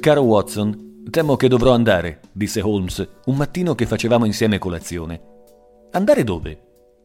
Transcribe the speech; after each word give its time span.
Caro 0.00 0.22
Watson, 0.22 1.04
temo 1.10 1.36
che 1.36 1.48
dovrò 1.48 1.72
andare, 1.72 2.20
disse 2.32 2.60
Holmes 2.60 3.08
un 3.24 3.36
mattino 3.36 3.74
che 3.74 3.86
facevamo 3.86 4.26
insieme 4.26 4.58
colazione. 4.58 5.20
Andare 5.92 6.24
dove? 6.24 6.62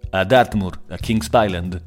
A 0.09 0.23
Dartmoor, 0.25 0.81
a 0.89 0.97
King's 0.97 1.29
Island. 1.31 1.81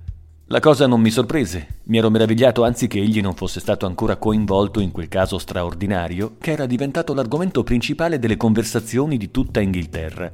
La 0.46 0.60
cosa 0.60 0.86
non 0.86 1.00
mi 1.00 1.10
sorprese, 1.10 1.80
mi 1.84 1.98
ero 1.98 2.08
meravigliato 2.08 2.64
anzi 2.64 2.86
che 2.86 2.98
egli 2.98 3.20
non 3.20 3.34
fosse 3.34 3.60
stato 3.60 3.84
ancora 3.84 4.16
coinvolto 4.16 4.80
in 4.80 4.90
quel 4.90 5.08
caso 5.08 5.38
straordinario 5.38 6.36
che 6.38 6.52
era 6.52 6.66
diventato 6.66 7.14
l'argomento 7.14 7.62
principale 7.62 8.18
delle 8.18 8.36
conversazioni 8.36 9.16
di 9.16 9.30
tutta 9.30 9.60
Inghilterra. 9.60 10.32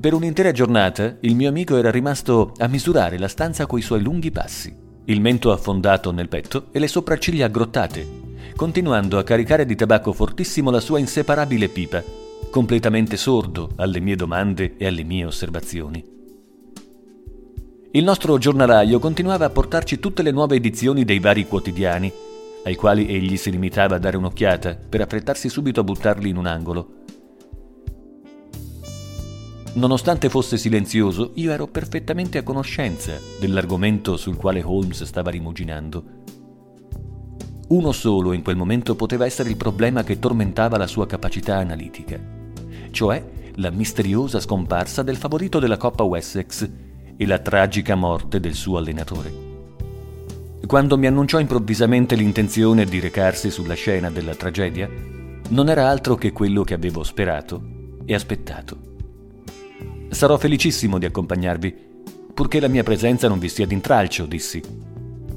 Per 0.00 0.14
un'intera 0.14 0.52
giornata 0.52 1.16
il 1.20 1.34
mio 1.34 1.48
amico 1.48 1.76
era 1.76 1.90
rimasto 1.90 2.52
a 2.58 2.68
misurare 2.68 3.18
la 3.18 3.28
stanza 3.28 3.66
coi 3.66 3.82
suoi 3.82 4.02
lunghi 4.02 4.30
passi, 4.30 4.74
il 5.06 5.20
mento 5.20 5.52
affondato 5.52 6.12
nel 6.12 6.28
petto 6.28 6.66
e 6.70 6.78
le 6.78 6.88
sopracciglia 6.88 7.46
aggrottate, 7.46 8.23
continuando 8.56 9.18
a 9.18 9.24
caricare 9.24 9.66
di 9.66 9.74
tabacco 9.74 10.12
fortissimo 10.12 10.70
la 10.70 10.80
sua 10.80 10.98
inseparabile 10.98 11.68
pipa, 11.68 12.02
completamente 12.50 13.16
sordo 13.16 13.70
alle 13.76 13.98
mie 14.00 14.14
domande 14.14 14.74
e 14.76 14.86
alle 14.86 15.02
mie 15.02 15.24
osservazioni. 15.24 16.12
Il 17.90 18.04
nostro 18.04 18.38
giornalaio 18.38 18.98
continuava 18.98 19.46
a 19.46 19.50
portarci 19.50 19.98
tutte 19.98 20.22
le 20.22 20.30
nuove 20.30 20.56
edizioni 20.56 21.04
dei 21.04 21.18
vari 21.18 21.46
quotidiani, 21.46 22.12
ai 22.64 22.76
quali 22.76 23.08
egli 23.08 23.36
si 23.36 23.50
limitava 23.50 23.96
a 23.96 23.98
dare 23.98 24.16
un'occhiata 24.16 24.78
per 24.88 25.00
affrettarsi 25.00 25.48
subito 25.48 25.80
a 25.80 25.84
buttarli 25.84 26.28
in 26.28 26.36
un 26.36 26.46
angolo. 26.46 27.02
Nonostante 29.74 30.28
fosse 30.28 30.56
silenzioso, 30.56 31.32
io 31.34 31.50
ero 31.50 31.66
perfettamente 31.66 32.38
a 32.38 32.44
conoscenza 32.44 33.18
dell'argomento 33.40 34.16
sul 34.16 34.36
quale 34.36 34.62
Holmes 34.62 35.02
stava 35.02 35.30
rimuginando. 35.30 36.22
Uno 37.66 37.92
solo 37.92 38.32
in 38.32 38.42
quel 38.42 38.56
momento 38.56 38.94
poteva 38.94 39.24
essere 39.24 39.48
il 39.48 39.56
problema 39.56 40.04
che 40.04 40.18
tormentava 40.18 40.76
la 40.76 40.86
sua 40.86 41.06
capacità 41.06 41.56
analitica, 41.56 42.20
cioè 42.90 43.24
la 43.56 43.70
misteriosa 43.70 44.38
scomparsa 44.38 45.02
del 45.02 45.16
favorito 45.16 45.58
della 45.58 45.78
Coppa 45.78 46.02
Wessex 46.02 46.68
e 47.16 47.26
la 47.26 47.38
tragica 47.38 47.94
morte 47.94 48.38
del 48.38 48.54
suo 48.54 48.76
allenatore. 48.76 49.32
Quando 50.66 50.98
mi 50.98 51.06
annunciò 51.06 51.38
improvvisamente 51.38 52.16
l'intenzione 52.16 52.84
di 52.84 53.00
recarsi 53.00 53.50
sulla 53.50 53.74
scena 53.74 54.10
della 54.10 54.34
tragedia, 54.34 54.88
non 55.48 55.68
era 55.68 55.88
altro 55.88 56.16
che 56.16 56.32
quello 56.32 56.64
che 56.64 56.74
avevo 56.74 57.02
sperato 57.02 57.62
e 58.04 58.14
aspettato. 58.14 58.78
Sarò 60.10 60.36
felicissimo 60.36 60.98
di 60.98 61.06
accompagnarvi, 61.06 61.74
purché 62.34 62.60
la 62.60 62.68
mia 62.68 62.82
presenza 62.82 63.28
non 63.28 63.38
vi 63.38 63.48
sia 63.48 63.66
d'intralcio, 63.66 64.26
dissi. 64.26 64.62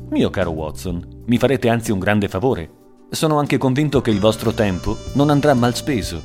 Mio 0.09 0.30
caro 0.30 0.52
Watson, 0.52 1.23
mi 1.25 1.38
farete 1.38 1.67
anzi 1.67 1.91
un 1.91 2.00
grande 2.00 2.30
favore. 2.30 2.69
Sono 3.09 3.39
anche 3.39 3.58
convinto 3.58 4.00
che 4.00 4.09
il 4.09 4.22
vostro 4.22 4.53
tempo 4.53 4.95
non 5.14 5.30
andrà 5.30 5.53
mal 5.53 5.75
speso, 5.75 6.22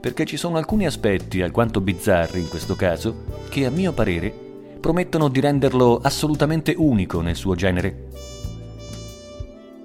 perché 0.00 0.24
ci 0.24 0.38
sono 0.38 0.56
alcuni 0.56 0.86
aspetti 0.86 1.42
alquanto 1.42 1.82
bizzarri 1.82 2.40
in 2.40 2.48
questo 2.48 2.74
caso 2.74 3.24
che 3.50 3.66
a 3.66 3.70
mio 3.70 3.92
parere 3.92 4.32
promettono 4.80 5.28
di 5.28 5.40
renderlo 5.40 6.00
assolutamente 6.02 6.74
unico 6.74 7.20
nel 7.20 7.36
suo 7.36 7.54
genere. 7.54 8.08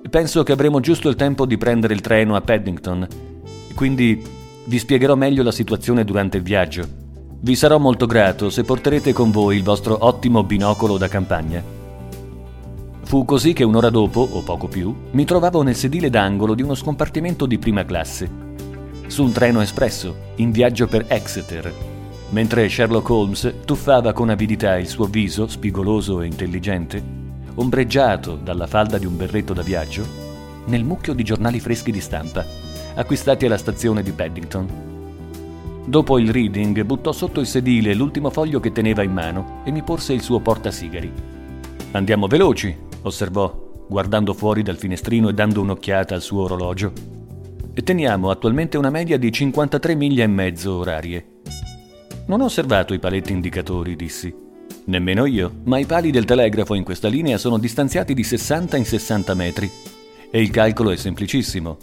Penso 0.10 0.44
che 0.44 0.54
avremo 0.54 0.80
giusto 0.80 1.10
il 1.10 1.18
tempo 1.18 1.46
di 1.46 1.58
prendere 1.58 1.94
il 1.94 2.02
treno 2.02 2.38
a 2.38 2.42
Paddington, 2.42 3.08
quindi 3.76 4.24
vi 4.64 4.80
spiegherò 4.80 5.16
meglio 5.16 5.44
la 5.44 5.52
situazione 5.52 6.06
durante 6.06 6.38
il 6.38 6.44
viaggio. 6.44 6.88
Vi 7.42 7.56
sarò 7.58 7.78
molto 7.78 8.06
grato 8.06 8.50
se 8.50 8.64
porterete 8.64 9.12
con 9.12 9.32
voi 9.32 9.58
il 9.58 9.64
vostro 9.64 9.98
ottimo 10.00 10.46
binocolo 10.46 10.98
da 10.98 11.10
campagna. 11.10 11.77
Fu 13.08 13.24
così 13.24 13.54
che 13.54 13.64
un'ora 13.64 13.90
dopo, 13.90 14.20
o 14.20 14.42
poco 14.42 14.68
più, 14.68 14.94
mi 15.12 15.24
trovavo 15.24 15.62
nel 15.62 15.78
sedile 15.78 16.10
d'angolo 16.10 16.54
di 16.54 16.62
uno 16.62 16.76
scompartimento 16.76 17.46
di 17.46 17.58
prima 17.58 17.86
classe, 17.86 18.30
su 19.08 19.24
un 19.24 19.32
treno 19.32 19.62
espresso, 19.62 20.14
in 20.36 20.52
viaggio 20.52 20.88
per 20.88 21.06
Exeter, 21.08 21.74
mentre 22.32 22.68
Sherlock 22.68 23.10
Holmes 23.10 23.54
tuffava 23.64 24.12
con 24.12 24.28
avidità 24.28 24.78
il 24.78 24.88
suo 24.88 25.06
viso, 25.06 25.48
spigoloso 25.48 26.20
e 26.20 26.26
intelligente, 26.26 27.02
ombreggiato 27.56 28.36
dalla 28.36 28.68
falda 28.68 28.98
di 28.98 29.06
un 29.06 29.16
berretto 29.16 29.54
da 29.54 29.62
viaggio, 29.62 30.06
nel 30.66 30.84
mucchio 30.84 31.14
di 31.14 31.24
giornali 31.24 31.62
freschi 31.62 31.94
di 31.94 32.02
stampa, 32.02 32.46
acquistati 32.96 33.46
alla 33.46 33.58
stazione 33.58 34.04
di 34.04 34.12
Paddington. 34.12 34.68
Dopo 35.86 36.20
il 36.20 36.30
reading 36.30 36.84
buttò 36.84 37.14
sotto 37.14 37.40
il 37.40 37.48
sedile 37.48 37.94
l'ultimo 37.94 38.30
foglio 38.32 38.60
che 38.60 38.74
teneva 38.74 39.02
in 39.02 39.14
mano 39.14 39.62
e 39.64 39.72
mi 39.72 39.82
porse 39.82 40.12
il 40.12 40.22
suo 40.22 40.42
portasigari. 40.42 41.10
Andiamo 41.92 42.28
veloci, 42.28 42.87
osservò, 43.08 43.86
guardando 43.90 44.34
fuori 44.34 44.62
dal 44.62 44.78
finestrino 44.78 45.30
e 45.30 45.34
dando 45.34 45.62
un'occhiata 45.62 46.14
al 46.14 46.22
suo 46.22 46.44
orologio. 46.44 46.92
Teniamo 47.74 48.30
attualmente 48.30 48.78
una 48.78 48.90
media 48.90 49.18
di 49.18 49.32
53 49.32 49.96
miglia 49.96 50.24
e 50.24 50.28
mezzo 50.28 50.78
orarie. 50.78 51.26
Non 52.28 52.42
ho 52.42 52.46
osservato 52.46 52.94
i 52.94 53.00
paletti 53.00 53.32
indicatori, 53.32 53.96
dissi. 53.96 54.34
Nemmeno 54.86 55.26
io, 55.26 55.62
ma 55.64 55.78
i 55.78 55.86
pali 55.86 56.12
del 56.12 56.26
telegrafo 56.26 56.74
in 56.74 56.84
questa 56.84 57.08
linea 57.08 57.38
sono 57.38 57.58
distanziati 57.58 58.14
di 58.14 58.24
60 58.24 58.78
in 58.78 58.86
60 58.86 59.34
metri. 59.34 59.72
E 60.30 60.42
il 60.42 60.50
calcolo 60.50 60.92
è 60.92 60.96
semplicissimo. 60.96 61.78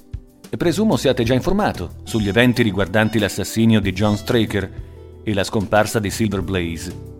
Presumo 0.56 0.96
siate 0.96 1.24
già 1.24 1.34
informato 1.34 1.96
sugli 2.04 2.28
eventi 2.28 2.62
riguardanti 2.62 3.18
l'assassinio 3.18 3.80
di 3.80 3.92
John 3.92 4.16
Straker 4.16 4.70
e 5.24 5.34
la 5.34 5.42
scomparsa 5.42 5.98
di 5.98 6.10
Silver 6.10 6.42
Blaze. 6.42 7.13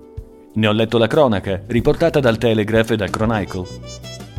Ne 0.56 0.69
ho 0.69 0.72
letto 0.72 0.98
la 0.98 1.09
cronaca, 1.09 1.60
riportata 1.66 2.20
dal 2.20 2.38
Telegraph 2.38 2.92
e 2.92 2.97
dal 2.97 3.10
Chronicle. 3.10 3.66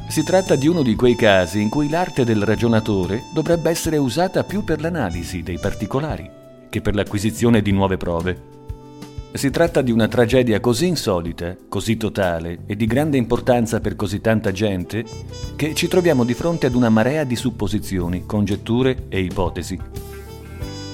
Si 0.07 0.23
tratta 0.23 0.55
di 0.55 0.65
uno 0.65 0.81
di 0.81 0.95
quei 0.95 1.13
casi 1.13 1.59
in 1.59 1.67
cui 1.67 1.89
l'arte 1.89 2.23
del 2.23 2.43
ragionatore 2.43 3.23
dovrebbe 3.33 3.69
essere 3.69 3.97
usata 3.97 4.45
più 4.45 4.63
per 4.63 4.79
l'analisi 4.79 5.43
dei 5.43 5.59
particolari 5.59 6.29
che 6.69 6.79
per 6.79 6.95
l'acquisizione 6.95 7.61
di 7.61 7.71
nuove 7.71 7.97
prove. 7.97 8.53
Si 9.33 9.49
tratta 9.49 9.81
di 9.81 9.91
una 9.91 10.07
tragedia 10.07 10.61
così 10.61 10.87
insolita, 10.87 11.53
così 11.67 11.97
totale 11.97 12.59
e 12.65 12.77
di 12.77 12.85
grande 12.85 13.17
importanza 13.17 13.81
per 13.81 13.97
così 13.97 14.21
tanta 14.21 14.53
gente 14.53 15.03
che 15.57 15.75
ci 15.75 15.89
troviamo 15.89 16.23
di 16.23 16.33
fronte 16.33 16.67
ad 16.67 16.75
una 16.75 16.87
marea 16.87 17.25
di 17.25 17.35
supposizioni, 17.35 18.25
congetture 18.25 19.07
e 19.09 19.19
ipotesi. 19.19 20.14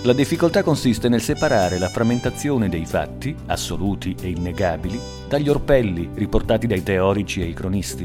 La 0.04 0.14
difficoltà 0.14 0.64
consiste 0.64 1.10
nel 1.10 1.22
separare 1.22 1.78
la 1.78 1.88
frammentazione 1.88 2.70
dei 2.70 2.88
fatti, 2.88 3.36
assoluti 3.46 4.16
e 4.20 4.30
innegabili, 4.30 5.00
dagli 5.28 5.48
orpelli 5.48 6.10
riportati 6.16 6.66
dai 6.66 6.82
teorici 6.82 7.42
e 7.42 7.46
i 7.46 7.54
cronisti. 7.54 8.04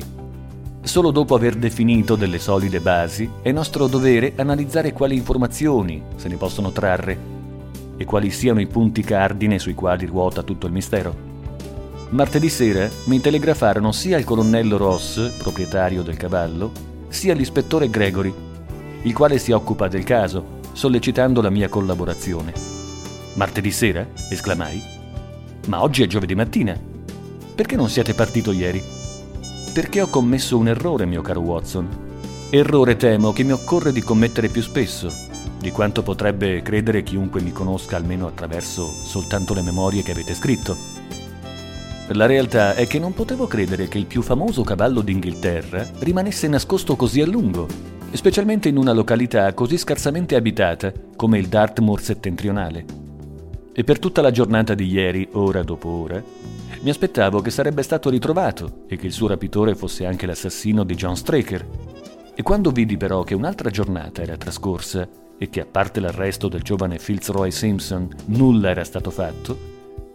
Solo 0.83 1.11
dopo 1.11 1.35
aver 1.35 1.55
definito 1.55 2.15
delle 2.15 2.39
solide 2.39 2.81
basi 2.81 3.31
è 3.41 3.51
nostro 3.51 3.87
dovere 3.87 4.35
analizzare 4.37 4.93
quali 4.93 5.17
informazioni 5.17 6.03
se 6.17 6.29
ne 6.29 6.37
possono 6.37 6.71
trarre 6.71 7.19
e 7.97 8.05
quali 8.05 8.31
siano 8.31 8.61
i 8.61 8.67
punti 8.67 9.01
cardine 9.01 9.59
sui 9.59 9.73
quali 9.73 10.05
ruota 10.05 10.43
tutto 10.43 10.67
il 10.67 10.73
mistero. 10.73 11.17
Martedì 12.11 12.51
sera 12.51 12.91
mi 13.07 13.23
telegrafarono 13.23 13.91
sia 13.91 14.19
il 14.19 14.25
colonnello 14.25 14.77
Ross, 14.77 15.31
proprietario 15.39 16.03
del 16.03 16.19
cavallo, 16.19 16.73
sia 17.09 17.33
l'ispettore 17.33 17.89
Gregory, 17.89 18.35
il 19.01 19.15
quale 19.15 19.39
si 19.39 19.51
occupa 19.53 19.89
del 19.89 20.05
caso 20.05 20.57
sollecitando 20.77 21.41
la 21.41 21.49
mia 21.49 21.71
collaborazione. 21.71 22.53
Martedì 23.33 23.71
sera? 23.71 24.07
esclamai. 24.29 24.83
Ma 25.69 25.81
oggi 25.83 26.03
è 26.03 26.07
giovedì 26.07 26.35
mattina. 26.35 26.79
Perché 27.55 27.77
non 27.77 27.89
siete 27.89 28.13
partito 28.13 28.53
ieri? 28.53 28.83
Perché 29.73 30.03
ho 30.03 30.09
commesso 30.09 30.59
un 30.59 30.69
errore, 30.69 31.07
mio 31.07 31.23
caro 31.23 31.41
Watson. 31.41 31.89
Errore 32.51 32.97
temo 32.97 33.33
che 33.33 33.43
mi 33.43 33.53
occorre 33.53 33.91
di 33.91 34.03
commettere 34.03 34.49
più 34.49 34.61
spesso, 34.61 35.11
di 35.59 35.71
quanto 35.71 36.03
potrebbe 36.03 36.61
credere 36.61 37.03
chiunque 37.03 37.41
mi 37.41 37.53
conosca 37.53 37.97
almeno 37.97 38.27
attraverso 38.27 38.87
soltanto 39.03 39.55
le 39.55 39.63
memorie 39.63 40.03
che 40.03 40.13
avete 40.13 40.35
scritto. 40.35 40.77
La 42.09 42.27
realtà 42.27 42.75
è 42.75 42.87
che 42.87 42.99
non 42.99 43.15
potevo 43.15 43.47
credere 43.47 43.89
che 43.89 43.97
il 43.97 44.05
più 44.05 44.21
famoso 44.21 44.63
cavallo 44.63 45.01
d'Inghilterra 45.01 45.89
rimanesse 46.01 46.47
nascosto 46.49 46.97
così 46.97 47.23
a 47.23 47.27
lungo 47.27 47.96
specialmente 48.13 48.69
in 48.69 48.77
una 48.77 48.93
località 48.93 49.53
così 49.55 49.77
scarsamente 49.77 50.37
abitata 50.37 50.93
come 51.17 51.39
il 51.39 51.49
Dartmoor 51.49 52.01
settentrionale. 52.01 52.85
E 53.73 53.85
per 53.85 53.99
tutta 53.99 54.23
la 54.23 54.31
giornata 54.31 54.75
di 54.75 54.87
ieri, 54.87 55.29
ora 55.33 55.63
dopo 55.63 55.89
ora, 55.89 56.23
mi 56.81 56.91
aspettavo 56.91 57.41
che 57.41 57.51
sarebbe 57.51 57.83
stato 57.83 58.09
ritrovato 58.09 58.85
e 58.89 58.97
che 58.97 59.07
il 59.07 59.13
suo 59.13 59.29
rapitore 59.29 59.75
fosse 59.75 60.07
anche 60.07 60.27
l'assassino 60.27 60.85
di 60.85 60.95
John 60.95 61.17
Straker. 61.17 61.67
E 62.35 62.43
quando 62.43 62.71
vidi 62.71 62.97
però 62.97 63.23
che 63.23 63.35
un'altra 63.35 63.71
giornata 63.71 64.23
era 64.23 64.37
trascorsa 64.37 65.09
e 65.39 65.51
che 65.51 65.61
a 65.61 65.67
parte 65.67 66.01
l'arresto 66.01 66.49
del 66.49 66.63
giovane 66.63 66.99
Fitzroy 66.99 67.51
Simpson 67.51 68.09
nulla 68.27 68.71
era 68.71 68.85
stato 68.85 69.11
fatto, 69.11 69.59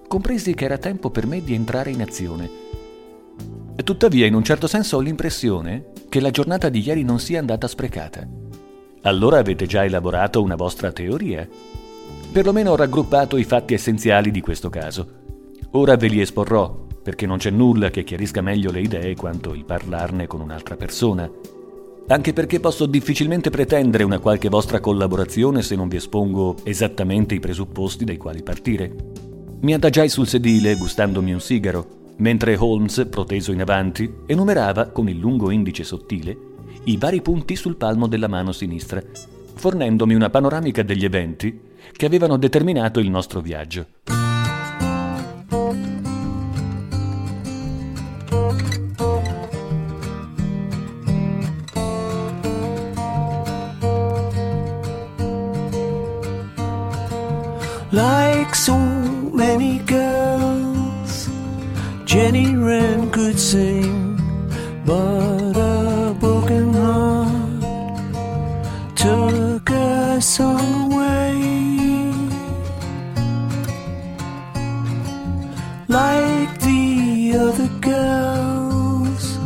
compresi 0.08 0.54
che 0.54 0.66
era 0.66 0.78
tempo 0.78 1.10
per 1.10 1.28
me 1.28 1.44
di 1.44 1.54
entrare 1.54 1.92
in 1.92 2.02
azione. 2.02 2.50
Tuttavia, 3.76 4.26
in 4.26 4.36
un 4.36 4.44
certo 4.44 4.68
senso, 4.68 4.98
ho 4.98 5.00
l'impressione 5.00 5.88
che 6.08 6.20
la 6.20 6.30
giornata 6.32 6.70
di 6.70 6.82
ieri 6.86 7.04
non 7.04 7.20
sia 7.20 7.40
andata 7.40 7.68
sprecata. 7.68 8.28
Allora 9.04 9.40
avete 9.40 9.66
già 9.66 9.84
elaborato 9.84 10.42
una 10.42 10.56
vostra 10.56 10.92
teoria? 10.92 11.48
Perlomeno 12.32 12.72
ho 12.72 12.76
raggruppato 12.76 13.38
i 13.38 13.44
fatti 13.44 13.74
essenziali 13.74 14.30
di 14.30 14.40
questo 14.40 14.70
caso. 14.70 15.20
Ora 15.72 15.96
ve 15.96 16.08
li 16.08 16.22
esporrò, 16.22 16.86
perché 17.02 17.26
non 17.26 17.38
c'è 17.40 17.50
nulla 17.50 17.90
che 17.90 18.04
chiarisca 18.04 18.42
meglio 18.42 18.72
le 18.72 18.82
idee 18.82 19.16
quanto 19.16 19.54
il 19.54 19.66
parlarne 19.66 20.28
con 20.28 20.40
un'altra 20.40 20.76
persona. 20.76 21.30
anche 22.08 22.34
perché 22.34 22.60
posso 22.60 22.86
difficilmente 22.86 23.50
pretendere 23.50 24.04
una 24.04 24.20
qualche 24.20 24.50
vostra 24.50 24.82
collaborazione 24.82 25.62
se 25.62 25.76
non 25.76 25.88
vi 25.88 25.96
espongo 25.96 26.58
esattamente 26.64 27.36
i 27.36 27.40
presupposti 27.40 28.04
dai 28.04 28.18
quali 28.18 28.44
partire. 28.44 28.94
Mi 29.62 29.74
adagiai 29.74 30.10
sul 30.10 30.28
sedile 30.28 30.76
gustandomi 30.76 31.32
un 31.32 31.40
sigaro, 31.40 32.01
mentre 32.22 32.56
Holmes, 32.56 33.08
proteso 33.10 33.52
in 33.52 33.62
avanti, 33.62 34.12
enumerava 34.28 34.90
con 34.90 35.10
il 35.10 35.18
lungo 35.18 35.50
indice 35.50 35.84
sottile 35.84 36.50
i 36.86 36.98
vari 36.98 37.22
punti 37.22 37.56
sul 37.56 37.76
palmo 37.76 38.08
della 38.08 38.28
mano 38.28 38.52
sinistra, 38.52 39.02
fornendomi 39.56 40.16
una 40.16 40.30
panoramica 40.30 40.82
degli 40.82 41.06
eventi 41.06 41.60
che 41.92 42.06
avevano 42.06 42.38
determinato 42.38 43.00
il 43.00 43.10
nostro 43.10 43.42
viaggio. 43.42 43.86
Like 57.94 58.56
so 58.56 58.78
many 59.34 59.84
girls, 59.84 60.51
Jenny 62.12 62.58
Wren 62.58 63.10
could 63.10 63.40
sing, 63.40 64.18
but 64.86 65.56
a 65.56 66.14
broken 66.20 66.74
heart 66.74 67.62
took 68.98 69.70
her 69.70 70.20
song 70.20 70.92
away. 70.92 72.12
Like 75.88 76.60
the 76.60 77.32
other 77.40 77.70
girls, 77.80 79.40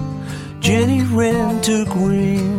Jenny 0.60 1.04
Wren 1.04 1.62
took 1.62 1.94
wing. 1.94 2.55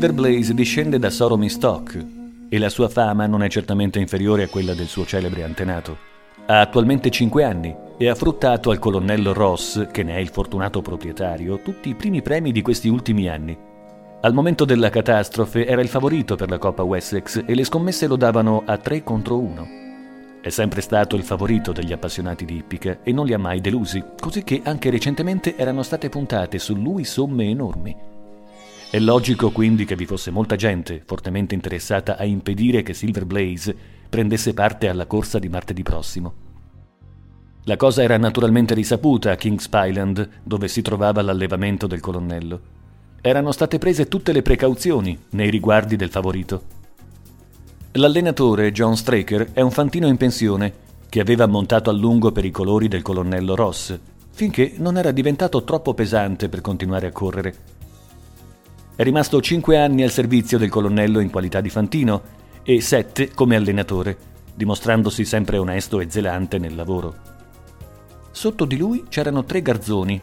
Silver 0.00 0.18
Blaze 0.18 0.54
discende 0.54 0.98
da 0.98 1.10
Soromi 1.10 1.50
Stock 1.50 2.06
e 2.48 2.58
la 2.58 2.70
sua 2.70 2.88
fama 2.88 3.26
non 3.26 3.42
è 3.42 3.50
certamente 3.50 3.98
inferiore 3.98 4.44
a 4.44 4.48
quella 4.48 4.72
del 4.72 4.86
suo 4.86 5.04
celebre 5.04 5.44
antenato. 5.44 5.94
Ha 6.46 6.58
attualmente 6.58 7.10
5 7.10 7.44
anni 7.44 7.76
e 7.98 8.08
ha 8.08 8.14
fruttato 8.14 8.70
al 8.70 8.78
colonnello 8.78 9.34
Ross, 9.34 9.88
che 9.90 10.02
ne 10.02 10.14
è 10.14 10.18
il 10.18 10.30
fortunato 10.30 10.80
proprietario, 10.80 11.60
tutti 11.60 11.90
i 11.90 11.94
primi 11.94 12.22
premi 12.22 12.50
di 12.50 12.62
questi 12.62 12.88
ultimi 12.88 13.28
anni. 13.28 13.54
Al 14.22 14.32
momento 14.32 14.64
della 14.64 14.88
catastrofe 14.88 15.66
era 15.66 15.82
il 15.82 15.88
favorito 15.88 16.34
per 16.34 16.48
la 16.48 16.56
Coppa 16.56 16.82
Wessex 16.82 17.42
e 17.44 17.54
le 17.54 17.64
scommesse 17.64 18.06
lo 18.06 18.16
davano 18.16 18.62
a 18.64 18.78
3 18.78 19.02
contro 19.02 19.38
1. 19.38 19.68
È 20.40 20.48
sempre 20.48 20.80
stato 20.80 21.14
il 21.14 21.24
favorito 21.24 21.72
degli 21.72 21.92
appassionati 21.92 22.46
di 22.46 22.56
ippica 22.56 23.00
e 23.02 23.12
non 23.12 23.26
li 23.26 23.34
ha 23.34 23.38
mai 23.38 23.60
delusi, 23.60 24.02
così 24.18 24.44
che 24.44 24.62
anche 24.64 24.88
recentemente 24.88 25.56
erano 25.56 25.82
state 25.82 26.08
puntate 26.08 26.58
su 26.58 26.74
lui 26.74 27.04
somme 27.04 27.50
enormi. 27.50 28.19
È 28.90 28.98
logico 28.98 29.52
quindi 29.52 29.84
che 29.84 29.94
vi 29.94 30.04
fosse 30.04 30.32
molta 30.32 30.56
gente 30.56 31.00
fortemente 31.06 31.54
interessata 31.54 32.16
a 32.16 32.24
impedire 32.24 32.82
che 32.82 32.92
Silver 32.92 33.24
Blaze 33.24 33.72
prendesse 34.08 34.52
parte 34.52 34.88
alla 34.88 35.06
corsa 35.06 35.38
di 35.38 35.48
martedì 35.48 35.84
prossimo. 35.84 36.34
La 37.64 37.76
cosa 37.76 38.02
era 38.02 38.16
naturalmente 38.16 38.74
risaputa 38.74 39.30
a 39.30 39.36
Kings 39.36 39.68
Island, 39.72 40.28
dove 40.42 40.66
si 40.66 40.82
trovava 40.82 41.22
l'allevamento 41.22 41.86
del 41.86 42.00
colonnello. 42.00 42.60
Erano 43.20 43.52
state 43.52 43.78
prese 43.78 44.08
tutte 44.08 44.32
le 44.32 44.42
precauzioni 44.42 45.16
nei 45.30 45.50
riguardi 45.50 45.94
del 45.94 46.10
favorito. 46.10 46.62
L'allenatore 47.92 48.72
John 48.72 48.96
Straker 48.96 49.52
è 49.52 49.60
un 49.60 49.70
fantino 49.70 50.08
in 50.08 50.16
pensione 50.16 50.72
che 51.08 51.20
aveva 51.20 51.46
montato 51.46 51.90
a 51.90 51.92
lungo 51.92 52.32
per 52.32 52.44
i 52.44 52.50
colori 52.50 52.88
del 52.88 53.02
colonnello 53.02 53.54
Ross 53.54 53.96
finché 54.32 54.72
non 54.78 54.96
era 54.96 55.10
diventato 55.12 55.62
troppo 55.62 55.94
pesante 55.94 56.48
per 56.48 56.60
continuare 56.60 57.06
a 57.06 57.12
correre. 57.12 57.79
È 59.00 59.02
rimasto 59.02 59.40
cinque 59.40 59.78
anni 59.78 60.02
al 60.02 60.10
servizio 60.10 60.58
del 60.58 60.68
colonnello 60.68 61.20
in 61.20 61.30
qualità 61.30 61.62
di 61.62 61.70
fantino 61.70 62.20
e 62.62 62.82
sette 62.82 63.30
come 63.30 63.56
allenatore, 63.56 64.14
dimostrandosi 64.54 65.24
sempre 65.24 65.56
onesto 65.56 66.00
e 66.00 66.10
zelante 66.10 66.58
nel 66.58 66.74
lavoro. 66.74 67.16
Sotto 68.30 68.66
di 68.66 68.76
lui 68.76 69.06
c'erano 69.08 69.44
tre 69.44 69.62
garzoni, 69.62 70.20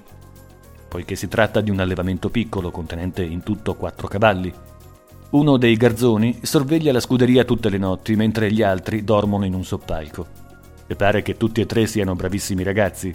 poiché 0.87 1.15
si 1.15 1.27
tratta 1.27 1.59
di 1.59 1.71
un 1.71 1.79
allevamento 1.79 2.29
piccolo 2.29 2.69
contenente 2.69 3.23
in 3.23 3.41
tutto 3.41 3.73
quattro 3.73 4.07
cavalli. 4.07 4.53
Uno 5.31 5.57
dei 5.57 5.75
garzoni 5.75 6.37
sorveglia 6.43 6.91
la 6.91 6.99
scuderia 6.99 7.45
tutte 7.45 7.69
le 7.69 7.79
notti 7.79 8.15
mentre 8.15 8.51
gli 8.51 8.61
altri 8.61 9.03
dormono 9.03 9.45
in 9.45 9.55
un 9.55 9.65
soppalco. 9.65 10.27
E 10.85 10.95
pare 10.95 11.23
che 11.23 11.35
tutti 11.35 11.61
e 11.61 11.65
tre 11.65 11.87
siano 11.87 12.13
bravissimi 12.13 12.61
ragazzi. 12.61 13.11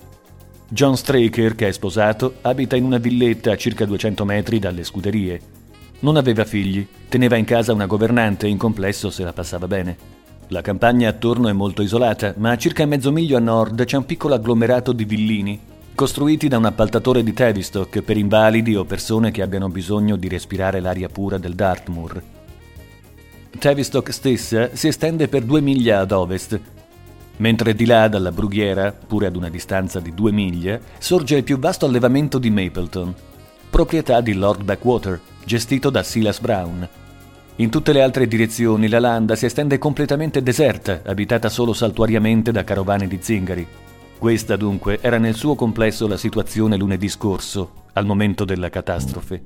John 0.73 0.97
Straker, 0.97 1.55
che 1.55 1.69
è 1.69 1.71
sposato, 1.71 2.37
abita 2.41 2.77
in 2.77 2.85
una 2.85 2.97
villetta 2.97 3.53
a 3.53 3.57
circa 3.57 3.85
200 3.85 4.25
metri 4.25 4.59
dalle 4.59 4.85
scuderie. 4.85 5.39
Non 5.99 6.17
aveva 6.17 6.47
figli, 6.47 6.87
teneva 7.11 7.37
in 7.37 7.45
casa 7.45 7.75
una 7.75 7.85
governante 7.85 8.47
e 8.47 8.49
in 8.49 8.57
complesso 8.57 9.11
se 9.11 9.23
la 9.23 9.35
passava 9.35 9.67
bene. 9.67 9.95
La 10.49 10.63
campagna 10.63 11.11
attorno 11.11 11.49
è 11.49 11.53
molto 11.53 11.83
isolata, 11.83 12.33
ma 12.39 12.53
a 12.53 12.57
circa 12.57 12.87
mezzo 12.87 13.13
miglio 13.13 13.37
a 13.37 13.41
nord 13.41 13.85
c'è 13.85 13.99
un 13.99 14.07
piccolo 14.07 14.33
agglomerato 14.33 14.93
di 14.93 15.05
villini, 15.05 15.61
costruiti 15.95 16.49
da 16.49 16.57
un 16.57 16.65
appaltatore 16.65 17.23
di 17.23 17.35
Tavistock 17.35 18.01
per 18.01 18.17
invalidi 18.17 18.75
o 18.75 18.87
persone 18.87 19.31
che 19.31 19.43
abbiano 19.43 19.69
bisogno 19.69 20.17
di 20.17 20.27
respirare 20.27 20.81
l'aria 20.81 21.11
pura 21.11 21.37
del 21.37 21.53
Dartmoor. 21.55 22.23
Tavistock 23.59 24.11
stessa 24.11 24.71
si 24.73 24.89
estende 24.89 25.29
per 25.29 25.43
due 25.43 25.61
miglia 25.61 26.01
ad 26.01 26.13
ovest, 26.13 26.59
mentre 27.43 27.75
di 27.75 27.87
là 27.87 28.07
dalla 28.07 28.31
brughiera, 28.31 28.93
pure 28.93 29.27
ad 29.27 29.35
una 29.35 29.49
distanza 29.49 29.99
di 29.99 30.15
due 30.15 30.31
miglia, 30.31 30.79
sorge 30.99 31.37
il 31.37 31.43
più 31.43 31.59
vasto 31.59 31.87
allevamento 31.87 32.39
di 32.39 32.51
Mapleton, 32.51 33.13
proprietà 33.69 34.21
di 34.21 34.33
Lord 34.33 34.63
Backwater, 34.63 35.21
gestito 35.45 35.91
da 35.91 36.05
Silas 36.05 36.39
Brown. 36.39 36.89
In 37.57 37.69
tutte 37.69 37.93
le 37.93 38.01
altre 38.01 38.29
direzioni 38.29 38.89
la 38.89 39.01
landa 39.01 39.35
si 39.35 39.47
estende 39.47 39.79
completamente 39.79 40.41
deserta, 40.41 41.03
abitata 41.05 41.49
solo 41.49 41.73
saltuariamente 41.73 42.53
da 42.53 42.63
carovane 42.63 43.09
di 43.09 43.19
zingari. 43.21 43.67
Questa 44.19 44.55
dunque 44.55 45.01
era 45.01 45.19
nel 45.19 45.35
suo 45.35 45.57
complesso 45.57 46.07
la 46.07 46.17
situazione 46.17 46.77
lunedì 46.77 47.09
scorso, 47.09 47.87
al 47.95 48.07
momento 48.07 48.45
della 48.45 48.71
catastrofe. 48.71 49.43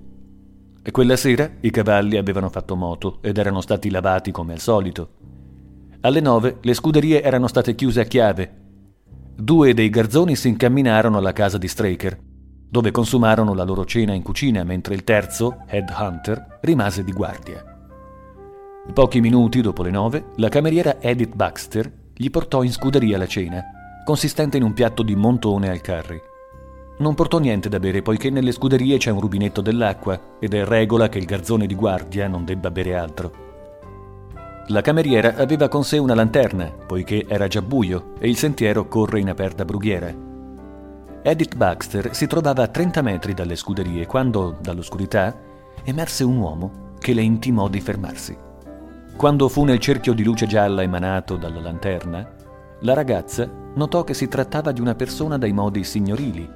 E 0.83 0.91
quella 0.91 1.17
sera 1.17 1.51
i 1.63 1.71
cavalli 1.71 2.19
avevano 2.19 2.51
fatto 2.51 2.77
moto 2.77 3.19
ed 3.23 3.39
erano 3.39 3.63
stati 3.63 3.89
lavati 3.89 4.33
come 4.33 4.53
al 4.53 4.61
solito. 4.61 5.16
Alle 6.01 6.21
nove 6.21 6.59
le 6.61 6.75
scuderie 6.75 7.23
erano 7.23 7.47
state 7.47 7.75
chiuse 7.75 8.01
a 8.01 8.05
chiave. 8.05 8.65
Due 9.35 9.75
dei 9.75 9.91
garzoni 9.91 10.37
si 10.37 10.49
incamminarono 10.49 11.19
alla 11.19 11.33
casa 11.33 11.59
di 11.59 11.69
Straker, 11.69 12.19
dove 12.69 12.91
consumarono 12.91 13.55
la 13.55 13.65
loro 13.65 13.85
cena 13.85 14.13
in 14.13 14.23
cucina, 14.23 14.65
mentre 14.65 14.95
il 14.95 15.05
terzo, 15.05 15.65
Head 15.67 15.95
Hunter, 15.99 16.59
rimase 16.63 17.05
di 17.05 17.13
guardia. 17.13 17.65
Pochi 18.93 19.21
minuti 19.21 19.61
dopo 19.61 19.83
le 19.83 19.91
nove, 19.91 20.27
la 20.37 20.49
cameriera 20.49 21.01
Edith 21.01 21.35
Baxter 21.35 21.93
gli 22.15 22.31
portò 22.31 22.63
in 22.63 22.73
scuderia 22.73 23.19
la 23.19 23.27
cena, 23.27 23.63
consistente 24.05 24.57
in 24.57 24.63
un 24.63 24.73
piatto 24.73 25.03
di 25.03 25.17
montone 25.17 25.69
al 25.69 25.81
curry. 25.81 26.21
Non 26.99 27.15
portò 27.15 27.39
niente 27.39 27.69
da 27.69 27.79
bere 27.79 28.01
poiché 28.01 28.31
nelle 28.31 28.53
scuderie 28.53 28.97
c'è 28.97 29.11
un 29.11 29.21
rubinetto 29.21 29.61
dell'acqua 29.61 30.39
ed 30.41 30.55
è 30.55 30.65
regola 30.65 31.09
che 31.11 31.19
il 31.19 31.27
garzone 31.27 31.67
di 31.67 31.75
guardia 31.75 32.27
non 32.27 32.45
debba 32.45 32.71
bere 32.71 32.97
altro. 32.97 33.46
La 34.71 34.81
cameriera 34.81 35.37
aveva 35.37 35.69
con 35.69 35.85
sé 35.85 35.97
una 35.99 36.17
lanterna, 36.17 36.69
poiché 36.87 37.25
era 37.29 37.47
già 37.47 37.63
buio 37.63 38.15
e 38.19 38.29
il 38.29 38.37
sentiero 38.37 38.89
corre 38.89 39.21
in 39.21 39.29
aperta 39.29 39.65
brughiera. 39.65 40.13
Edith 41.23 41.55
Baxter 41.55 42.13
si 42.13 42.27
trovava 42.27 42.65
a 42.65 42.67
30 42.67 43.01
metri 43.01 43.33
dalle 43.33 43.55
scuderie 43.55 44.07
quando, 44.07 44.59
dall'oscurità, 44.61 45.39
emerse 45.85 46.25
un 46.25 46.39
uomo 46.39 46.95
che 46.99 47.15
le 47.15 47.23
intimò 47.23 47.69
di 47.69 47.81
fermarsi. 47.81 48.37
Quando 49.17 49.49
fu 49.49 49.63
nel 49.63 49.79
cerchio 49.79 50.15
di 50.15 50.25
luce 50.25 50.47
gialla 50.47 50.83
emanato 50.83 51.37
dalla 51.37 51.61
lanterna, 51.61 52.29
la 52.81 52.93
ragazza 52.93 53.49
notò 53.73 54.03
che 54.03 54.15
si 54.15 54.27
trattava 54.27 54.73
di 54.73 54.81
una 54.81 54.97
persona 54.97 55.39
dai 55.39 55.53
modi 55.53 55.85
signorili, 55.85 56.51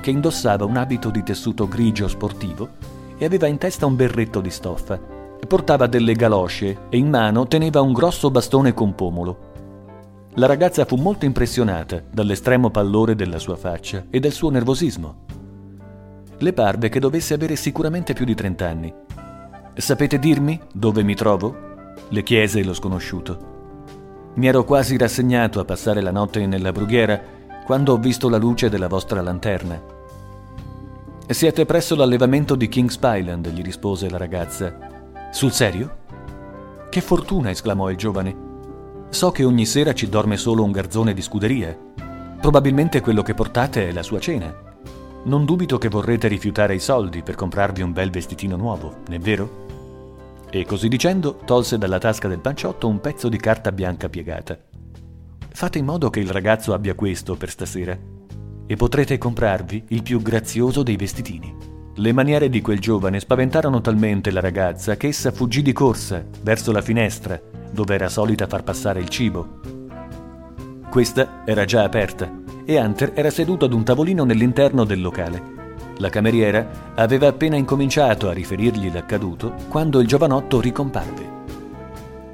che 0.00 0.10
indossava 0.10 0.64
un 0.64 0.76
abito 0.76 1.10
di 1.10 1.22
tessuto 1.22 1.68
grigio 1.68 2.08
sportivo 2.08 2.70
e 3.16 3.24
aveva 3.24 3.46
in 3.46 3.58
testa 3.58 3.86
un 3.86 3.94
berretto 3.94 4.40
di 4.40 4.50
stoffa 4.50 5.14
Portava 5.46 5.86
delle 5.86 6.14
galosce 6.14 6.86
e 6.88 6.96
in 6.96 7.08
mano 7.08 7.46
teneva 7.46 7.80
un 7.80 7.92
grosso 7.92 8.30
bastone 8.30 8.74
con 8.74 8.94
pomolo. 8.94 9.54
La 10.34 10.46
ragazza 10.46 10.84
fu 10.84 10.96
molto 10.96 11.24
impressionata 11.24 12.02
dall'estremo 12.10 12.70
pallore 12.70 13.14
della 13.14 13.38
sua 13.38 13.56
faccia 13.56 14.04
e 14.10 14.20
del 14.20 14.32
suo 14.32 14.50
nervosismo. 14.50 15.24
Le 16.38 16.52
parve 16.52 16.88
che 16.88 17.00
dovesse 17.00 17.34
avere 17.34 17.56
sicuramente 17.56 18.12
più 18.12 18.24
di 18.24 18.34
trent'anni. 18.34 18.92
Sapete 19.74 20.18
dirmi 20.18 20.60
dove 20.72 21.02
mi 21.02 21.14
trovo? 21.14 21.64
le 22.08 22.22
chiese 22.22 22.62
lo 22.62 22.74
sconosciuto. 22.74 23.54
Mi 24.34 24.46
ero 24.46 24.64
quasi 24.64 24.96
rassegnato 24.96 25.60
a 25.60 25.64
passare 25.64 26.00
la 26.00 26.10
notte 26.10 26.46
nella 26.46 26.72
brughiera 26.72 27.20
quando 27.64 27.94
ho 27.94 27.96
visto 27.96 28.28
la 28.28 28.36
luce 28.36 28.68
della 28.68 28.86
vostra 28.86 29.22
lanterna. 29.22 29.94
Siete 31.26 31.64
presso 31.64 31.96
l'allevamento 31.96 32.54
di 32.54 32.68
King's 32.68 32.98
Island, 33.02 33.48
gli 33.48 33.62
rispose 33.62 34.08
la 34.08 34.18
ragazza. 34.18 34.95
Sul 35.30 35.52
serio? 35.52 36.04
Che 36.88 37.00
fortuna, 37.00 37.50
esclamò 37.50 37.90
il 37.90 37.96
giovane. 37.96 38.44
So 39.10 39.30
che 39.30 39.44
ogni 39.44 39.66
sera 39.66 39.92
ci 39.92 40.08
dorme 40.08 40.36
solo 40.36 40.62
un 40.62 40.72
garzone 40.72 41.12
di 41.12 41.20
scuderia. 41.20 41.76
Probabilmente 42.40 43.00
quello 43.00 43.22
che 43.22 43.34
portate 43.34 43.88
è 43.88 43.92
la 43.92 44.02
sua 44.02 44.18
cena. 44.18 44.54
Non 45.24 45.44
dubito 45.44 45.76
che 45.76 45.88
vorrete 45.88 46.28
rifiutare 46.28 46.74
i 46.74 46.80
soldi 46.80 47.22
per 47.22 47.34
comprarvi 47.34 47.82
un 47.82 47.92
bel 47.92 48.10
vestitino 48.10 48.56
nuovo, 48.56 48.98
non 49.06 49.14
è 49.14 49.18
vero? 49.18 49.64
E 50.48 50.64
così 50.64 50.88
dicendo 50.88 51.36
tolse 51.44 51.76
dalla 51.76 51.98
tasca 51.98 52.28
del 52.28 52.38
panciotto 52.38 52.88
un 52.88 53.00
pezzo 53.00 53.28
di 53.28 53.36
carta 53.36 53.72
bianca 53.72 54.08
piegata. 54.08 54.56
Fate 55.48 55.78
in 55.78 55.84
modo 55.84 56.08
che 56.08 56.20
il 56.20 56.30
ragazzo 56.30 56.72
abbia 56.72 56.94
questo 56.94 57.34
per 57.34 57.50
stasera 57.50 57.98
e 58.66 58.76
potrete 58.76 59.18
comprarvi 59.18 59.86
il 59.88 60.02
più 60.02 60.22
grazioso 60.22 60.82
dei 60.82 60.96
vestitini. 60.96 61.75
Le 61.98 62.12
maniere 62.12 62.50
di 62.50 62.60
quel 62.60 62.78
giovane 62.78 63.20
spaventarono 63.20 63.80
talmente 63.80 64.30
la 64.30 64.40
ragazza 64.40 64.98
che 64.98 65.06
essa 65.06 65.30
fuggì 65.30 65.62
di 65.62 65.72
corsa 65.72 66.22
verso 66.42 66.70
la 66.70 66.82
finestra, 66.82 67.40
dove 67.70 67.94
era 67.94 68.10
solita 68.10 68.46
far 68.46 68.64
passare 68.64 69.00
il 69.00 69.08
cibo. 69.08 69.60
Questa 70.90 71.42
era 71.46 71.64
già 71.64 71.84
aperta 71.84 72.30
e 72.66 72.78
Hunter 72.78 73.12
era 73.14 73.30
seduto 73.30 73.64
ad 73.64 73.72
un 73.72 73.82
tavolino 73.82 74.24
nell'interno 74.24 74.84
del 74.84 75.00
locale. 75.00 75.54
La 75.96 76.10
cameriera 76.10 76.92
aveva 76.96 77.28
appena 77.28 77.56
incominciato 77.56 78.28
a 78.28 78.34
riferirgli 78.34 78.92
l'accaduto 78.92 79.54
quando 79.70 79.98
il 80.00 80.06
giovanotto 80.06 80.60
ricomparve. 80.60 81.30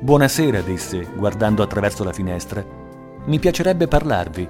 Buonasera, 0.00 0.60
disse, 0.62 1.06
guardando 1.14 1.62
attraverso 1.62 2.02
la 2.02 2.12
finestra. 2.12 2.64
Mi 3.26 3.38
piacerebbe 3.38 3.86
parlarvi. 3.86 4.48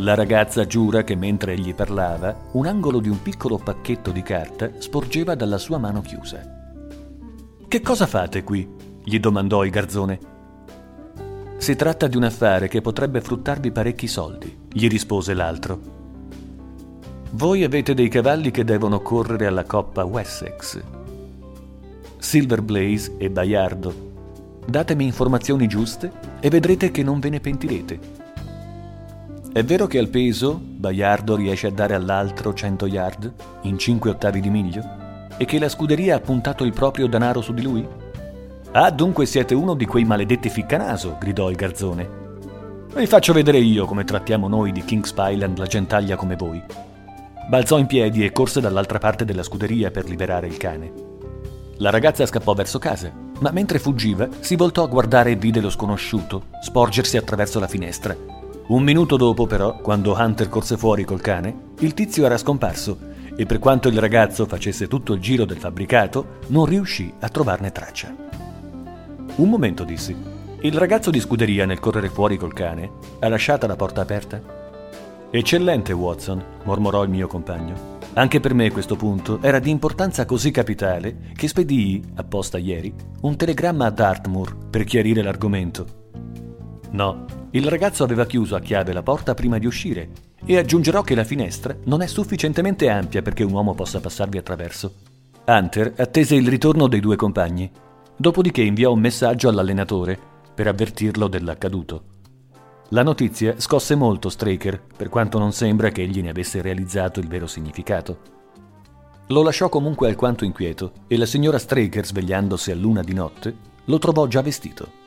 La 0.00 0.14
ragazza 0.14 0.64
giura 0.64 1.02
che 1.02 1.16
mentre 1.16 1.54
egli 1.54 1.74
parlava, 1.74 2.50
un 2.52 2.66
angolo 2.66 3.00
di 3.00 3.08
un 3.08 3.20
piccolo 3.20 3.58
pacchetto 3.58 4.12
di 4.12 4.22
carta 4.22 4.70
sporgeva 4.78 5.34
dalla 5.34 5.58
sua 5.58 5.78
mano 5.78 6.02
chiusa. 6.02 6.40
Che 7.66 7.80
cosa 7.80 8.06
fate 8.06 8.44
qui? 8.44 8.68
gli 9.02 9.18
domandò 9.18 9.64
il 9.64 9.72
garzone. 9.72 10.20
Si 11.56 11.74
tratta 11.74 12.06
di 12.06 12.16
un 12.16 12.22
affare 12.22 12.68
che 12.68 12.80
potrebbe 12.80 13.20
fruttarvi 13.20 13.72
parecchi 13.72 14.06
soldi, 14.06 14.56
gli 14.72 14.86
rispose 14.86 15.34
l'altro. 15.34 15.80
Voi 17.32 17.64
avete 17.64 17.92
dei 17.92 18.08
cavalli 18.08 18.52
che 18.52 18.62
devono 18.62 19.00
correre 19.00 19.46
alla 19.46 19.64
Coppa 19.64 20.04
Wessex. 20.04 20.80
Silver 22.18 22.62
Blaze 22.62 23.16
e 23.18 23.30
Baiardo. 23.30 23.92
Datemi 24.64 25.06
informazioni 25.06 25.66
giuste 25.66 26.12
e 26.38 26.48
vedrete 26.50 26.92
che 26.92 27.02
non 27.02 27.18
ve 27.18 27.30
ne 27.30 27.40
pentirete. 27.40 28.17
È 29.50 29.64
vero 29.64 29.86
che 29.86 29.98
al 29.98 30.08
peso 30.08 30.60
Baiardo 30.62 31.34
riesce 31.34 31.68
a 31.68 31.70
dare 31.70 31.94
all'altro 31.94 32.52
100 32.52 32.86
yard 32.86 33.32
in 33.62 33.78
5 33.78 34.10
ottavi 34.10 34.40
di 34.40 34.50
miglio 34.50 34.82
e 35.38 35.46
che 35.46 35.58
la 35.58 35.70
scuderia 35.70 36.16
ha 36.16 36.20
puntato 36.20 36.64
il 36.64 36.74
proprio 36.74 37.06
denaro 37.06 37.40
su 37.40 37.54
di 37.54 37.62
lui? 37.62 37.86
Ah, 38.72 38.90
dunque 38.90 39.24
siete 39.24 39.54
uno 39.54 39.72
di 39.72 39.86
quei 39.86 40.04
maledetti 40.04 40.50
ficcanaso, 40.50 41.16
gridò 41.18 41.48
il 41.48 41.56
garzone. 41.56 42.08
Vi 42.94 43.06
faccio 43.06 43.32
vedere 43.32 43.58
io 43.58 43.86
come 43.86 44.04
trattiamo 44.04 44.48
noi 44.48 44.70
di 44.70 44.84
King's 44.84 45.14
Island 45.16 45.56
la 45.56 45.66
gentaglia 45.66 46.16
come 46.16 46.36
voi. 46.36 46.62
Balzò 47.48 47.78
in 47.78 47.86
piedi 47.86 48.24
e 48.24 48.32
corse 48.32 48.60
dall'altra 48.60 48.98
parte 48.98 49.24
della 49.24 49.42
scuderia 49.42 49.90
per 49.90 50.08
liberare 50.08 50.46
il 50.46 50.58
cane. 50.58 50.92
La 51.78 51.90
ragazza 51.90 52.26
scappò 52.26 52.52
verso 52.52 52.78
casa, 52.78 53.10
ma 53.40 53.50
mentre 53.50 53.78
fuggiva 53.78 54.28
si 54.40 54.56
voltò 54.56 54.82
a 54.82 54.88
guardare 54.88 55.30
e 55.30 55.36
vide 55.36 55.60
lo 55.60 55.70
sconosciuto 55.70 56.44
sporgersi 56.60 57.16
attraverso 57.16 57.58
la 57.58 57.66
finestra 57.68 58.37
un 58.68 58.82
minuto 58.82 59.16
dopo, 59.16 59.46
però, 59.46 59.78
quando 59.78 60.14
Hunter 60.14 60.48
corse 60.48 60.76
fuori 60.76 61.04
col 61.04 61.20
cane, 61.20 61.72
il 61.78 61.94
tizio 61.94 62.26
era 62.26 62.36
scomparso 62.36 62.98
e 63.34 63.46
per 63.46 63.58
quanto 63.58 63.88
il 63.88 63.98
ragazzo 63.98 64.46
facesse 64.46 64.88
tutto 64.88 65.14
il 65.14 65.20
giro 65.20 65.44
del 65.44 65.58
fabbricato, 65.58 66.38
non 66.48 66.66
riuscì 66.66 67.12
a 67.20 67.28
trovarne 67.28 67.72
traccia. 67.72 68.14
Un 69.36 69.48
momento, 69.48 69.84
dissi. 69.84 70.14
Il 70.60 70.74
ragazzo 70.74 71.10
di 71.10 71.20
scuderia 71.20 71.64
nel 71.64 71.78
correre 71.78 72.10
fuori 72.10 72.36
col 72.36 72.52
cane 72.52 72.90
ha 73.20 73.28
lasciata 73.28 73.66
la 73.66 73.76
porta 73.76 74.00
aperta? 74.00 74.42
Eccellente, 75.30 75.92
Watson, 75.92 76.44
mormorò 76.64 77.04
il 77.04 77.10
mio 77.10 77.26
compagno. 77.26 77.96
Anche 78.14 78.40
per 78.40 78.52
me 78.52 78.70
questo 78.72 78.96
punto 78.96 79.38
era 79.40 79.60
di 79.60 79.70
importanza 79.70 80.26
così 80.26 80.50
capitale 80.50 81.30
che 81.34 81.46
spedii, 81.46 82.02
apposta 82.16 82.58
ieri, 82.58 82.92
un 83.20 83.36
telegramma 83.36 83.86
a 83.86 83.90
Dartmoor 83.90 84.56
per 84.68 84.84
chiarire 84.84 85.22
l'argomento. 85.22 85.86
No, 86.90 87.24
il 87.52 87.66
ragazzo 87.66 88.04
aveva 88.04 88.26
chiuso 88.26 88.56
a 88.56 88.60
chiave 88.60 88.92
la 88.92 89.02
porta 89.02 89.32
prima 89.32 89.58
di 89.58 89.64
uscire 89.64 90.10
e 90.44 90.58
aggiungerò 90.58 91.02
che 91.02 91.14
la 91.14 91.24
finestra 91.24 91.74
non 91.84 92.02
è 92.02 92.06
sufficientemente 92.06 92.90
ampia 92.90 93.22
perché 93.22 93.42
un 93.42 93.52
uomo 93.52 93.74
possa 93.74 94.00
passarvi 94.00 94.36
attraverso. 94.36 94.94
Hunter 95.46 95.94
attese 95.96 96.34
il 96.34 96.46
ritorno 96.46 96.88
dei 96.88 97.00
due 97.00 97.16
compagni, 97.16 97.70
dopodiché 98.14 98.60
inviò 98.60 98.92
un 98.92 99.00
messaggio 99.00 99.48
all'allenatore 99.48 100.18
per 100.54 100.66
avvertirlo 100.66 101.26
dell'accaduto. 101.26 102.02
La 102.90 103.02
notizia 103.02 103.54
scosse 103.58 103.94
molto 103.94 104.28
Straker, 104.28 104.80
per 104.96 105.08
quanto 105.08 105.38
non 105.38 105.52
sembra 105.52 105.90
che 105.90 106.02
egli 106.02 106.20
ne 106.20 106.30
avesse 106.30 106.60
realizzato 106.60 107.18
il 107.20 107.28
vero 107.28 107.46
significato. 107.46 108.18
Lo 109.28 109.42
lasciò 109.42 109.68
comunque 109.68 110.08
alquanto 110.08 110.44
inquieto 110.44 110.92
e 111.06 111.16
la 111.16 111.26
signora 111.26 111.58
Straker, 111.58 112.04
svegliandosi 112.04 112.70
a 112.70 112.74
luna 112.74 113.02
di 113.02 113.14
notte, 113.14 113.56
lo 113.84 113.98
trovò 113.98 114.26
già 114.26 114.42
vestito. 114.42 114.97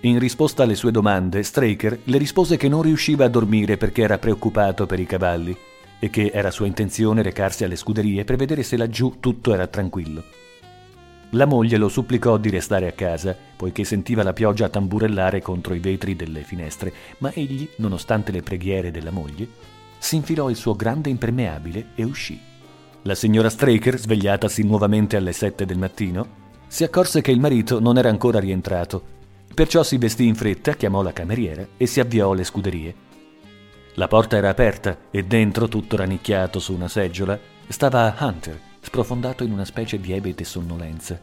In 0.00 0.18
risposta 0.18 0.62
alle 0.62 0.74
sue 0.74 0.90
domande, 0.90 1.42
Straker 1.42 2.00
le 2.04 2.18
rispose 2.18 2.56
che 2.56 2.68
non 2.68 2.82
riusciva 2.82 3.24
a 3.24 3.28
dormire 3.28 3.76
perché 3.76 4.02
era 4.02 4.18
preoccupato 4.18 4.86
per 4.86 5.00
i 5.00 5.06
cavalli 5.06 5.56
e 5.98 6.10
che 6.10 6.30
era 6.32 6.50
sua 6.50 6.66
intenzione 6.66 7.22
recarsi 7.22 7.64
alle 7.64 7.76
scuderie 7.76 8.24
per 8.24 8.36
vedere 8.36 8.62
se 8.62 8.76
laggiù 8.76 9.16
tutto 9.20 9.54
era 9.54 9.66
tranquillo. 9.66 10.22
La 11.30 11.46
moglie 11.46 11.78
lo 11.78 11.88
supplicò 11.88 12.36
di 12.36 12.50
restare 12.50 12.86
a 12.86 12.92
casa, 12.92 13.34
poiché 13.56 13.84
sentiva 13.84 14.22
la 14.22 14.32
pioggia 14.32 14.68
tamburellare 14.68 15.40
contro 15.40 15.74
i 15.74 15.80
vetri 15.80 16.14
delle 16.14 16.42
finestre, 16.42 16.92
ma 17.18 17.32
egli, 17.32 17.68
nonostante 17.78 18.30
le 18.30 18.42
preghiere 18.42 18.90
della 18.90 19.10
moglie, 19.10 19.48
si 19.98 20.16
infilò 20.16 20.50
il 20.50 20.56
suo 20.56 20.76
grande 20.76 21.10
impermeabile 21.10 21.88
e 21.94 22.04
uscì. 22.04 22.38
La 23.02 23.14
signora 23.14 23.48
Straker, 23.48 23.98
svegliatasi 23.98 24.62
nuovamente 24.62 25.16
alle 25.16 25.32
sette 25.32 25.64
del 25.64 25.78
mattino, 25.78 26.44
si 26.68 26.84
accorse 26.84 27.22
che 27.22 27.32
il 27.32 27.40
marito 27.40 27.80
non 27.80 27.98
era 27.98 28.08
ancora 28.08 28.38
rientrato, 28.38 29.14
perciò 29.56 29.82
si 29.82 29.96
vestì 29.96 30.26
in 30.26 30.34
fretta, 30.34 30.74
chiamò 30.74 31.00
la 31.00 31.14
cameriera 31.14 31.66
e 31.78 31.86
si 31.86 31.98
avviò 31.98 32.32
alle 32.32 32.44
scuderie. 32.44 32.94
La 33.94 34.06
porta 34.06 34.36
era 34.36 34.50
aperta 34.50 34.98
e 35.10 35.24
dentro, 35.24 35.66
tutto 35.66 35.96
rannicchiato 35.96 36.58
su 36.58 36.74
una 36.74 36.88
seggiola, 36.88 37.38
stava 37.66 38.14
Hunter, 38.20 38.60
sprofondato 38.82 39.44
in 39.44 39.52
una 39.52 39.64
specie 39.64 39.98
di 39.98 40.12
ebete 40.12 40.44
sonnolenza. 40.44 41.18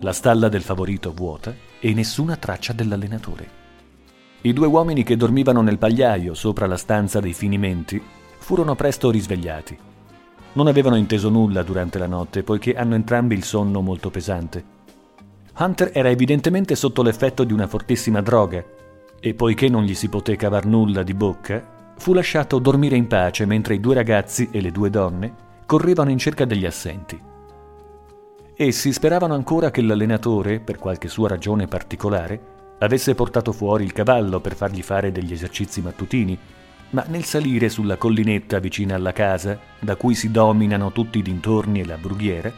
La 0.00 0.12
stalla 0.12 0.50
del 0.50 0.60
favorito 0.60 1.14
vuota 1.14 1.54
e 1.80 1.94
nessuna 1.94 2.36
traccia 2.36 2.74
dell'allenatore. 2.74 3.48
I 4.42 4.52
due 4.52 4.66
uomini 4.66 5.02
che 5.02 5.16
dormivano 5.16 5.62
nel 5.62 5.78
pagliaio 5.78 6.34
sopra 6.34 6.66
la 6.66 6.76
stanza 6.76 7.18
dei 7.18 7.32
finimenti 7.32 7.98
furono 8.40 8.74
presto 8.74 9.10
risvegliati. 9.10 9.78
Non 10.52 10.66
avevano 10.66 10.96
inteso 10.96 11.30
nulla 11.30 11.62
durante 11.62 11.98
la 11.98 12.06
notte 12.06 12.42
poiché 12.42 12.74
hanno 12.74 12.94
entrambi 12.94 13.34
il 13.34 13.44
sonno 13.44 13.80
molto 13.80 14.10
pesante. 14.10 14.80
Hunter 15.58 15.90
era 15.92 16.08
evidentemente 16.08 16.74
sotto 16.74 17.02
l'effetto 17.02 17.44
di 17.44 17.52
una 17.52 17.66
fortissima 17.66 18.22
droga 18.22 18.64
e 19.20 19.34
poiché 19.34 19.68
non 19.68 19.84
gli 19.84 19.94
si 19.94 20.08
poté 20.08 20.34
cavar 20.34 20.64
nulla 20.64 21.02
di 21.02 21.14
bocca, 21.14 21.92
fu 21.96 22.14
lasciato 22.14 22.58
dormire 22.58 22.96
in 22.96 23.06
pace 23.06 23.44
mentre 23.44 23.74
i 23.74 23.80
due 23.80 23.94
ragazzi 23.94 24.48
e 24.50 24.60
le 24.60 24.72
due 24.72 24.90
donne 24.90 25.34
correvano 25.66 26.10
in 26.10 26.18
cerca 26.18 26.44
degli 26.44 26.66
assenti. 26.66 27.20
Essi 28.56 28.92
speravano 28.92 29.34
ancora 29.34 29.70
che 29.70 29.82
l'allenatore, 29.82 30.60
per 30.60 30.78
qualche 30.78 31.08
sua 31.08 31.28
ragione 31.28 31.66
particolare, 31.66 32.40
avesse 32.78 33.14
portato 33.14 33.52
fuori 33.52 33.84
il 33.84 33.92
cavallo 33.92 34.40
per 34.40 34.54
fargli 34.54 34.82
fare 34.82 35.12
degli 35.12 35.32
esercizi 35.32 35.80
mattutini, 35.80 36.36
ma 36.90 37.04
nel 37.08 37.24
salire 37.24 37.68
sulla 37.68 37.96
collinetta 37.96 38.58
vicina 38.58 38.94
alla 38.94 39.12
casa, 39.12 39.58
da 39.78 39.96
cui 39.96 40.14
si 40.14 40.30
dominano 40.30 40.92
tutti 40.92 41.18
i 41.18 41.22
dintorni 41.22 41.80
e 41.80 41.86
la 41.86 41.96
brughiera, 41.96 42.52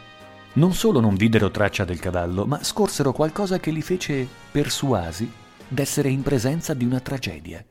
non 0.55 0.73
solo 0.73 1.01
non 1.01 1.15
videro 1.15 1.51
traccia 1.51 1.85
del 1.85 1.99
cavallo, 1.99 2.45
ma 2.45 2.63
scorsero 2.63 3.13
qualcosa 3.13 3.59
che 3.59 3.71
li 3.71 3.83
fece 3.83 4.27
persuasi 4.51 5.31
d'essere 5.67 6.09
in 6.09 6.23
presenza 6.23 6.75
di 6.75 6.85
una 6.85 7.01
tragedia. 7.01 7.65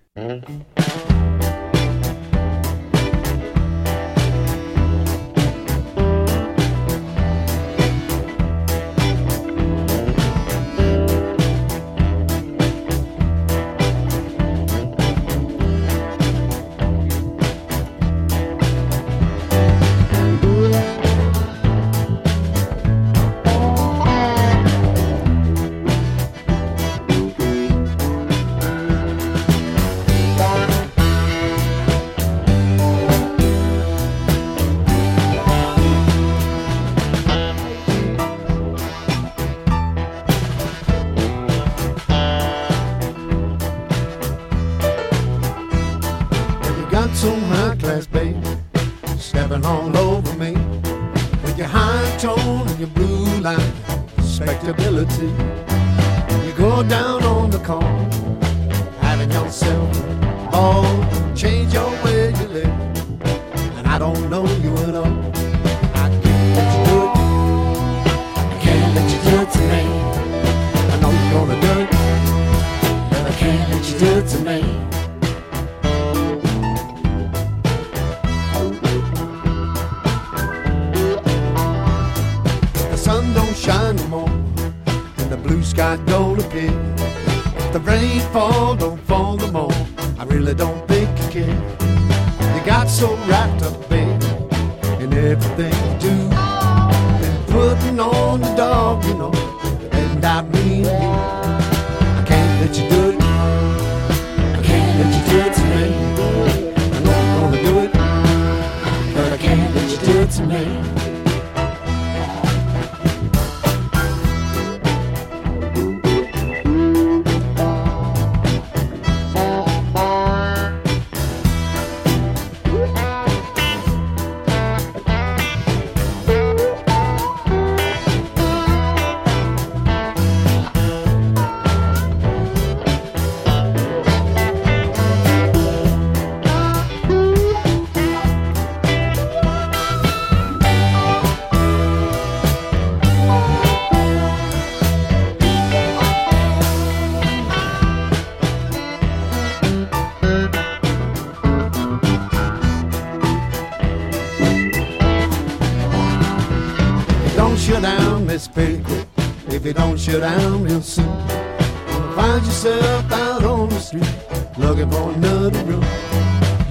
You 160.14 160.20
down 160.20 160.64
real 160.64 160.82
soon, 160.82 161.06
gonna 161.06 162.16
find 162.16 162.46
yourself 162.46 163.12
out 163.12 163.44
on 163.44 163.68
the 163.70 163.80
street 163.80 164.16
looking 164.60 164.90
for 164.92 165.12
another 165.12 165.64
room. 165.66 165.84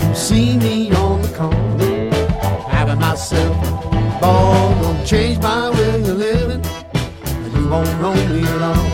You 0.01 0.15
see 0.15 0.57
me 0.59 0.93
on 0.93 1.23
the 1.23 1.29
corner, 1.37 2.11
having 2.71 3.01
myself 3.01 3.57
a 3.67 4.21
ball, 4.21 4.73
gonna 4.81 5.05
change 5.05 5.41
my 5.41 5.71
way 5.71 6.01
of 6.03 6.19
living, 6.19 6.63
and 6.95 7.53
you 7.53 7.69
won't 7.69 8.01
know 8.01 8.15
me 8.15 8.43
long. 8.63 8.87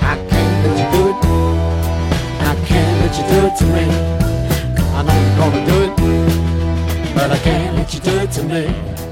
I 0.00 0.14
can't 0.30 0.56
let 0.64 0.78
you 0.80 0.88
do 0.94 1.02
it. 1.10 1.16
I 2.50 2.54
can't 2.68 2.96
let 3.02 3.12
you 3.18 3.24
do 3.32 3.38
it 3.48 3.54
to 3.60 3.64
me. 3.74 3.86
I 4.94 5.02
know 5.06 5.16
you're 5.24 5.38
gonna 5.42 5.66
do 5.66 5.76
it, 5.86 7.14
but 7.16 7.32
I 7.32 7.38
can't 7.38 7.76
let 7.76 7.92
you 7.92 8.00
do 8.00 8.16
it 8.18 8.30
to 8.30 8.42
me. 8.44 9.11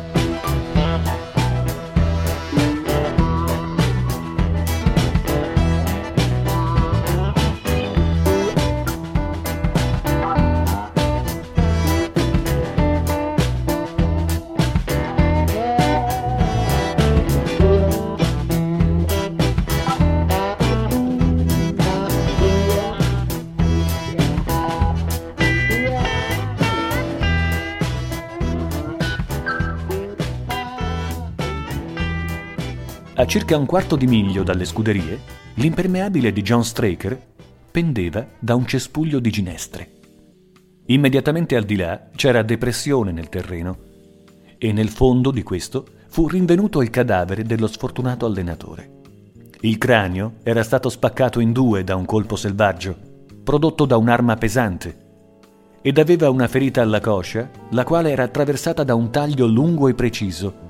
Circa 33.31 33.57
un 33.57 33.64
quarto 33.64 33.95
di 33.95 34.09
miglio 34.09 34.43
dalle 34.43 34.64
scuderie, 34.64 35.21
l'impermeabile 35.55 36.33
di 36.33 36.43
John 36.43 36.64
Straker 36.64 37.16
pendeva 37.71 38.27
da 38.40 38.57
un 38.57 38.66
cespuglio 38.66 39.21
di 39.21 39.31
ginestre. 39.31 39.88
Immediatamente 40.87 41.55
al 41.55 41.62
di 41.62 41.77
là 41.77 42.09
c'era 42.16 42.43
depressione 42.43 43.12
nel 43.12 43.29
terreno 43.29 43.79
e 44.59 44.73
nel 44.73 44.88
fondo 44.88 45.31
di 45.31 45.45
questo 45.45 45.87
fu 46.09 46.27
rinvenuto 46.27 46.83
il 46.83 46.90
cadavere 46.90 47.45
dello 47.45 47.69
sfortunato 47.69 48.27
allenatore. 48.27 48.99
Il 49.61 49.79
cranio 49.79 50.38
era 50.43 50.64
stato 50.64 50.88
spaccato 50.88 51.38
in 51.38 51.53
due 51.53 51.85
da 51.85 51.95
un 51.95 52.07
colpo 52.07 52.35
selvaggio, 52.35 52.97
prodotto 53.45 53.85
da 53.85 53.97
un'arma 53.97 54.35
pesante, 54.35 54.97
ed 55.83 55.99
aveva 55.99 56.31
una 56.31 56.49
ferita 56.49 56.83
alla 56.83 57.01
coscia, 57.01 57.49
la 57.71 57.85
quale 57.85 58.11
era 58.11 58.25
attraversata 58.25 58.83
da 58.83 58.97
un 58.97 59.12
taglio 59.12 59.47
lungo 59.47 59.87
e 59.87 59.95
preciso, 59.95 60.69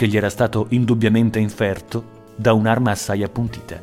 che 0.00 0.08
gli 0.08 0.16
era 0.16 0.30
stato 0.30 0.64
indubbiamente 0.70 1.38
inferto 1.38 2.02
da 2.34 2.54
un'arma 2.54 2.92
assai 2.92 3.22
appuntita. 3.22 3.78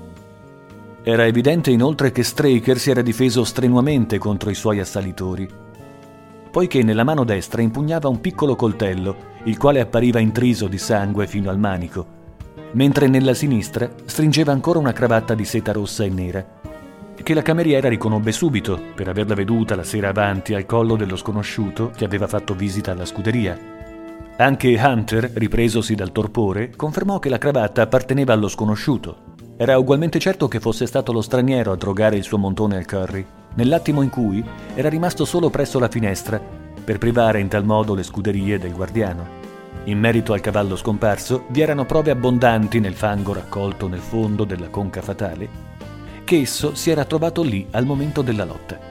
Era 1.04 1.28
evidente 1.28 1.70
inoltre 1.70 2.12
che 2.12 2.24
Straker 2.24 2.80
si 2.80 2.90
era 2.90 3.04
difeso 3.04 3.44
strenuamente 3.44 4.18
contro 4.18 4.50
i 4.50 4.56
suoi 4.56 4.80
assalitori, 4.80 5.48
poiché 6.50 6.82
nella 6.82 7.04
mano 7.04 7.24
destra 7.24 7.62
impugnava 7.62 8.10
un 8.10 8.20
piccolo 8.20 8.56
coltello, 8.56 9.16
il 9.44 9.60
quale 9.60 9.80
appariva 9.80 10.18
intriso 10.18 10.68
di 10.68 10.80
sangue 10.80 11.28
fino 11.28 11.52
al 11.52 11.60
manico, 11.60 12.08
mentre 12.72 13.06
nella 13.08 13.36
sinistra 13.36 13.88
stringeva 14.06 14.52
ancora 14.52 14.80
una 14.80 14.94
cravatta 14.94 15.36
di 15.36 15.46
seta 15.46 15.72
rossa 15.72 16.04
e 16.04 16.10
nera, 16.10 16.44
che 17.14 17.34
la 17.36 17.44
cameriera 17.44 17.90
riconobbe 17.90 18.32
subito 18.32 18.82
per 18.96 19.08
averla 19.08 19.36
veduta 19.36 19.76
la 19.76 19.84
sera 19.84 20.10
avanti 20.10 20.56
al 20.56 20.66
collo 20.66 20.96
dello 20.96 21.16
sconosciuto 21.16 21.92
che 21.96 22.06
aveva 22.06 22.26
fatto 22.26 22.56
visita 22.56 22.92
alla 22.92 23.06
scuderia 23.06 23.76
anche 24.40 24.80
Hunter, 24.80 25.32
ripresosi 25.34 25.96
dal 25.96 26.12
torpore, 26.12 26.70
confermò 26.76 27.18
che 27.18 27.30
la 27.30 27.40
cravatta 27.40 27.82
apparteneva 27.82 28.34
allo 28.34 28.48
sconosciuto. 28.48 29.36
Era 29.58 29.80
ugualmente 29.80 30.20
certo 30.20 30.48
che 30.48 30.60
fosse 30.60 30.86
stato 30.86 31.12
lo 31.12 31.22
straniero 31.22 31.72
a 31.72 31.76
drogare 31.76 32.18
il 32.18 32.24
suo 32.24 32.38
montone 32.38 32.78
al 32.78 32.86
curry, 32.86 33.26
nell'attimo 33.56 34.04
in 34.04 34.10
cui 34.10 34.44
era 34.76 34.90
rimasto 34.90 35.26
solo 35.26 35.50
presso 35.50 35.80
la 35.80 35.90
finestra 35.90 36.40
per 36.84 37.00
privare 37.00 37.40
in 37.40 37.48
tal 37.48 37.66
modo 37.66 37.96
le 37.96 38.04
scuderie 38.04 38.60
del 38.60 38.74
guardiano. 38.74 39.46
In 39.86 39.98
merito 39.98 40.34
al 40.34 40.42
cavallo 40.42 40.76
scomparso, 40.76 41.46
vi 41.48 41.62
erano 41.62 41.86
prove 41.86 42.12
abbondanti 42.12 42.80
nel 42.80 42.94
fango 42.94 43.34
raccolto 43.34 43.88
nel 43.88 44.02
fondo 44.02 44.44
della 44.44 44.70
conca 44.70 45.02
fatale, 45.02 45.50
che 46.24 46.42
esso 46.42 46.76
si 46.76 46.92
era 46.92 47.06
trovato 47.06 47.42
lì 47.42 47.66
al 47.72 47.86
momento 47.86 48.22
della 48.22 48.46
lotta 48.46 48.87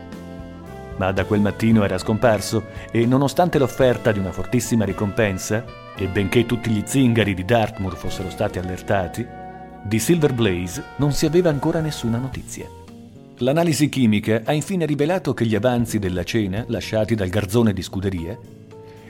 ma 0.96 1.12
da 1.12 1.24
quel 1.24 1.40
mattino 1.40 1.84
era 1.84 1.98
scomparso 1.98 2.66
e 2.90 3.06
nonostante 3.06 3.58
l'offerta 3.58 4.12
di 4.12 4.18
una 4.18 4.32
fortissima 4.32 4.84
ricompensa, 4.84 5.64
e 5.96 6.06
benché 6.08 6.46
tutti 6.46 6.70
gli 6.70 6.82
zingari 6.84 7.34
di 7.34 7.44
Dartmoor 7.44 7.96
fossero 7.96 8.30
stati 8.30 8.58
allertati, 8.58 9.26
di 9.82 9.98
Silver 9.98 10.32
Blaze 10.32 10.82
non 10.96 11.12
si 11.12 11.26
aveva 11.26 11.50
ancora 11.50 11.80
nessuna 11.80 12.18
notizia. 12.18 12.68
L'analisi 13.38 13.88
chimica 13.88 14.42
ha 14.44 14.52
infine 14.52 14.86
rivelato 14.86 15.34
che 15.34 15.44
gli 15.44 15.54
avanzi 15.54 15.98
della 15.98 16.24
cena, 16.24 16.64
lasciati 16.68 17.14
dal 17.14 17.28
garzone 17.28 17.72
di 17.72 17.82
scuderia, 17.82 18.38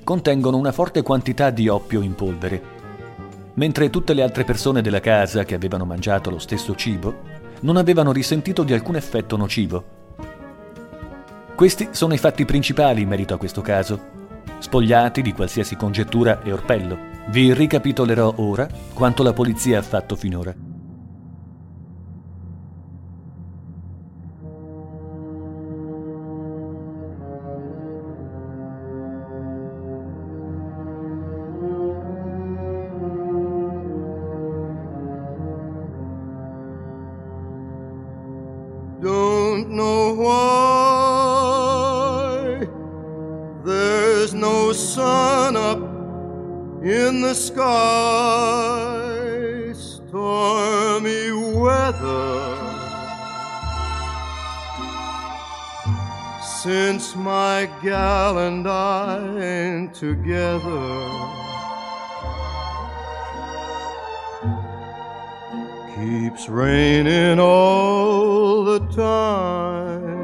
contengono 0.03 0.57
una 0.57 0.73
forte 0.73 1.03
quantità 1.03 1.51
di 1.51 1.69
oppio 1.69 2.01
in 2.01 2.15
polvere, 2.15 2.63
mentre 3.55 3.89
tutte 3.91 4.15
le 4.15 4.23
altre 4.23 4.45
persone 4.45 4.83
della 4.83 5.01
casa 5.01 5.45
che 5.45 5.55
avevano 5.55 5.85
mangiato 5.85 6.31
lo 6.31 6.39
stesso 6.39 6.75
cibo 6.75 7.35
non 7.61 7.77
avevano 7.77 8.13
risentito 8.13 8.65
di 8.65 8.75
alcun 8.75 8.97
effetto 8.97 9.37
nocivo 9.37 9.96
questi 11.57 11.89
sono 11.93 12.13
i 12.13 12.19
fatti 12.19 12.45
principali 12.45 13.01
in 13.01 13.09
merito 13.09 13.33
a 13.33 13.39
questo 13.39 13.63
caso, 13.63 13.99
spogliati 14.59 15.23
di 15.23 15.33
qualsiasi 15.33 15.75
congettura 15.75 16.43
e 16.43 16.53
orpello. 16.53 16.99
Vi 17.31 17.55
ricapitolerò 17.55 18.35
ora 18.37 18.69
quanto 18.93 19.23
la 19.23 19.33
polizia 19.33 19.79
ha 19.79 19.83
fatto 19.83 20.17
finora. 20.17 20.55
Gal 57.83 58.39
and 58.39 58.67
I 58.67 59.89
together. 59.93 61.37
Keeps 65.95 66.49
raining 66.49 67.39
all 67.39 68.65
the 68.65 68.81
time. 68.95 70.17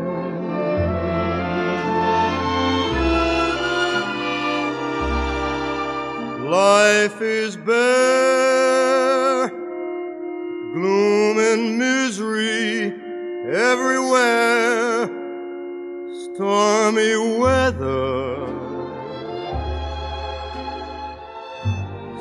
Life 6.51 7.21
is 7.23 7.57
bare, 7.57 9.49
gloom 9.49 11.38
and 11.38 11.79
misery 11.79 12.95
everywhere 13.51 14.62
stormy 16.42 17.14
weather. 17.38 18.35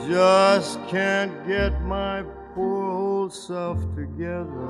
Just 0.07 0.77
can't 0.87 1.33
get 1.47 1.81
my 1.81 2.21
poor 2.53 2.91
old 2.91 3.33
self 3.33 3.79
together. 3.95 4.69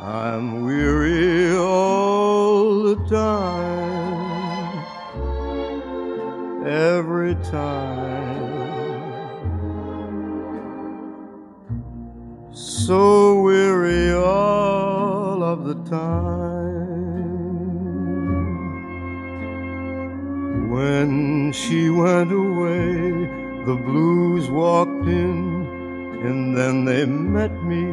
I'm 0.00 0.64
weary 0.64 1.54
all 1.58 2.82
the 2.84 2.96
time, 3.20 3.66
every 6.66 7.34
time. 7.50 7.99
So 12.86 13.42
weary 13.42 14.10
all 14.14 15.42
of 15.42 15.64
the 15.64 15.74
time. 15.90 16.30
When 20.70 21.52
she 21.52 21.90
went 21.90 22.32
away, 22.32 23.28
the 23.66 23.76
blues 23.84 24.48
walked 24.48 25.06
in, 25.06 25.66
and 26.24 26.56
then 26.56 26.86
they 26.86 27.04
met 27.04 27.52
me. 27.62 27.86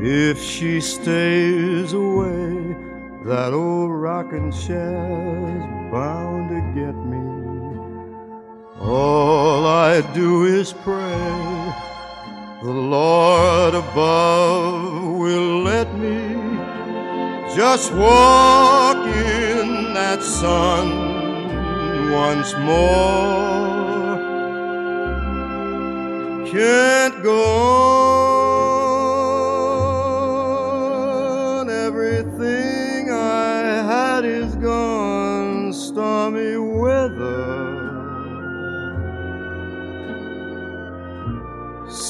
If 0.00 0.40
she 0.40 0.80
stays 0.80 1.92
away, 1.92 2.76
that 3.24 3.52
old 3.52 3.90
rocking 3.90 4.52
chair's 4.52 5.64
bound 5.90 6.50
to 6.50 6.60
get 6.80 6.94
me. 6.94 7.26
All 8.80 9.66
I 9.66 10.02
do 10.14 10.44
is 10.44 10.72
pray 10.72 11.87
the 12.60 12.70
Lord 12.72 13.74
above 13.74 15.16
will 15.16 15.62
let 15.62 15.96
me 15.96 16.34
just 17.54 17.92
walk 17.92 18.96
in 19.06 19.94
that 19.94 20.20
sun 20.22 20.88
once 22.10 22.54
more. 22.56 24.16
Can't 26.46 27.22
go 27.22 27.44
on, 27.44 28.27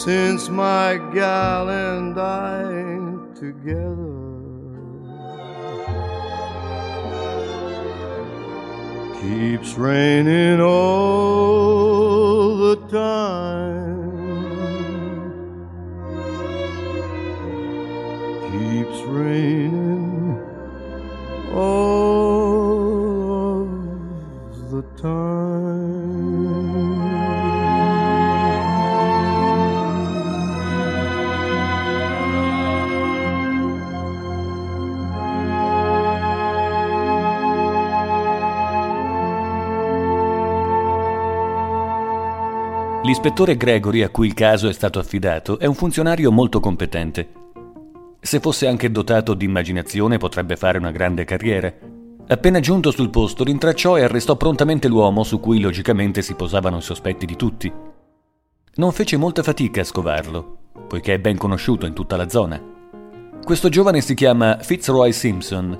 since 0.08 0.48
my 0.48 0.96
gal 1.12 1.68
and 1.68 2.18
I 2.18 2.62
ain't 2.62 3.36
together. 3.36 4.16
Keeps 9.20 9.74
raining 9.74 10.62
all 10.62 12.56
the 12.56 12.76
time. 12.88 13.87
L'ispettore 43.20 43.56
Gregory 43.56 44.02
a 44.02 44.10
cui 44.10 44.28
il 44.28 44.32
caso 44.32 44.68
è 44.68 44.72
stato 44.72 45.00
affidato 45.00 45.58
è 45.58 45.66
un 45.66 45.74
funzionario 45.74 46.30
molto 46.30 46.60
competente. 46.60 47.28
Se 48.20 48.38
fosse 48.38 48.68
anche 48.68 48.92
dotato 48.92 49.34
di 49.34 49.44
immaginazione 49.44 50.18
potrebbe 50.18 50.54
fare 50.54 50.78
una 50.78 50.92
grande 50.92 51.24
carriera. 51.24 51.74
Appena 52.28 52.60
giunto 52.60 52.92
sul 52.92 53.10
posto 53.10 53.42
rintracciò 53.42 53.98
e 53.98 54.04
arrestò 54.04 54.36
prontamente 54.36 54.86
l'uomo 54.86 55.24
su 55.24 55.40
cui 55.40 55.58
logicamente 55.58 56.22
si 56.22 56.34
posavano 56.34 56.76
i 56.76 56.80
sospetti 56.80 57.26
di 57.26 57.34
tutti. 57.34 57.72
Non 58.76 58.92
fece 58.92 59.16
molta 59.16 59.42
fatica 59.42 59.80
a 59.80 59.84
scovarlo, 59.84 60.58
poiché 60.86 61.14
è 61.14 61.18
ben 61.18 61.38
conosciuto 61.38 61.86
in 61.86 61.94
tutta 61.94 62.16
la 62.16 62.28
zona. 62.28 62.62
Questo 63.44 63.68
giovane 63.68 64.00
si 64.00 64.14
chiama 64.14 64.58
Fitzroy 64.60 65.10
Simpson, 65.10 65.76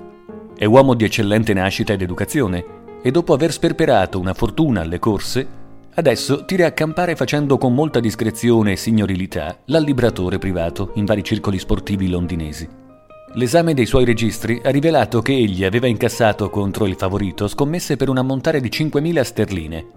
è 0.57 0.65
uomo 0.65 0.93
di 0.93 1.05
eccellente 1.05 1.53
nascita 1.53 1.93
ed 1.93 2.01
educazione 2.01 2.65
e 3.01 3.11
dopo 3.11 3.31
aver 3.31 3.53
sperperato 3.53 4.19
una 4.19 4.33
fortuna 4.33 4.81
alle 4.81 4.99
corse 4.99 5.59
Adesso 5.99 6.45
tira 6.45 6.65
a 6.65 6.71
campare 6.71 7.13
facendo 7.17 7.57
con 7.57 7.73
molta 7.73 7.99
discrezione 7.99 8.71
e 8.71 8.75
signorilità 8.77 9.57
l'allibratore 9.65 10.37
privato 10.37 10.91
in 10.93 11.03
vari 11.03 11.21
circoli 11.25 11.59
sportivi 11.59 12.07
londinesi. 12.07 12.65
L'esame 13.33 13.73
dei 13.73 13.85
suoi 13.85 14.05
registri 14.05 14.61
ha 14.63 14.69
rivelato 14.69 15.21
che 15.21 15.33
egli 15.33 15.65
aveva 15.65 15.87
incassato 15.87 16.49
contro 16.49 16.85
il 16.85 16.95
favorito 16.95 17.49
scommesse 17.49 17.97
per 17.97 18.07
un 18.07 18.17
ammontare 18.17 18.61
di 18.61 18.69
5.000 18.69 19.21
sterline. 19.23 19.87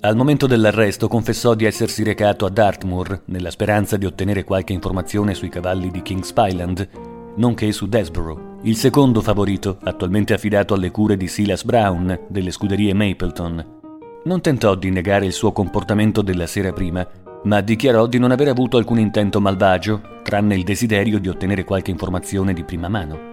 Al 0.00 0.16
momento 0.16 0.46
dell'arresto 0.46 1.08
confessò 1.08 1.52
di 1.52 1.66
essersi 1.66 2.02
recato 2.04 2.46
a 2.46 2.50
Dartmoor 2.50 3.24
nella 3.26 3.50
speranza 3.50 3.98
di 3.98 4.06
ottenere 4.06 4.44
qualche 4.44 4.72
informazione 4.72 5.34
sui 5.34 5.50
cavalli 5.50 5.90
di 5.90 6.00
King's 6.00 6.32
Pyland, 6.32 6.88
nonché 7.36 7.70
su 7.72 7.86
Desborough, 7.86 8.60
il 8.62 8.76
secondo 8.76 9.20
favorito, 9.20 9.76
attualmente 9.82 10.32
affidato 10.32 10.72
alle 10.72 10.90
cure 10.90 11.18
di 11.18 11.28
Silas 11.28 11.64
Brown 11.64 12.18
delle 12.30 12.50
scuderie 12.50 12.94
Mapleton, 12.94 13.79
non 14.24 14.40
tentò 14.40 14.74
di 14.74 14.90
negare 14.90 15.26
il 15.26 15.32
suo 15.32 15.52
comportamento 15.52 16.20
della 16.20 16.46
sera 16.46 16.72
prima, 16.72 17.06
ma 17.44 17.60
dichiarò 17.62 18.06
di 18.06 18.18
non 18.18 18.32
aver 18.32 18.48
avuto 18.48 18.76
alcun 18.76 18.98
intento 18.98 19.40
malvagio, 19.40 20.18
tranne 20.22 20.56
il 20.56 20.64
desiderio 20.64 21.18
di 21.18 21.28
ottenere 21.28 21.64
qualche 21.64 21.90
informazione 21.90 22.52
di 22.52 22.64
prima 22.64 22.88
mano. 22.88 23.28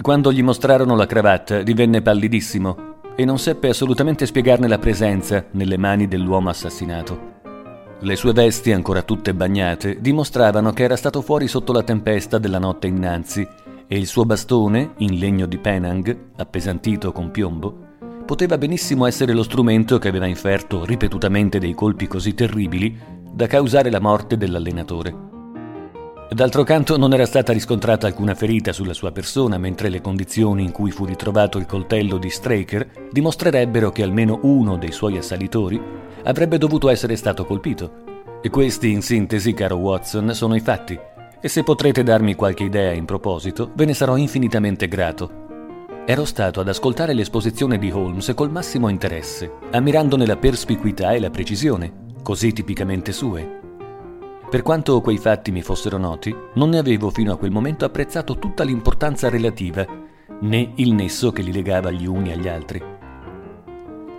Quando 0.00 0.32
gli 0.32 0.42
mostrarono 0.42 0.94
la 0.94 1.06
cravatta, 1.06 1.62
divenne 1.62 2.02
pallidissimo 2.02 2.92
e 3.16 3.24
non 3.24 3.38
seppe 3.38 3.68
assolutamente 3.68 4.26
spiegarne 4.26 4.68
la 4.68 4.78
presenza 4.78 5.44
nelle 5.52 5.76
mani 5.76 6.06
dell'uomo 6.06 6.50
assassinato. 6.50 7.32
Le 8.00 8.16
sue 8.16 8.32
vesti, 8.32 8.70
ancora 8.70 9.02
tutte 9.02 9.34
bagnate, 9.34 10.00
dimostravano 10.00 10.72
che 10.72 10.82
era 10.82 10.96
stato 10.96 11.22
fuori 11.22 11.48
sotto 11.48 11.72
la 11.72 11.82
tempesta 11.82 12.38
della 12.38 12.58
notte 12.58 12.86
innanzi 12.86 13.46
e 13.86 13.96
il 13.96 14.06
suo 14.06 14.24
bastone, 14.24 14.92
in 14.98 15.18
legno 15.18 15.46
di 15.46 15.58
Penang, 15.58 16.16
appesantito 16.36 17.12
con 17.12 17.30
piombo, 17.30 17.83
poteva 18.24 18.56
benissimo 18.56 19.06
essere 19.06 19.32
lo 19.32 19.42
strumento 19.42 19.98
che 19.98 20.08
aveva 20.08 20.26
inferto 20.26 20.84
ripetutamente 20.84 21.58
dei 21.58 21.74
colpi 21.74 22.06
così 22.06 22.34
terribili 22.34 22.98
da 23.30 23.46
causare 23.46 23.90
la 23.90 24.00
morte 24.00 24.36
dell'allenatore. 24.36 25.32
D'altro 26.30 26.64
canto 26.64 26.96
non 26.96 27.12
era 27.12 27.26
stata 27.26 27.52
riscontrata 27.52 28.06
alcuna 28.06 28.34
ferita 28.34 28.72
sulla 28.72 28.94
sua 28.94 29.12
persona, 29.12 29.58
mentre 29.58 29.88
le 29.88 30.00
condizioni 30.00 30.64
in 30.64 30.72
cui 30.72 30.90
fu 30.90 31.04
ritrovato 31.04 31.58
il 31.58 31.66
coltello 31.66 32.16
di 32.16 32.30
Straker 32.30 33.08
dimostrerebbero 33.12 33.92
che 33.92 34.02
almeno 34.02 34.40
uno 34.42 34.76
dei 34.76 34.90
suoi 34.90 35.16
assalitori 35.18 35.80
avrebbe 36.24 36.58
dovuto 36.58 36.88
essere 36.88 37.16
stato 37.16 37.44
colpito. 37.44 38.12
E 38.42 38.50
questi, 38.50 38.90
in 38.90 39.02
sintesi, 39.02 39.54
caro 39.54 39.76
Watson, 39.76 40.34
sono 40.34 40.56
i 40.56 40.60
fatti. 40.60 40.98
E 41.40 41.48
se 41.48 41.62
potrete 41.62 42.02
darmi 42.02 42.34
qualche 42.34 42.64
idea 42.64 42.92
in 42.92 43.04
proposito, 43.04 43.70
ve 43.74 43.84
ne 43.84 43.94
sarò 43.94 44.16
infinitamente 44.16 44.88
grato. 44.88 45.43
Ero 46.06 46.26
stato 46.26 46.60
ad 46.60 46.68
ascoltare 46.68 47.14
l'esposizione 47.14 47.78
di 47.78 47.90
Holmes 47.90 48.30
col 48.34 48.50
massimo 48.50 48.90
interesse, 48.90 49.50
ammirandone 49.70 50.26
la 50.26 50.36
perspicuità 50.36 51.12
e 51.12 51.18
la 51.18 51.30
precisione, 51.30 52.12
così 52.22 52.52
tipicamente 52.52 53.10
sue. 53.10 53.60
Per 54.50 54.60
quanto 54.60 55.00
quei 55.00 55.16
fatti 55.16 55.50
mi 55.50 55.62
fossero 55.62 55.96
noti, 55.96 56.34
non 56.56 56.68
ne 56.68 56.76
avevo 56.76 57.08
fino 57.08 57.32
a 57.32 57.38
quel 57.38 57.50
momento 57.50 57.86
apprezzato 57.86 58.38
tutta 58.38 58.64
l'importanza 58.64 59.30
relativa, 59.30 59.86
né 60.42 60.72
il 60.74 60.92
nesso 60.92 61.32
che 61.32 61.40
li 61.40 61.52
legava 61.52 61.90
gli 61.90 62.06
uni 62.06 62.32
agli 62.32 62.48
altri. 62.48 62.82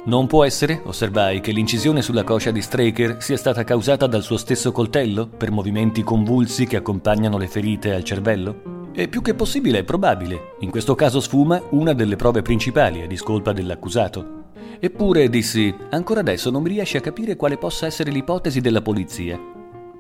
Non 0.06 0.26
può 0.26 0.44
essere, 0.44 0.82
osservai, 0.86 1.40
che 1.40 1.52
l'incisione 1.52 2.02
sulla 2.02 2.24
coscia 2.24 2.50
di 2.50 2.64
Straker 2.64 3.18
sia 3.20 3.38
stata 3.38 3.64
causata 3.64 4.08
dal 4.08 4.24
suo 4.24 4.38
stesso 4.38 4.72
coltello, 4.72 5.28
per 5.28 5.52
movimenti 5.52 6.02
convulsi 6.02 6.66
che 6.66 6.78
accompagnano 6.78 7.38
le 7.38 7.48
ferite 7.48 7.94
al 7.94 8.04
cervello? 8.04 8.85
E 8.98 9.10
più 9.10 9.22
che 9.22 9.34
possibile 9.34 9.80
è 9.80 9.84
probabile. 9.84 10.54
In 10.60 10.72
questo 10.72 10.96
caso 10.96 11.20
sfuma 11.20 11.62
una 11.72 11.92
delle 11.92 12.16
prove 12.16 12.42
principali 12.42 13.02
a 13.02 13.08
discolpa 13.08 13.52
dell'accusato. 13.52 14.44
Eppure, 14.80 15.28
dissi, 15.28 15.76
ancora 15.90 16.22
adesso 16.22 16.50
non 16.50 16.64
mi 16.64 16.70
riesce 16.70 17.00
a 17.00 17.02
capire 17.02 17.36
quale 17.36 17.58
possa 17.58 17.88
essere 17.88 18.10
l'ipotesi 18.10 18.62
della 18.62 18.82
polizia. 18.82 19.38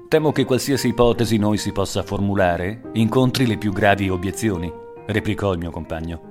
Temo 0.08 0.32
che 0.32 0.46
qualsiasi 0.46 0.88
ipotesi 0.88 1.36
noi 1.36 1.58
si 1.58 1.74
possa 1.74 2.04
formulare 2.04 2.84
incontri 2.94 3.46
le 3.46 3.58
più 3.58 3.74
gravi 3.74 4.08
obiezioni, 4.08 4.72
replicò 5.08 5.52
il 5.52 5.60
mio 5.60 5.72
compagno. 5.72 6.22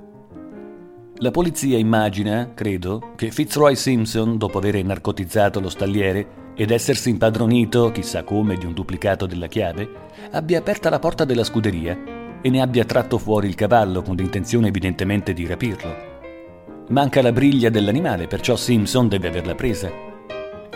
La 1.17 1.29
polizia 1.29 1.77
immagina, 1.77 2.53
credo, 2.55 3.11
che 3.15 3.29
Fitzroy 3.29 3.75
Simpson, 3.75 4.39
dopo 4.39 4.57
aver 4.57 4.83
narcotizzato 4.83 5.59
lo 5.59 5.69
stalliere 5.69 6.53
ed 6.55 6.71
essersi 6.71 7.11
impadronito, 7.11 7.91
chissà 7.91 8.23
come, 8.23 8.55
di 8.55 8.65
un 8.65 8.73
duplicato 8.73 9.27
della 9.27 9.47
chiave, 9.47 9.87
abbia 10.31 10.57
aperta 10.57 10.89
la 10.89 10.99
porta 10.99 11.25
della 11.25 11.43
scuderia 11.43 12.14
e 12.45 12.49
ne 12.51 12.61
abbia 12.61 12.85
tratto 12.85 13.17
fuori 13.17 13.47
il 13.47 13.55
cavallo 13.55 14.03
con 14.03 14.15
l'intenzione 14.15 14.67
evidentemente 14.67 15.33
di 15.33 15.47
rapirlo. 15.47 15.95
Manca 16.89 17.23
la 17.23 17.31
briglia 17.31 17.71
dell'animale, 17.71 18.27
perciò 18.27 18.55
Simpson 18.55 19.07
deve 19.07 19.29
averla 19.29 19.55
presa. 19.55 19.91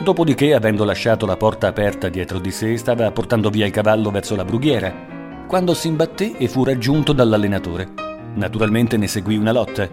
Dopodiché, 0.01 0.55
avendo 0.55 0.83
lasciato 0.83 1.27
la 1.27 1.37
porta 1.37 1.67
aperta 1.67 2.09
dietro 2.09 2.39
di 2.39 2.49
sé, 2.49 2.75
stava 2.75 3.11
portando 3.11 3.51
via 3.51 3.67
il 3.67 3.71
cavallo 3.71 4.09
verso 4.09 4.35
la 4.35 4.45
brughiera, 4.45 5.45
quando 5.47 5.75
si 5.75 5.89
imbatté 5.89 6.37
e 6.37 6.47
fu 6.47 6.63
raggiunto 6.63 7.13
dall'allenatore. 7.13 7.87
Naturalmente 8.33 8.97
ne 8.97 9.05
seguì 9.05 9.37
una 9.37 9.51
lotta. 9.51 9.87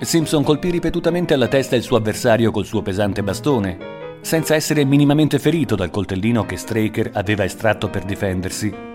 Simpson 0.00 0.42
colpì 0.42 0.68
ripetutamente 0.68 1.32
alla 1.32 1.48
testa 1.48 1.76
il 1.76 1.82
suo 1.82 1.96
avversario 1.96 2.50
col 2.50 2.66
suo 2.66 2.82
pesante 2.82 3.22
bastone, 3.22 3.78
senza 4.20 4.54
essere 4.54 4.84
minimamente 4.84 5.38
ferito 5.38 5.76
dal 5.76 5.88
coltellino 5.88 6.44
che 6.44 6.58
Straker 6.58 7.12
aveva 7.14 7.42
estratto 7.42 7.88
per 7.88 8.04
difendersi 8.04 8.85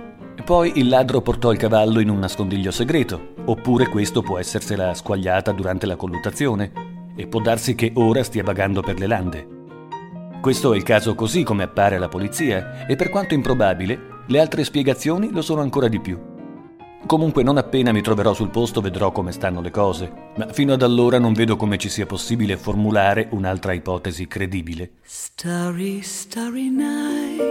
poi 0.42 0.74
il 0.76 0.88
ladro 0.88 1.22
portò 1.22 1.52
il 1.52 1.58
cavallo 1.58 2.00
in 2.00 2.10
un 2.10 2.20
nascondiglio 2.20 2.72
segreto, 2.72 3.34
oppure 3.46 3.88
questo 3.88 4.22
può 4.22 4.38
essersela 4.38 4.94
squagliata 4.94 5.52
durante 5.52 5.86
la 5.86 5.96
colluttazione, 5.96 6.72
e 7.16 7.28
può 7.28 7.42
darsi 7.42 7.76
che 7.76 7.92
ora 7.96 8.24
stia 8.24 8.44
vagando 8.44 8.82
per 8.82 8.98
le 8.98 9.08
lande. 9.08 9.48
Questo 10.42 10.74
è 10.74 10.78
il 10.78 10.84
caso 10.84 11.16
così 11.16 11.44
come 11.44 11.64
appare 11.64 11.96
alla 11.96 12.08
polizia, 12.08 12.86
e 12.88 12.96
per 12.96 13.10
quanto 13.10 13.34
improbabile, 13.34 14.24
le 14.28 14.40
altre 14.40 14.64
spiegazioni 14.64 15.32
lo 15.32 15.42
sono 15.42 15.62
ancora 15.62 15.88
di 15.88 16.00
più. 16.00 16.20
Comunque 17.06 17.44
non 17.44 17.58
appena 17.58 17.92
mi 17.92 18.02
troverò 18.02 18.34
sul 18.34 18.50
posto 18.50 18.80
vedrò 18.80 19.12
come 19.12 19.32
stanno 19.32 19.60
le 19.60 19.72
cose, 19.72 20.32
ma 20.38 20.48
fino 20.54 20.74
ad 20.74 20.84
allora 20.84 21.20
non 21.20 21.34
vedo 21.34 21.56
come 21.56 21.78
ci 21.78 21.90
sia 21.90 22.06
possibile 22.06 22.58
formulare 22.58 23.28
un'altra 23.32 23.74
ipotesi 23.74 24.28
credibile. 24.28 24.92
Starry, 25.04 26.02
starry 26.02 26.70
night. 26.70 27.51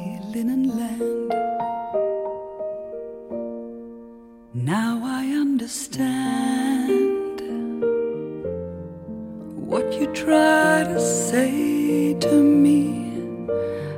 linen 0.33 0.63
land. 0.79 1.33
Now 4.53 5.01
I 5.03 5.25
understand 5.45 7.41
what 9.69 9.91
you 9.93 10.07
try 10.13 10.85
to 10.85 10.99
say 11.01 12.13
to 12.13 12.31
me, 12.65 12.79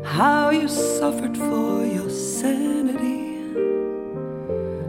how 0.04 0.50
you 0.50 0.68
suffered 0.68 1.38
for 1.38 1.86
your 1.86 2.10
sanity, 2.10 3.22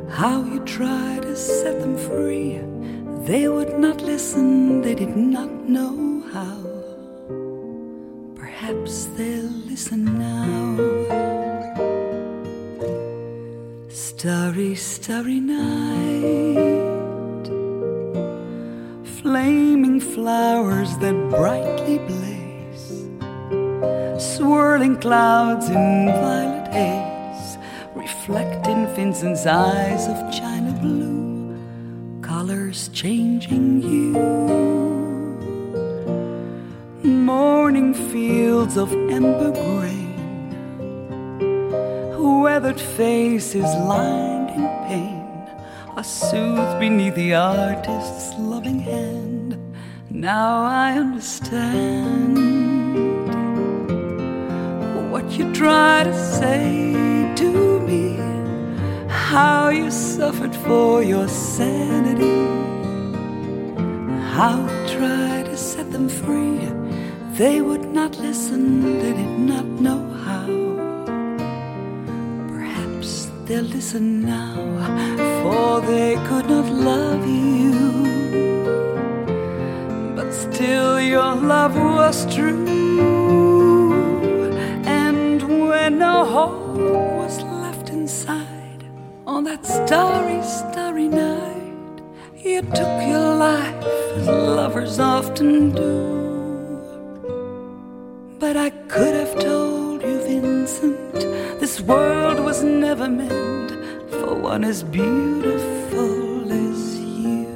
how 0.08 0.44
you 0.44 0.60
tried 0.60 1.22
to 1.22 1.36
set 1.36 1.78
them 1.80 1.98
free. 1.98 2.60
They 3.26 3.48
would 3.48 3.78
not 3.78 4.00
listen, 4.00 4.80
they 4.80 4.94
did 4.94 5.14
not 5.14 5.50
know 5.68 6.22
how. 6.32 6.58
Perhaps 8.34 9.06
they'll 9.16 9.58
listen 9.70 10.04
now. 10.18 11.03
Starry, 14.24 14.74
starry 14.74 15.38
night. 15.38 17.44
Flaming 19.20 20.00
flowers 20.00 20.96
that 20.96 21.12
brightly 21.28 21.98
blaze. 21.98 23.04
Swirling 24.16 24.96
clouds 24.96 25.68
in 25.68 26.06
violet 26.06 26.72
haze. 26.72 27.58
Reflecting 27.94 28.86
Vincent's 28.96 29.44
eyes 29.44 30.08
of 30.08 30.16
china 30.32 30.72
blue. 30.80 31.54
Colors 32.22 32.88
changing 32.94 33.82
hue. 33.82 34.14
Morning 37.02 37.92
fields 37.92 38.78
of 38.78 38.90
ember 39.10 39.50
grain 39.50 40.03
weathered 42.64 42.80
faces 42.80 43.74
lined 43.92 44.48
in 44.48 44.66
pain 44.88 45.20
are 45.96 46.02
soothed 46.02 46.80
beneath 46.80 47.14
the 47.14 47.34
artist's 47.34 48.32
loving 48.38 48.78
hand. 48.78 49.58
Now 50.08 50.64
I 50.64 50.92
understand 50.92 52.38
what 55.12 55.30
you 55.32 55.52
try 55.52 56.04
to 56.04 56.14
say 56.14 56.94
to 57.36 57.80
me, 57.80 58.16
how 59.08 59.68
you 59.68 59.90
suffered 59.90 60.56
for 60.56 61.02
your 61.02 61.28
sanity, 61.28 62.38
how 64.36 64.56
tried 64.96 65.44
to 65.50 65.56
set 65.58 65.92
them 65.92 66.08
free. 66.08 66.60
They 67.36 67.60
would 67.60 67.84
not 67.92 68.18
listen, 68.20 69.00
they 69.02 69.12
did 69.12 69.38
not 69.52 69.66
know 69.66 70.13
they'll 73.46 73.62
listen 73.62 74.22
now, 74.24 74.54
for 75.42 75.80
they 75.82 76.14
could 76.26 76.48
not 76.48 76.70
love 76.72 77.26
you. 77.26 77.72
But 80.16 80.32
still, 80.32 81.00
your 81.00 81.34
love 81.34 81.76
was 81.76 82.24
true. 82.34 82.64
And 84.86 85.42
when 85.68 85.98
no 85.98 86.24
hope 86.24 86.78
was 87.18 87.42
left 87.42 87.90
inside, 87.90 88.84
on 89.26 89.44
that 89.44 89.66
starry, 89.66 90.42
starry 90.42 91.08
night, 91.08 92.00
you 92.36 92.62
took 92.62 92.96
your 93.12 93.34
life 93.36 93.84
as 94.16 94.26
lovers 94.26 94.98
often 94.98 95.70
do. 95.72 96.24
But 98.38 98.56
I 98.56 98.70
could 98.88 99.14
have 99.14 99.38
told 99.38 99.63
this 101.74 101.82
world 101.82 102.38
was 102.38 102.62
never 102.62 103.08
meant 103.08 103.70
for 104.08 104.36
one 104.36 104.62
as 104.62 104.84
beautiful 104.84 106.52
as 106.52 107.00
you. 107.00 107.48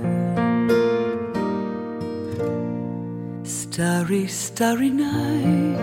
Starry, 3.45 4.27
starry 4.27 4.91
night. 4.91 5.79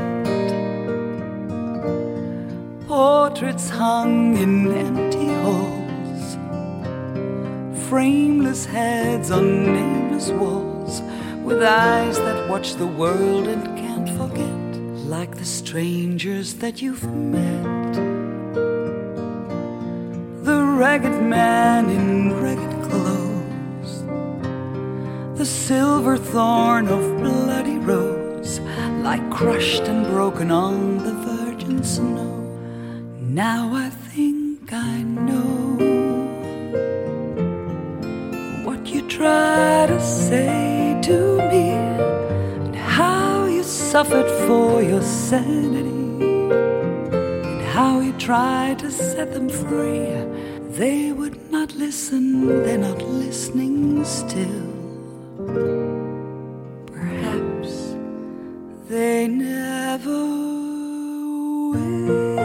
Portraits 2.89 3.69
hung 3.69 4.35
in 4.35 4.67
empty 4.83 5.27
halls. 5.43 6.35
Frameless 7.87 8.65
heads 8.65 9.31
on 9.31 9.63
nameless 9.63 10.29
walls. 10.31 11.01
With 11.41 11.63
eyes 11.63 12.17
that 12.17 12.49
watch 12.49 12.73
the 12.73 12.87
world 12.87 13.47
and 13.47 13.63
can't 13.77 14.09
forget. 14.09 14.65
Like 15.05 15.37
the 15.37 15.45
strangers 15.45 16.55
that 16.55 16.81
you've 16.81 17.05
met 17.05 18.14
ragged 20.75 21.21
man 21.21 21.89
in 21.89 22.33
ragged 22.41 22.83
clothes, 22.89 24.03
the 25.37 25.45
silver 25.45 26.17
thorn 26.17 26.89
of 26.89 27.17
bloody 27.21 27.77
rose, 27.77 28.59
like 29.01 29.23
crushed 29.31 29.83
and 29.83 30.05
broken 30.07 30.51
on 30.51 30.97
the 30.97 31.13
virgin 31.13 31.81
snow. 31.81 32.41
Now 33.21 33.73
I 33.73 33.89
think 33.89 34.73
I 34.73 35.01
know 35.01 35.77
what 38.65 38.85
you 38.87 39.07
try 39.07 39.85
to 39.87 39.99
say 40.01 40.99
to 41.03 41.37
me, 41.37 41.69
and 42.65 42.75
how 42.75 43.45
you 43.45 43.63
suffered 43.63 44.29
for 44.45 44.83
your 44.83 45.01
sanity 45.01 46.03
and 47.47 47.61
how 47.61 48.01
you 48.01 48.11
tried 48.17 48.79
to 48.79 48.91
set 48.91 49.31
them 49.31 49.47
free. 49.47 50.03
They 50.75 51.09
would 51.09 51.37
not 51.51 51.73
listen, 51.75 52.47
they're 52.63 52.77
not 52.77 53.01
listening 53.01 54.03
still. 54.03 54.73
Perhaps 56.91 57.95
they 58.89 59.25
never 59.27 60.11
will. 61.71 62.35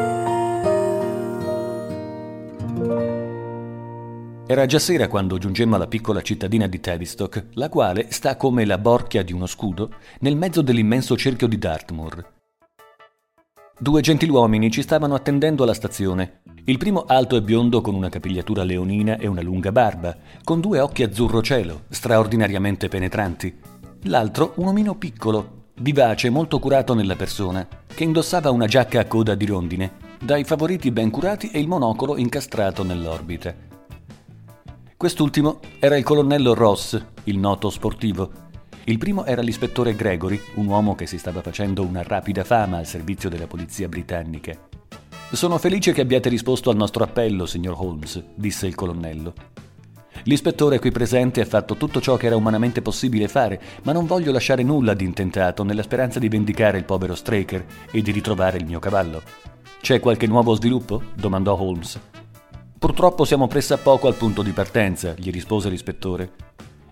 Era 4.46 4.66
già 4.66 4.78
sera 4.78 5.08
quando 5.08 5.36
giungemmo 5.36 5.74
alla 5.74 5.88
piccola 5.88 6.22
cittadina 6.22 6.68
di 6.68 6.78
Tavistock, 6.78 7.46
la 7.54 7.68
quale 7.68 8.12
sta 8.12 8.36
come 8.36 8.64
la 8.64 8.78
borchia 8.78 9.24
di 9.24 9.32
uno 9.32 9.46
scudo 9.46 9.94
nel 10.20 10.36
mezzo 10.36 10.62
dell'immenso 10.62 11.16
cerchio 11.16 11.48
di 11.48 11.58
Dartmoor. 11.58 12.38
Due 13.82 14.02
gentiluomini 14.02 14.70
ci 14.70 14.82
stavano 14.82 15.14
attendendo 15.14 15.62
alla 15.62 15.72
stazione. 15.72 16.39
Il 16.64 16.76
primo 16.78 17.04
alto 17.06 17.36
e 17.36 17.42
biondo 17.42 17.80
con 17.80 17.94
una 17.94 18.08
capigliatura 18.10 18.62
leonina 18.62 19.16
e 19.16 19.26
una 19.26 19.40
lunga 19.40 19.72
barba, 19.72 20.16
con 20.44 20.60
due 20.60 20.78
occhi 20.78 21.02
azzurro 21.02 21.42
cielo, 21.42 21.82
straordinariamente 21.88 22.88
penetranti. 22.88 23.58
L'altro 24.04 24.52
un 24.56 24.68
omino 24.68 24.94
piccolo, 24.94 25.68
vivace 25.80 26.26
e 26.26 26.30
molto 26.30 26.58
curato 26.58 26.94
nella 26.94 27.16
persona, 27.16 27.66
che 27.86 28.04
indossava 28.04 28.50
una 28.50 28.66
giacca 28.66 29.00
a 29.00 29.06
coda 29.06 29.34
di 29.34 29.46
rondine, 29.46 29.92
dai 30.22 30.44
favoriti 30.44 30.90
ben 30.90 31.10
curati 31.10 31.50
e 31.50 31.58
il 31.58 31.66
monocolo 31.66 32.16
incastrato 32.18 32.82
nell'orbita. 32.82 33.54
Quest'ultimo 34.96 35.60
era 35.78 35.96
il 35.96 36.04
colonnello 36.04 36.52
Ross, 36.52 37.02
il 37.24 37.38
noto 37.38 37.70
sportivo, 37.70 38.48
il 38.84 38.98
primo 38.98 39.24
era 39.24 39.40
l'ispettore 39.40 39.94
Gregory, 39.94 40.40
un 40.56 40.66
uomo 40.66 40.94
che 40.94 41.06
si 41.06 41.16
stava 41.16 41.40
facendo 41.42 41.82
una 41.84 42.02
rapida 42.02 42.44
fama 42.44 42.78
al 42.78 42.86
servizio 42.86 43.30
della 43.30 43.46
polizia 43.46 43.88
britannica. 43.88 44.69
Sono 45.32 45.58
felice 45.58 45.92
che 45.92 46.00
abbiate 46.00 46.28
risposto 46.28 46.70
al 46.70 46.76
nostro 46.76 47.04
appello, 47.04 47.46
signor 47.46 47.76
Holmes, 47.78 48.22
disse 48.34 48.66
il 48.66 48.74
colonnello. 48.74 49.32
L'ispettore 50.24 50.80
qui 50.80 50.90
presente 50.90 51.40
ha 51.40 51.46
fatto 51.46 51.76
tutto 51.76 52.00
ciò 52.00 52.16
che 52.16 52.26
era 52.26 52.36
umanamente 52.36 52.82
possibile 52.82 53.28
fare, 53.28 53.60
ma 53.84 53.92
non 53.92 54.06
voglio 54.06 54.32
lasciare 54.32 54.64
nulla 54.64 54.92
di 54.92 55.04
intentato 55.04 55.62
nella 55.62 55.82
speranza 55.82 56.18
di 56.18 56.28
vendicare 56.28 56.78
il 56.78 56.84
povero 56.84 57.14
Straker 57.14 57.64
e 57.90 58.02
di 58.02 58.10
ritrovare 58.10 58.58
il 58.58 58.66
mio 58.66 58.80
cavallo. 58.80 59.22
C'è 59.80 60.00
qualche 60.00 60.26
nuovo 60.26 60.54
sviluppo? 60.54 61.00
domandò 61.14 61.58
Holmes. 61.58 61.98
Purtroppo 62.78 63.24
siamo 63.24 63.46
pressappoco 63.46 64.08
al 64.08 64.16
punto 64.16 64.42
di 64.42 64.50
partenza, 64.50 65.14
gli 65.16 65.30
rispose 65.30 65.70
l'ispettore. 65.70 66.32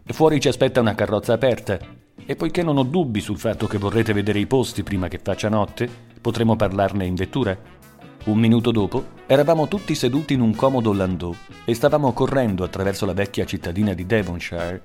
Fuori 0.05 0.41
ci 0.41 0.49
aspetta 0.49 0.81
una 0.81 0.95
carrozza 0.95 1.33
aperta 1.35 1.79
e 2.25 2.37
poiché 2.37 2.63
non 2.63 2.79
ho 2.79 2.85
dubbi 2.85 3.21
sul 3.21 3.39
fatto 3.39 3.67
che 3.67 3.79
vorrete 3.79 4.13
vedere 4.13 4.39
i 4.39 4.47
posti 4.47 4.83
prima 4.83 5.09
che 5.09 5.21
faccia 5.23 5.49
notte, 5.49 5.89
potremo 6.21 6.57
parlarne 6.57 7.05
in 7.05 7.15
vettura. 7.15 7.77
Un 8.25 8.39
minuto 8.39 8.71
dopo 8.73 9.05
eravamo 9.27 9.69
tutti 9.69 9.95
seduti 9.95 10.35
in 10.35 10.41
un 10.41 10.55
comodo 10.55 10.93
landau 10.93 11.35
e 11.65 11.75
stavamo 11.75 12.13
correndo 12.13 12.65
attraverso 12.65 13.07
la 13.07 13.15
vecchia 13.15 13.47
cittadina 13.47 13.95
di 13.95 14.05
Devonshire. 14.05 14.83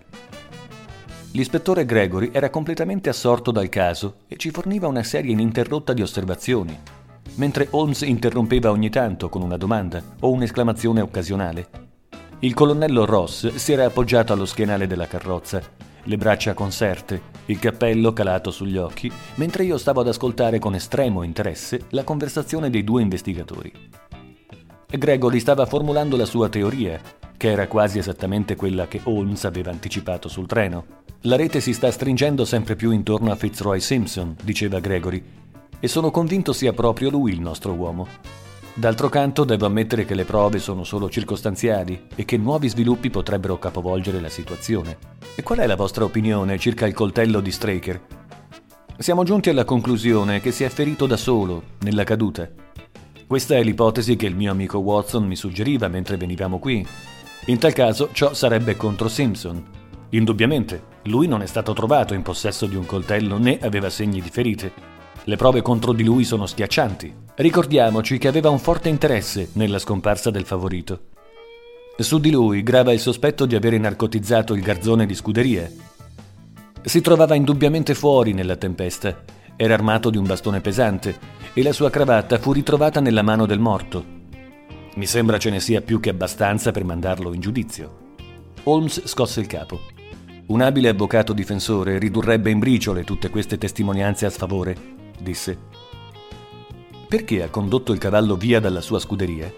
L'ispettore 1.32 1.86
Gregory 1.86 2.30
era 2.32 2.50
completamente 2.50 3.10
assorto 3.10 3.52
dal 3.52 3.68
caso 3.68 4.18
e 4.28 4.38
ci 4.38 4.52
forniva 4.52 4.88
una 4.88 5.04
serie 5.04 5.34
ininterrotta 5.34 5.92
di 5.92 6.02
osservazioni, 6.02 6.78
mentre 7.36 7.68
Holmes 7.72 8.02
interrompeva 8.02 8.70
ogni 8.70 8.90
tanto 8.90 9.30
con 9.30 9.42
una 9.42 9.58
domanda 9.58 10.02
o 10.20 10.32
un'esclamazione 10.32 11.02
occasionale. 11.02 11.68
Il 12.40 12.54
colonnello 12.54 13.06
Ross 13.06 13.56
si 13.56 13.74
era 13.74 13.86
appoggiato 13.86 14.32
allo 14.32 14.46
schienale 14.46 14.86
della 14.86 15.08
carrozza, 15.08 15.62
le 16.04 16.18
braccia 16.18 16.54
conserte, 16.54 17.22
il 17.46 17.60
cappello 17.60 18.14
calato 18.14 18.52
sugli 18.52 18.78
occhi, 18.78 19.12
mentre 19.36 19.64
io 19.64 19.78
stavo 19.78 20.02
ad 20.02 20.08
ascoltare 20.08 20.60
con 20.60 20.76
estremo 20.76 21.24
interesse 21.24 21.86
la 21.90 22.04
conversazione 22.04 22.70
dei 22.70 22.84
due 22.84 23.02
investigatori. 23.02 23.72
Gregory 24.88 25.40
stava 25.40 25.66
formulando 25.66 26.16
la 26.16 26.26
sua 26.26 26.50
teoria, 26.50 27.00
che 27.36 27.50
era 27.50 27.68
quasi 27.68 27.98
esattamente 27.98 28.56
quella 28.56 28.88
che 28.88 29.02
Holmes 29.04 29.44
aveva 29.46 29.72
anticipato 29.72 30.30
sul 30.30 30.46
treno. 30.46 30.86
La 31.22 31.36
rete 31.36 31.62
si 31.62 31.74
sta 31.74 31.90
stringendo 31.90 32.46
sempre 32.46 32.76
più 32.76 32.92
intorno 32.92 33.32
a 33.32 33.36
Fitzroy 33.36 33.80
Simpson, 33.80 34.36
diceva 34.44 34.80
Gregory, 34.80 35.24
e 35.80 35.88
sono 35.88 36.12
convinto 36.12 36.54
sia 36.54 36.74
proprio 36.74 37.10
lui 37.10 37.32
il 37.32 37.42
nostro 37.42 37.74
uomo. 37.74 38.08
D'altro 38.76 39.08
canto 39.08 39.44
devo 39.44 39.68
ammettere 39.68 40.04
che 40.04 40.16
le 40.16 40.26
prove 40.26 40.58
sono 40.58 40.84
solo 40.84 41.08
circostanziali 41.08 42.08
e 42.16 42.26
che 42.26 42.38
nuovi 42.38 42.68
sviluppi 42.68 43.12
potrebbero 43.12 43.60
capovolgere 43.60 44.20
la 44.20 44.30
situazione. 44.30 44.98
E 45.36 45.44
qual 45.44 45.60
è 45.60 45.68
la 45.68 45.76
vostra 45.76 46.06
opinione 46.06 46.58
circa 46.58 46.88
il 46.88 46.94
coltello 46.96 47.40
di 47.40 47.52
Straker? 47.52 48.02
Siamo 48.98 49.24
giunti 49.24 49.52
alla 49.52 49.64
conclusione 49.64 50.42
che 50.42 50.52
si 50.52 50.64
è 50.64 50.70
ferito 50.70 51.06
da 51.06 51.18
solo, 51.18 51.64
nella 51.82 52.04
caduta. 52.04 52.50
Questa 53.28 53.56
è 53.56 53.62
l'ipotesi 53.62 54.16
che 54.16 54.26
il 54.26 54.36
mio 54.36 54.52
amico 54.52 54.80
Watson 54.80 55.26
mi 55.26 55.36
suggeriva 55.36 55.88
mentre 55.88 56.18
venivamo 56.18 56.58
qui. 56.58 56.86
In 57.46 57.60
tal 57.60 57.74
caso 57.74 58.10
ciò 58.12 58.34
sarebbe 58.34 58.76
contro 58.76 59.08
Simpson. 59.08 59.64
Indubbiamente, 60.10 60.84
lui 61.04 61.28
non 61.28 61.44
è 61.44 61.46
stato 61.46 61.74
trovato 61.74 62.16
in 62.16 62.24
possesso 62.24 62.66
di 62.66 62.76
un 62.76 62.88
coltello 62.88 63.38
né 63.38 63.60
aveva 63.62 63.92
segni 63.92 64.20
di 64.20 64.30
ferite. 64.30 64.93
Le 65.26 65.36
prove 65.38 65.62
contro 65.62 65.94
di 65.94 66.04
lui 66.04 66.26
sono 66.26 66.46
schiaccianti. 66.46 67.14
Ricordiamoci 67.36 68.18
che 68.18 68.28
aveva 68.28 68.50
un 68.50 68.60
forte 68.60 68.90
interesse 68.90 69.52
nella 69.54 69.80
scomparsa 69.80 70.30
del 70.30 70.44
favorito. 70.44 71.00
Su 71.98 72.20
di 72.20 72.30
lui 72.30 72.62
grava 72.62 72.92
il 72.92 73.00
sospetto 73.00 73.46
di 73.46 73.56
avere 73.56 73.78
narcotizzato 73.78 74.54
il 74.54 74.62
garzone 74.62 75.06
di 75.06 75.16
scuderia. 75.16 75.72
Si 76.82 77.00
trovava 77.00 77.36
indubbiamente 77.36 77.94
fuori 77.94 78.34
nella 78.34 78.58
tempesta. 78.58 79.24
Era 79.56 79.76
armato 79.76 80.10
di 80.10 80.18
un 80.18 80.26
bastone 80.26 80.60
pesante 80.60 81.18
e 81.54 81.64
la 81.64 81.72
sua 81.72 81.90
cravatta 81.90 82.38
fu 82.38 82.52
ritrovata 82.52 83.00
nella 83.00 83.22
mano 83.22 83.46
del 83.46 83.60
morto. 83.60 84.04
Mi 84.96 85.06
sembra 85.06 85.38
ce 85.38 85.52
ne 85.52 85.62
sia 85.62 85.80
più 85.80 86.02
che 86.02 86.10
abbastanza 86.10 86.72
per 86.72 86.84
mandarlo 86.84 87.34
in 87.34 87.40
giudizio. 87.40 88.02
Holmes 88.64 89.06
scosse 89.06 89.40
il 89.40 89.48
capo. 89.48 89.80
Un 90.48 90.60
abile 90.60 90.90
avvocato 90.90 91.32
difensore 91.32 91.98
ridurrebbe 91.98 92.50
in 92.50 92.60
briciole 92.60 93.06
tutte 93.06 93.30
queste 93.30 93.58
testimonianze 93.58 94.26
a 94.26 94.30
sfavore, 94.30 95.02
disse. 95.20 95.58
Perché 97.08 97.44
ha 97.44 97.50
condotto 97.50 97.94
il 97.94 98.00
cavallo 98.00 98.36
via 98.36 98.60
dalla 98.60 98.82
sua 98.82 99.00
scuderia? 99.00 99.52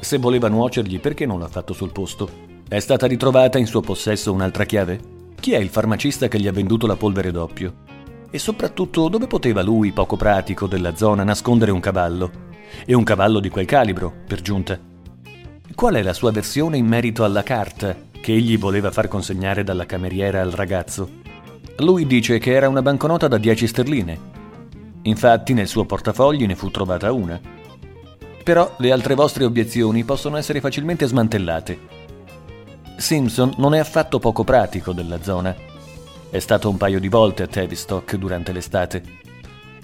Se 0.00 0.18
voleva 0.18 0.48
nuocergli, 0.48 0.98
perché 0.98 1.26
non 1.26 1.38
l'ha 1.38 1.48
fatto 1.48 1.72
sul 1.72 1.92
posto? 1.92 2.48
È 2.68 2.78
stata 2.78 3.06
ritrovata 3.06 3.58
in 3.58 3.66
suo 3.66 3.80
possesso 3.80 4.32
un'altra 4.32 4.64
chiave? 4.64 5.00
Chi 5.38 5.52
è 5.52 5.58
il 5.58 5.68
farmacista 5.68 6.28
che 6.28 6.40
gli 6.40 6.46
ha 6.46 6.52
venduto 6.52 6.86
la 6.86 6.96
polvere 6.96 7.30
d'oppio? 7.30 7.74
E 8.30 8.38
soprattutto 8.38 9.08
dove 9.08 9.26
poteva 9.26 9.62
lui, 9.62 9.92
poco 9.92 10.16
pratico 10.16 10.66
della 10.66 10.94
zona, 10.94 11.24
nascondere 11.24 11.70
un 11.70 11.80
cavallo? 11.80 12.30
E 12.84 12.94
un 12.94 13.04
cavallo 13.04 13.40
di 13.40 13.48
quel 13.48 13.66
calibro, 13.66 14.12
per 14.26 14.40
giunta. 14.40 14.78
Qual 15.74 15.94
è 15.94 16.02
la 16.02 16.12
sua 16.12 16.30
versione 16.30 16.76
in 16.76 16.86
merito 16.86 17.24
alla 17.24 17.42
carta 17.42 17.96
che 18.20 18.32
egli 18.32 18.58
voleva 18.58 18.90
far 18.90 19.08
consegnare 19.08 19.64
dalla 19.64 19.86
cameriera 19.86 20.40
al 20.40 20.50
ragazzo? 20.50 21.08
Lui 21.78 22.06
dice 22.06 22.38
che 22.38 22.52
era 22.52 22.68
una 22.68 22.82
banconota 22.82 23.28
da 23.28 23.38
10 23.38 23.66
sterline. 23.66 24.29
Infatti 25.02 25.54
nel 25.54 25.68
suo 25.68 25.84
portafogli 25.84 26.46
ne 26.46 26.54
fu 26.54 26.70
trovata 26.70 27.12
una. 27.12 27.40
Però 28.42 28.74
le 28.78 28.92
altre 28.92 29.14
vostre 29.14 29.44
obiezioni 29.44 30.04
possono 30.04 30.36
essere 30.36 30.60
facilmente 30.60 31.06
smantellate. 31.06 31.78
Simpson 32.96 33.54
non 33.56 33.74
è 33.74 33.78
affatto 33.78 34.18
poco 34.18 34.44
pratico 34.44 34.92
della 34.92 35.22
zona 35.22 35.68
è 36.30 36.38
stato 36.38 36.70
un 36.70 36.76
paio 36.76 37.00
di 37.00 37.08
volte 37.08 37.42
a 37.42 37.48
Tavistock 37.48 38.14
durante 38.14 38.52
l'estate. 38.52 39.02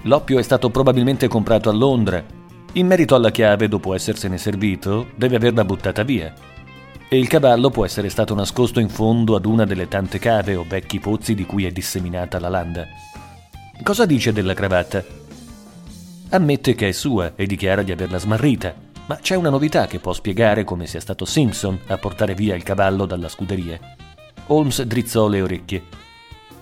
L'oppio 0.03 0.39
è 0.39 0.43
stato 0.43 0.71
probabilmente 0.71 1.27
comprato 1.27 1.69
a 1.69 1.73
Londra. 1.73 2.25
In 2.75 2.87
merito 2.87 3.17
alla 3.17 3.33
chiave, 3.33 3.67
dopo 3.67 3.95
essersene 3.95 4.39
servito, 4.39 5.09
deve 5.17 5.37
averla 5.37 5.65
buttata 5.65 6.05
via. 6.05 6.33
E 7.09 7.19
il 7.19 7.27
cavallo 7.27 7.71
può 7.71 7.85
essere 7.85 8.11
stato 8.11 8.33
nascosto 8.35 8.79
in 8.79 8.89
fondo 8.89 9.35
ad 9.35 9.45
una 9.45 9.65
delle 9.65 9.89
tante 9.89 10.21
cave 10.21 10.55
o 10.55 10.65
vecchi 10.67 11.01
pozzi 11.01 11.35
di 11.35 11.45
cui 11.45 11.65
è 11.65 11.73
disseminata 11.73 12.39
la 12.39 12.49
landa. 12.49 12.87
Cosa 13.83 14.07
dice 14.07 14.33
della 14.33 14.55
cravatta? 14.55 15.05
Ammette 16.31 16.75
che 16.75 16.89
è 16.89 16.93
sua 16.93 17.33
e 17.37 17.47
dichiara 17.47 17.83
di 17.83 17.93
averla 17.93 18.19
smarrita, 18.19 18.75
ma 19.07 19.17
c'è 19.17 19.37
una 19.37 19.51
novità 19.51 19.87
che 19.87 20.01
può 20.01 20.13
spiegare 20.13 20.65
come 20.65 20.87
sia 20.87 20.99
stato 20.99 21.25
Simpson 21.25 21.79
a 21.87 21.99
portare 21.99 22.35
via 22.35 22.57
il 22.57 22.65
cavallo 22.65 23.07
dalla 23.07 23.29
scuderia. 23.29 23.79
Holmes 24.47 24.83
drizzò 24.83 25.29
le 25.29 25.43
orecchie. 25.43 25.83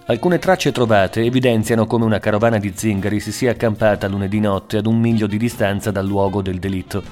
Alcune 0.06 0.38
tracce 0.38 0.70
trovate 0.70 1.22
evidenziano 1.22 1.86
come 1.86 2.04
una 2.04 2.18
carovana 2.18 2.58
di 2.58 2.72
zingari 2.74 3.20
si 3.20 3.32
sia 3.32 3.52
accampata 3.52 4.08
lunedì 4.08 4.40
notte 4.40 4.76
ad 4.76 4.86
un 4.86 4.98
miglio 4.98 5.26
di 5.26 5.38
distanza 5.38 5.90
dal 5.90 6.06
luogo 6.06 6.42
del 6.42 6.58
delitto. 6.58 7.02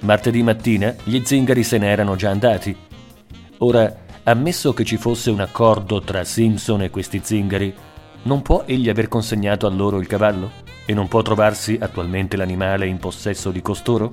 Martedì 0.00 0.42
mattina 0.42 0.94
gli 1.04 1.22
zingari 1.24 1.62
se 1.62 1.78
ne 1.78 1.88
erano 1.88 2.16
già 2.16 2.28
andati. 2.28 2.76
Ora, 3.58 4.02
ammesso 4.24 4.74
che 4.74 4.84
ci 4.84 4.98
fosse 4.98 5.30
un 5.30 5.40
accordo 5.40 6.00
tra 6.00 6.22
Simpson 6.24 6.82
e 6.82 6.90
questi 6.90 7.20
zingari, 7.22 7.74
non 8.24 8.42
può 8.42 8.64
egli 8.66 8.88
aver 8.88 9.08
consegnato 9.08 9.66
a 9.66 9.70
loro 9.70 9.98
il 10.00 10.06
cavallo? 10.06 10.62
E 10.86 10.92
non 10.92 11.08
può 11.08 11.22
trovarsi 11.22 11.78
attualmente 11.80 12.36
l'animale 12.36 12.86
in 12.86 12.98
possesso 12.98 13.50
di 13.50 13.62
costoro? 13.62 14.12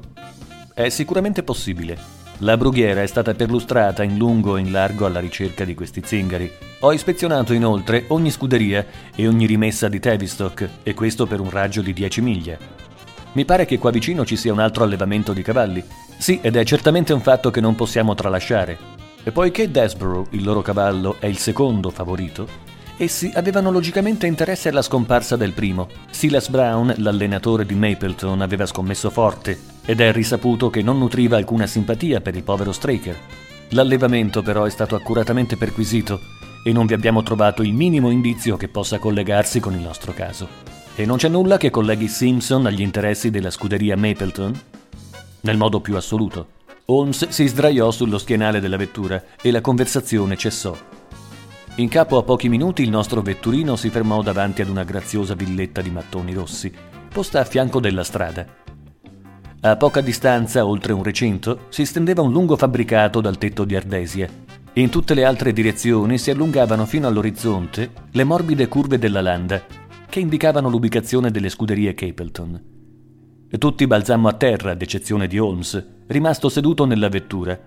È 0.73 0.89
sicuramente 0.89 1.43
possibile. 1.43 1.97
La 2.39 2.57
brughiera 2.57 3.01
è 3.01 3.07
stata 3.07 3.33
perlustrata 3.33 4.03
in 4.03 4.17
lungo 4.17 4.57
e 4.57 4.61
in 4.61 4.71
largo 4.71 5.05
alla 5.05 5.19
ricerca 5.19 5.63
di 5.63 5.75
questi 5.75 6.01
zingari. 6.03 6.51
Ho 6.79 6.91
ispezionato 6.91 7.53
inoltre 7.53 8.05
ogni 8.07 8.31
scuderia 8.31 8.85
e 9.15 9.27
ogni 9.27 9.45
rimessa 9.45 9.87
di 9.87 9.99
Tavistock, 9.99 10.69
e 10.83 10.93
questo 10.93 11.27
per 11.27 11.39
un 11.39 11.49
raggio 11.49 11.81
di 11.81 11.93
10 11.93 12.21
miglia. 12.21 12.57
Mi 13.33 13.45
pare 13.45 13.65
che 13.65 13.77
qua 13.77 13.91
vicino 13.91 14.25
ci 14.25 14.35
sia 14.35 14.51
un 14.51 14.59
altro 14.59 14.83
allevamento 14.83 15.31
di 15.31 15.41
cavalli. 15.41 15.83
Sì, 16.17 16.39
ed 16.41 16.55
è 16.55 16.63
certamente 16.65 17.13
un 17.13 17.21
fatto 17.21 17.51
che 17.51 17.61
non 17.61 17.75
possiamo 17.75 18.15
tralasciare. 18.15 18.77
E 19.23 19.31
poiché 19.31 19.69
Desborough, 19.69 20.27
il 20.31 20.43
loro 20.43 20.61
cavallo, 20.61 21.17
è 21.19 21.27
il 21.27 21.37
secondo 21.37 21.91
favorito, 21.91 22.70
essi 23.03 23.31
avevano 23.33 23.71
logicamente 23.71 24.27
interesse 24.27 24.69
alla 24.69 24.83
scomparsa 24.83 25.35
del 25.35 25.53
primo. 25.53 25.89
Silas 26.11 26.49
Brown, 26.49 26.93
l'allenatore 26.97 27.65
di 27.65 27.73
Mapleton, 27.73 28.41
aveva 28.41 28.67
scommesso 28.67 29.09
forte 29.09 29.59
ed 29.85 29.99
è 30.01 30.11
risaputo 30.11 30.69
che 30.69 30.83
non 30.83 30.99
nutriva 30.99 31.35
alcuna 31.35 31.65
simpatia 31.65 32.21
per 32.21 32.35
il 32.35 32.43
povero 32.43 32.71
Straker. 32.71 33.17
L'allevamento 33.69 34.43
però 34.43 34.65
è 34.65 34.69
stato 34.69 34.95
accuratamente 34.95 35.57
perquisito 35.57 36.19
e 36.63 36.71
non 36.71 36.85
vi 36.85 36.93
abbiamo 36.93 37.23
trovato 37.23 37.63
il 37.63 37.73
minimo 37.73 38.11
indizio 38.11 38.55
che 38.55 38.67
possa 38.67 38.99
collegarsi 38.99 39.59
con 39.59 39.73
il 39.73 39.79
nostro 39.79 40.13
caso. 40.13 40.47
E 40.95 41.05
non 41.05 41.17
c'è 41.17 41.27
nulla 41.27 41.57
che 41.57 41.71
colleghi 41.71 42.07
Simpson 42.07 42.67
agli 42.67 42.81
interessi 42.81 43.31
della 43.31 43.49
scuderia 43.49 43.97
Mapleton? 43.97 44.59
Nel 45.41 45.57
modo 45.57 45.79
più 45.79 45.95
assoluto. 45.95 46.59
Holmes 46.85 47.29
si 47.29 47.47
sdraiò 47.47 47.89
sullo 47.89 48.19
schienale 48.19 48.59
della 48.59 48.77
vettura 48.77 49.23
e 49.41 49.49
la 49.49 49.61
conversazione 49.61 50.37
cessò. 50.37 50.90
In 51.75 51.87
capo 51.87 52.17
a 52.17 52.23
pochi 52.23 52.49
minuti 52.49 52.83
il 52.83 52.89
nostro 52.89 53.21
vetturino 53.21 53.77
si 53.77 53.89
fermò 53.89 54.21
davanti 54.21 54.61
ad 54.61 54.67
una 54.67 54.83
graziosa 54.83 55.35
villetta 55.35 55.81
di 55.81 55.89
mattoni 55.89 56.33
rossi, 56.33 56.71
posta 57.07 57.39
a 57.39 57.45
fianco 57.45 57.79
della 57.79 58.03
strada. 58.03 58.45
A 59.61 59.77
poca 59.77 60.01
distanza, 60.01 60.65
oltre 60.65 60.91
un 60.91 61.01
recinto, 61.01 61.67
si 61.69 61.85
stendeva 61.85 62.21
un 62.21 62.33
lungo 62.33 62.57
fabbricato 62.57 63.21
dal 63.21 63.37
tetto 63.37 63.63
di 63.63 63.77
ardesia. 63.77 64.27
In 64.73 64.89
tutte 64.89 65.13
le 65.13 65.23
altre 65.23 65.53
direzioni 65.53 66.17
si 66.17 66.29
allungavano 66.29 66.85
fino 66.85 67.07
all'orizzonte 67.07 67.91
le 68.11 68.23
morbide 68.25 68.67
curve 68.67 68.99
della 68.99 69.21
landa, 69.21 69.63
che 70.09 70.19
indicavano 70.19 70.67
l'ubicazione 70.67 71.31
delle 71.31 71.49
scuderie 71.49 71.93
Capleton. 71.93 72.63
Tutti 73.57 73.87
balzammo 73.87 74.27
a 74.27 74.33
terra, 74.33 74.71
ad 74.71 74.81
eccezione 74.81 75.27
di 75.27 75.39
Holmes, 75.39 75.87
rimasto 76.07 76.49
seduto 76.49 76.83
nella 76.83 77.07
vettura, 77.07 77.57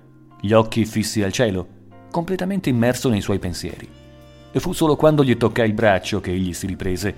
gli 0.40 0.52
occhi 0.52 0.84
fissi 0.84 1.22
al 1.22 1.32
cielo, 1.32 1.66
completamente 2.14 2.68
immerso 2.68 3.08
nei 3.08 3.20
suoi 3.20 3.40
pensieri. 3.40 3.88
E 4.52 4.60
fu 4.60 4.72
solo 4.72 4.94
quando 4.94 5.24
gli 5.24 5.36
toccai 5.36 5.66
il 5.66 5.74
braccio 5.74 6.20
che 6.20 6.30
egli 6.30 6.52
si 6.52 6.68
riprese, 6.68 7.12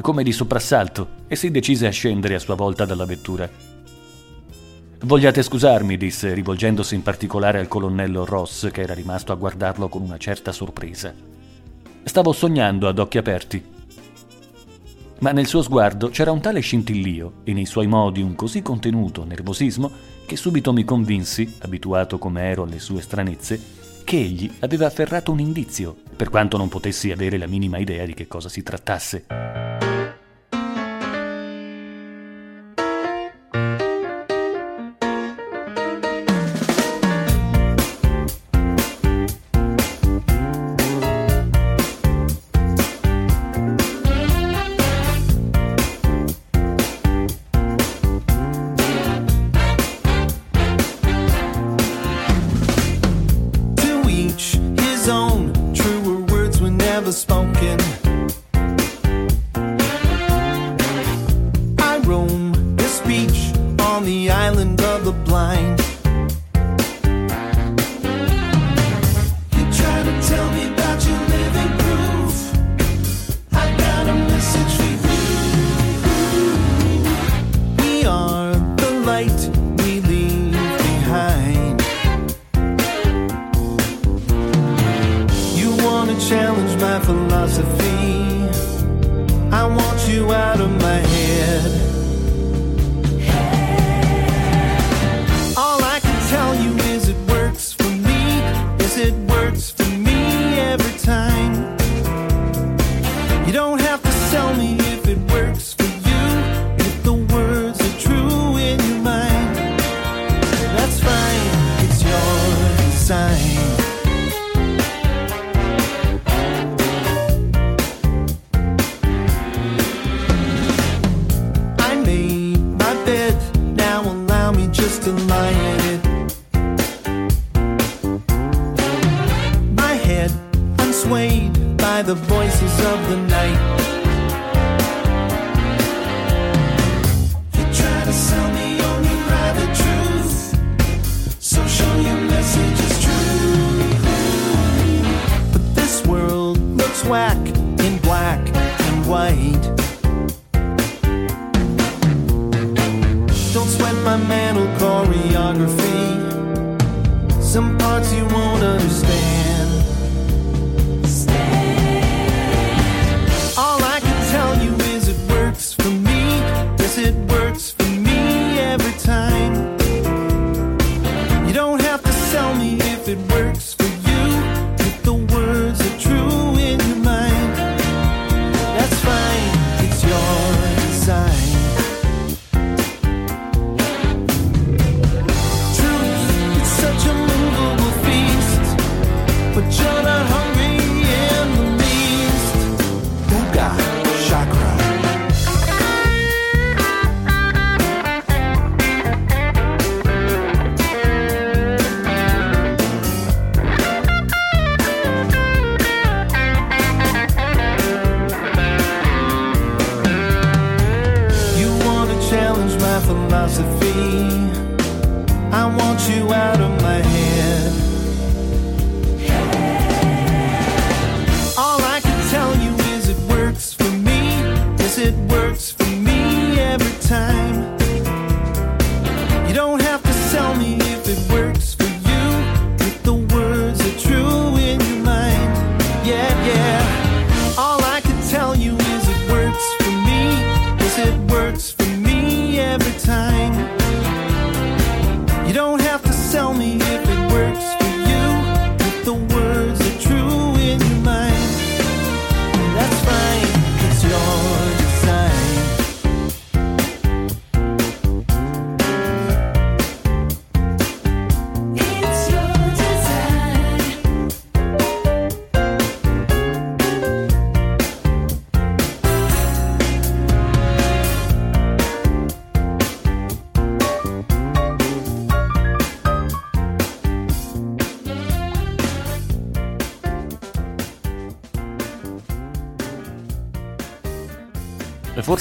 come 0.00 0.22
di 0.22 0.30
soprassalto, 0.30 1.08
e 1.26 1.34
si 1.34 1.50
decise 1.50 1.88
a 1.88 1.90
scendere 1.90 2.36
a 2.36 2.38
sua 2.38 2.54
volta 2.54 2.84
dalla 2.84 3.04
vettura. 3.04 3.50
Vogliate 5.00 5.42
scusarmi, 5.42 5.96
disse, 5.96 6.34
rivolgendosi 6.34 6.94
in 6.94 7.02
particolare 7.02 7.58
al 7.58 7.66
colonnello 7.66 8.24
Ross, 8.24 8.70
che 8.70 8.82
era 8.82 8.94
rimasto 8.94 9.32
a 9.32 9.34
guardarlo 9.34 9.88
con 9.88 10.02
una 10.02 10.18
certa 10.18 10.52
sorpresa. 10.52 11.12
Stavo 12.04 12.32
sognando 12.32 12.86
ad 12.86 13.00
occhi 13.00 13.18
aperti. 13.18 13.64
ma 15.20 15.32
nel 15.32 15.48
suo 15.48 15.62
sguardo 15.62 16.10
c'era 16.10 16.30
un 16.30 16.40
tale 16.40 16.60
scintillio 16.60 17.40
e 17.42 17.52
nei 17.52 17.66
suoi 17.66 17.88
modi 17.88 18.22
un 18.22 18.36
così 18.36 18.62
contenuto 18.62 19.24
nervosismo 19.24 19.90
che 20.24 20.36
subito 20.36 20.72
mi 20.72 20.84
convinsi, 20.84 21.56
abituato 21.62 22.18
come 22.18 22.42
ero 22.42 22.62
alle 22.62 22.78
sue 22.78 23.00
stranezze, 23.00 23.77
che 24.08 24.16
egli 24.16 24.50
aveva 24.60 24.86
afferrato 24.86 25.32
un 25.32 25.38
indizio, 25.38 25.94
per 26.16 26.30
quanto 26.30 26.56
non 26.56 26.70
potessi 26.70 27.12
avere 27.12 27.36
la 27.36 27.46
minima 27.46 27.76
idea 27.76 28.06
di 28.06 28.14
che 28.14 28.26
cosa 28.26 28.48
si 28.48 28.62
trattasse. 28.62 29.26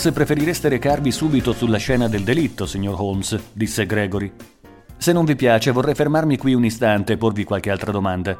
Forse 0.07 0.25
preferireste 0.25 0.69
recarvi 0.69 1.11
subito 1.11 1.51
sulla 1.51 1.75
scena 1.75 2.07
del 2.07 2.23
delitto, 2.23 2.65
signor 2.65 2.95
Holmes, 2.97 3.37
disse 3.51 3.85
Gregory. 3.85 4.31
Se 4.95 5.11
non 5.11 5.25
vi 5.25 5.35
piace, 5.35 5.71
vorrei 5.71 5.95
fermarmi 5.95 6.37
qui 6.37 6.53
un 6.53 6.63
istante 6.63 7.11
e 7.11 7.17
porvi 7.17 7.43
qualche 7.43 7.69
altra 7.69 7.91
domanda. 7.91 8.37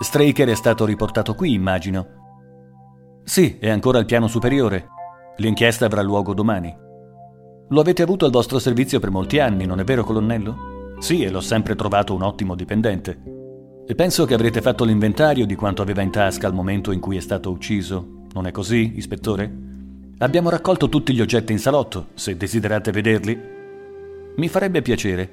Straker 0.00 0.48
è 0.48 0.56
stato 0.56 0.84
riportato 0.84 1.34
qui, 1.34 1.52
immagino. 1.52 2.06
Sì, 3.22 3.56
è 3.60 3.70
ancora 3.70 3.98
al 3.98 4.04
piano 4.04 4.26
superiore. 4.26 4.88
L'inchiesta 5.36 5.84
avrà 5.84 6.02
luogo 6.02 6.34
domani. 6.34 6.74
Lo 7.68 7.80
avete 7.80 8.02
avuto 8.02 8.24
al 8.24 8.32
vostro 8.32 8.58
servizio 8.58 8.98
per 8.98 9.12
molti 9.12 9.38
anni, 9.38 9.64
non 9.64 9.78
è 9.78 9.84
vero, 9.84 10.02
colonnello? 10.02 10.96
Sì, 10.98 11.22
e 11.22 11.30
l'ho 11.30 11.40
sempre 11.40 11.76
trovato 11.76 12.14
un 12.14 12.22
ottimo 12.22 12.56
dipendente. 12.56 13.22
E 13.86 13.94
penso 13.94 14.24
che 14.24 14.34
avrete 14.34 14.60
fatto 14.60 14.82
l'inventario 14.82 15.46
di 15.46 15.54
quanto 15.54 15.82
aveva 15.82 16.02
in 16.02 16.10
tasca 16.10 16.48
al 16.48 16.54
momento 16.54 16.90
in 16.90 16.98
cui 16.98 17.16
è 17.16 17.20
stato 17.20 17.52
ucciso. 17.52 18.24
Non 18.32 18.48
è 18.48 18.50
così, 18.50 18.94
ispettore? 18.96 19.65
Abbiamo 20.18 20.48
raccolto 20.48 20.88
tutti 20.88 21.12
gli 21.12 21.20
oggetti 21.20 21.52
in 21.52 21.58
salotto, 21.58 22.06
se 22.14 22.38
desiderate 22.38 22.90
vederli. 22.90 23.38
Mi 24.36 24.48
farebbe 24.48 24.80
piacere. 24.80 25.30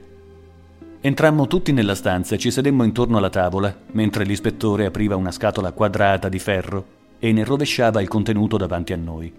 Entrammo 0.99 1.47
tutti 1.47 1.71
nella 1.71 1.95
stanza 1.95 2.35
e 2.35 2.37
ci 2.37 2.51
sedemmo 2.51 2.83
intorno 2.83 3.17
alla 3.17 3.29
tavola, 3.29 3.73
mentre 3.91 4.25
l'ispettore 4.25 4.85
apriva 4.85 5.15
una 5.15 5.31
scatola 5.31 5.71
quadrata 5.71 6.27
di 6.27 6.37
ferro 6.37 6.85
e 7.17 7.31
ne 7.31 7.45
rovesciava 7.45 8.01
il 8.01 8.09
contenuto 8.09 8.57
davanti 8.57 8.91
a 8.91 8.97
noi. 8.97 9.33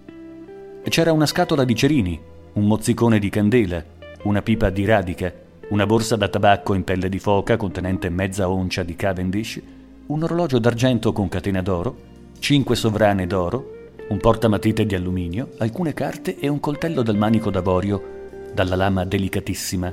C'era 0.83 1.13
una 1.13 1.27
scatola 1.27 1.65
di 1.65 1.77
cerini, 1.77 2.19
un 2.55 2.67
mozzicone 2.67 3.19
di 3.19 3.29
candela, 3.29 3.85
una 4.23 4.41
pipa 4.41 4.71
di 4.71 4.87
radica, 4.87 5.31
una 5.69 5.85
borsa 5.85 6.17
da 6.17 6.29
tabacco 6.29 6.73
in 6.73 6.85
pelle 6.85 7.11
di 7.11 7.19
foca 7.19 7.59
contenente 7.59 8.09
mezza 8.09 8.49
oncia 8.49 8.83
di 8.83 8.97
Cavendish, 8.97 9.61
un 10.07 10.23
orologio 10.23 10.59
d'argento 10.59 11.13
con 11.13 11.29
catena 11.29 11.61
d'oro, 11.61 11.97
cinque 12.39 12.77
sovrane 12.77 13.27
d'oro, 13.27 13.74
un 14.09 14.19
portamatite 14.19 14.85
di 14.85 14.95
alluminio, 14.95 15.51
alcune 15.59 15.95
carte 15.95 16.39
e 16.39 16.49
un 16.49 16.61
coltello 16.61 17.03
dal 17.03 17.17
manico 17.17 17.51
d'avorio 17.51 18.13
dalla 18.53 18.77
lama 18.77 19.05
delicatissima, 19.05 19.93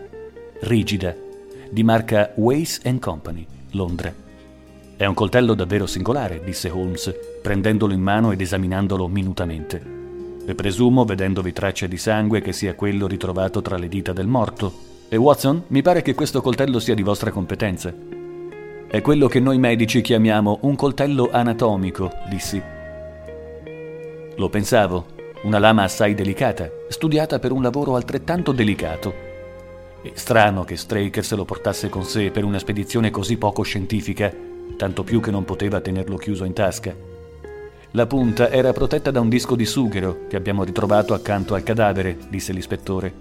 rigida, 0.62 1.16
di 1.70 1.84
marca 1.84 2.32
Wace 2.36 2.82
Company, 3.00 3.46
Londra. 3.72 4.14
È 4.96 5.06
un 5.06 5.14
coltello 5.16 5.56
davvero 5.56 5.88
singolare, 5.88 6.44
disse 6.44 6.70
Holmes, 6.70 7.12
prendendolo 7.42 7.94
in 7.94 8.02
mano 8.02 8.32
ed 8.32 8.42
esaminandolo 8.42 9.08
minutamente. 9.08 10.00
E 10.46 10.54
presumo, 10.54 11.06
vedendovi 11.06 11.54
tracce 11.54 11.88
di 11.88 11.98
sangue, 11.98 12.42
che 12.42 12.54
sia 12.54 12.76
quello 12.76 13.08
ritrovato 13.08 13.62
tra 13.62 13.78
le 13.78 13.88
dita 13.88 14.14
del 14.14 14.28
morto. 14.28 14.72
E 15.10 15.16
Watson, 15.16 15.64
mi 15.68 15.82
pare 15.82 16.04
che 16.04 16.14
questo 16.14 16.42
coltello 16.42 16.80
sia 16.80 16.94
di 16.94 17.02
vostra 17.02 17.32
competenza. 17.32 17.92
È 18.88 19.02
quello 19.02 19.28
che 19.28 19.40
noi 19.40 19.58
medici 19.58 20.02
chiamiamo 20.02 20.60
un 20.62 20.76
coltello 20.76 21.30
anatomico, 21.32 22.12
dissi. 22.30 22.81
Lo 24.42 24.50
pensavo, 24.50 25.06
una 25.44 25.60
lama 25.60 25.84
assai 25.84 26.16
delicata, 26.16 26.68
studiata 26.90 27.38
per 27.38 27.52
un 27.52 27.62
lavoro 27.62 27.96
altrettanto 27.96 28.52
delicato. 28.52 29.14
È 30.02 30.10
strano 30.16 30.64
che 30.64 30.78
Straker 30.78 31.24
se 31.24 31.36
lo 31.36 31.46
portasse 31.46 31.90
con 31.90 32.04
sé 32.04 32.32
per 32.32 32.44
una 32.44 32.58
spedizione 32.58 33.12
così 33.12 33.38
poco 33.38 33.62
scientifica, 33.62 34.34
tanto 34.78 35.04
più 35.04 35.20
che 35.20 35.30
non 35.30 35.46
poteva 35.46 35.80
tenerlo 35.80 36.18
chiuso 36.18 36.44
in 36.44 36.54
tasca. 36.54 36.96
La 37.92 38.08
punta 38.08 38.50
era 38.50 38.74
protetta 38.74 39.12
da 39.12 39.20
un 39.20 39.30
disco 39.30 39.56
di 39.56 39.66
sughero 39.68 40.26
che 40.28 40.38
abbiamo 40.38 40.64
ritrovato 40.64 41.14
accanto 41.14 41.54
al 41.54 41.62
cadavere, 41.62 42.18
disse 42.28 42.52
l'ispettore. 42.52 43.14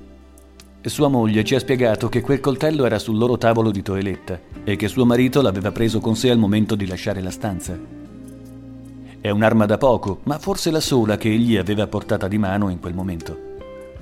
Sua 0.81 1.09
moglie 1.09 1.45
ci 1.45 1.55
ha 1.55 1.59
spiegato 1.59 2.09
che 2.09 2.23
quel 2.23 2.41
coltello 2.41 2.87
era 2.87 2.99
sul 2.99 3.19
loro 3.19 3.37
tavolo 3.37 3.71
di 3.71 3.83
toeletta 3.83 4.41
e 4.65 4.75
che 4.77 4.89
suo 4.89 5.05
marito 5.05 5.43
l'aveva 5.43 5.71
preso 5.71 6.01
con 6.01 6.17
sé 6.17 6.31
al 6.31 6.39
momento 6.39 6.75
di 6.77 6.87
lasciare 6.87 7.21
la 7.21 7.31
stanza. 7.31 8.00
È 9.23 9.29
un'arma 9.29 9.67
da 9.67 9.77
poco, 9.77 10.21
ma 10.23 10.39
forse 10.39 10.71
la 10.71 10.81
sola 10.81 11.19
che 11.19 11.29
egli 11.29 11.59
aveva 11.59 11.87
portata 11.87 12.27
di 12.27 12.39
mano 12.39 12.71
in 12.71 12.81
quel 12.81 12.95
momento. 12.95 13.37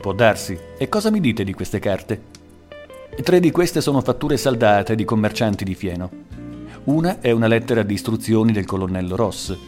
Può 0.01 0.13
darsi. 0.13 0.57
E 0.79 0.89
cosa 0.89 1.11
mi 1.11 1.19
dite 1.19 1.43
di 1.43 1.53
queste 1.53 1.81
carte? 1.81 2.23
Tre 3.21 3.41
di 3.41 3.51
queste 3.51 3.81
sono 3.81 4.01
fatture 4.01 4.37
saldate 4.37 4.95
di 4.95 5.05
commercianti 5.05 5.65
di 5.65 5.75
fieno. 5.75 6.09
Una 6.85 7.19
è 7.21 7.33
una 7.33 7.49
lettera 7.49 7.83
di 7.83 7.95
istruzioni 7.95 8.53
del 8.53 8.65
colonnello 8.65 9.17
Ross. 9.17 9.59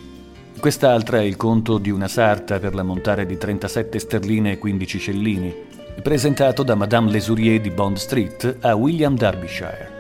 Quest'altra 0.61 1.19
è 1.19 1.25
il 1.25 1.37
conto 1.37 1.79
di 1.79 1.91
una 1.91 2.07
sarta 2.07 2.61
per 2.61 2.77
la 2.77 2.85
montare 2.85 3.27
di 3.27 3.37
37 3.37 3.99
sterline 3.99 4.53
e 4.53 4.59
15 4.59 4.99
scellini, 4.99 5.53
presentato 6.01 6.63
da 6.63 6.77
Madame 6.77 7.11
Lesurier 7.11 7.61
di 7.61 7.71
Bond 7.71 7.97
Street 7.97 8.59
a 8.61 8.77
William 8.77 9.17
Derbyshire. 9.17 10.00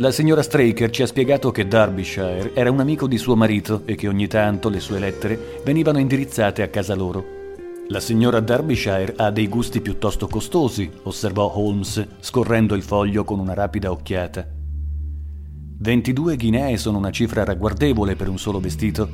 La 0.00 0.12
signora 0.12 0.42
Straker 0.42 0.90
ci 0.90 1.02
ha 1.02 1.08
spiegato 1.08 1.50
che 1.50 1.66
Derbyshire 1.66 2.54
era 2.54 2.70
un 2.70 2.78
amico 2.78 3.08
di 3.08 3.18
suo 3.18 3.34
marito 3.34 3.82
e 3.84 3.96
che 3.96 4.06
ogni 4.06 4.28
tanto 4.28 4.68
le 4.68 4.78
sue 4.78 5.00
lettere 5.00 5.60
venivano 5.64 5.98
indirizzate 5.98 6.62
a 6.62 6.68
casa 6.68 6.94
loro. 6.94 7.24
La 7.88 7.98
signora 7.98 8.38
Derbyshire 8.38 9.14
ha 9.16 9.32
dei 9.32 9.48
gusti 9.48 9.80
piuttosto 9.80 10.28
costosi, 10.28 10.88
osservò 11.02 11.52
Holmes, 11.52 12.06
scorrendo 12.20 12.76
il 12.76 12.84
foglio 12.84 13.24
con 13.24 13.40
una 13.40 13.54
rapida 13.54 13.90
occhiata. 13.90 14.46
22 15.80 16.36
guinee 16.36 16.76
sono 16.76 16.98
una 16.98 17.10
cifra 17.10 17.42
ragguardevole 17.42 18.14
per 18.14 18.28
un 18.28 18.38
solo 18.38 18.60
vestito. 18.60 19.08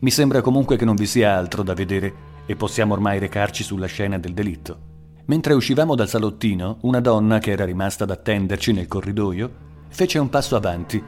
Mi 0.00 0.10
sembra 0.10 0.40
comunque 0.40 0.76
che 0.76 0.84
non 0.84 0.96
vi 0.96 1.06
sia 1.06 1.36
altro 1.36 1.62
da 1.62 1.74
vedere 1.74 2.12
e 2.44 2.56
possiamo 2.56 2.94
ormai 2.94 3.20
recarci 3.20 3.62
sulla 3.62 3.86
scena 3.86 4.18
del 4.18 4.34
delitto. 4.34 4.78
Mentre 5.26 5.54
uscivamo 5.54 5.94
dal 5.94 6.08
salottino, 6.08 6.78
una 6.80 6.98
donna 6.98 7.38
che 7.38 7.52
era 7.52 7.64
rimasta 7.64 8.02
ad 8.02 8.10
attenderci 8.10 8.72
nel 8.72 8.88
corridoio 8.88 9.72
fece 9.94 10.18
un 10.18 10.28
passo 10.28 10.56
avanti 10.56 11.00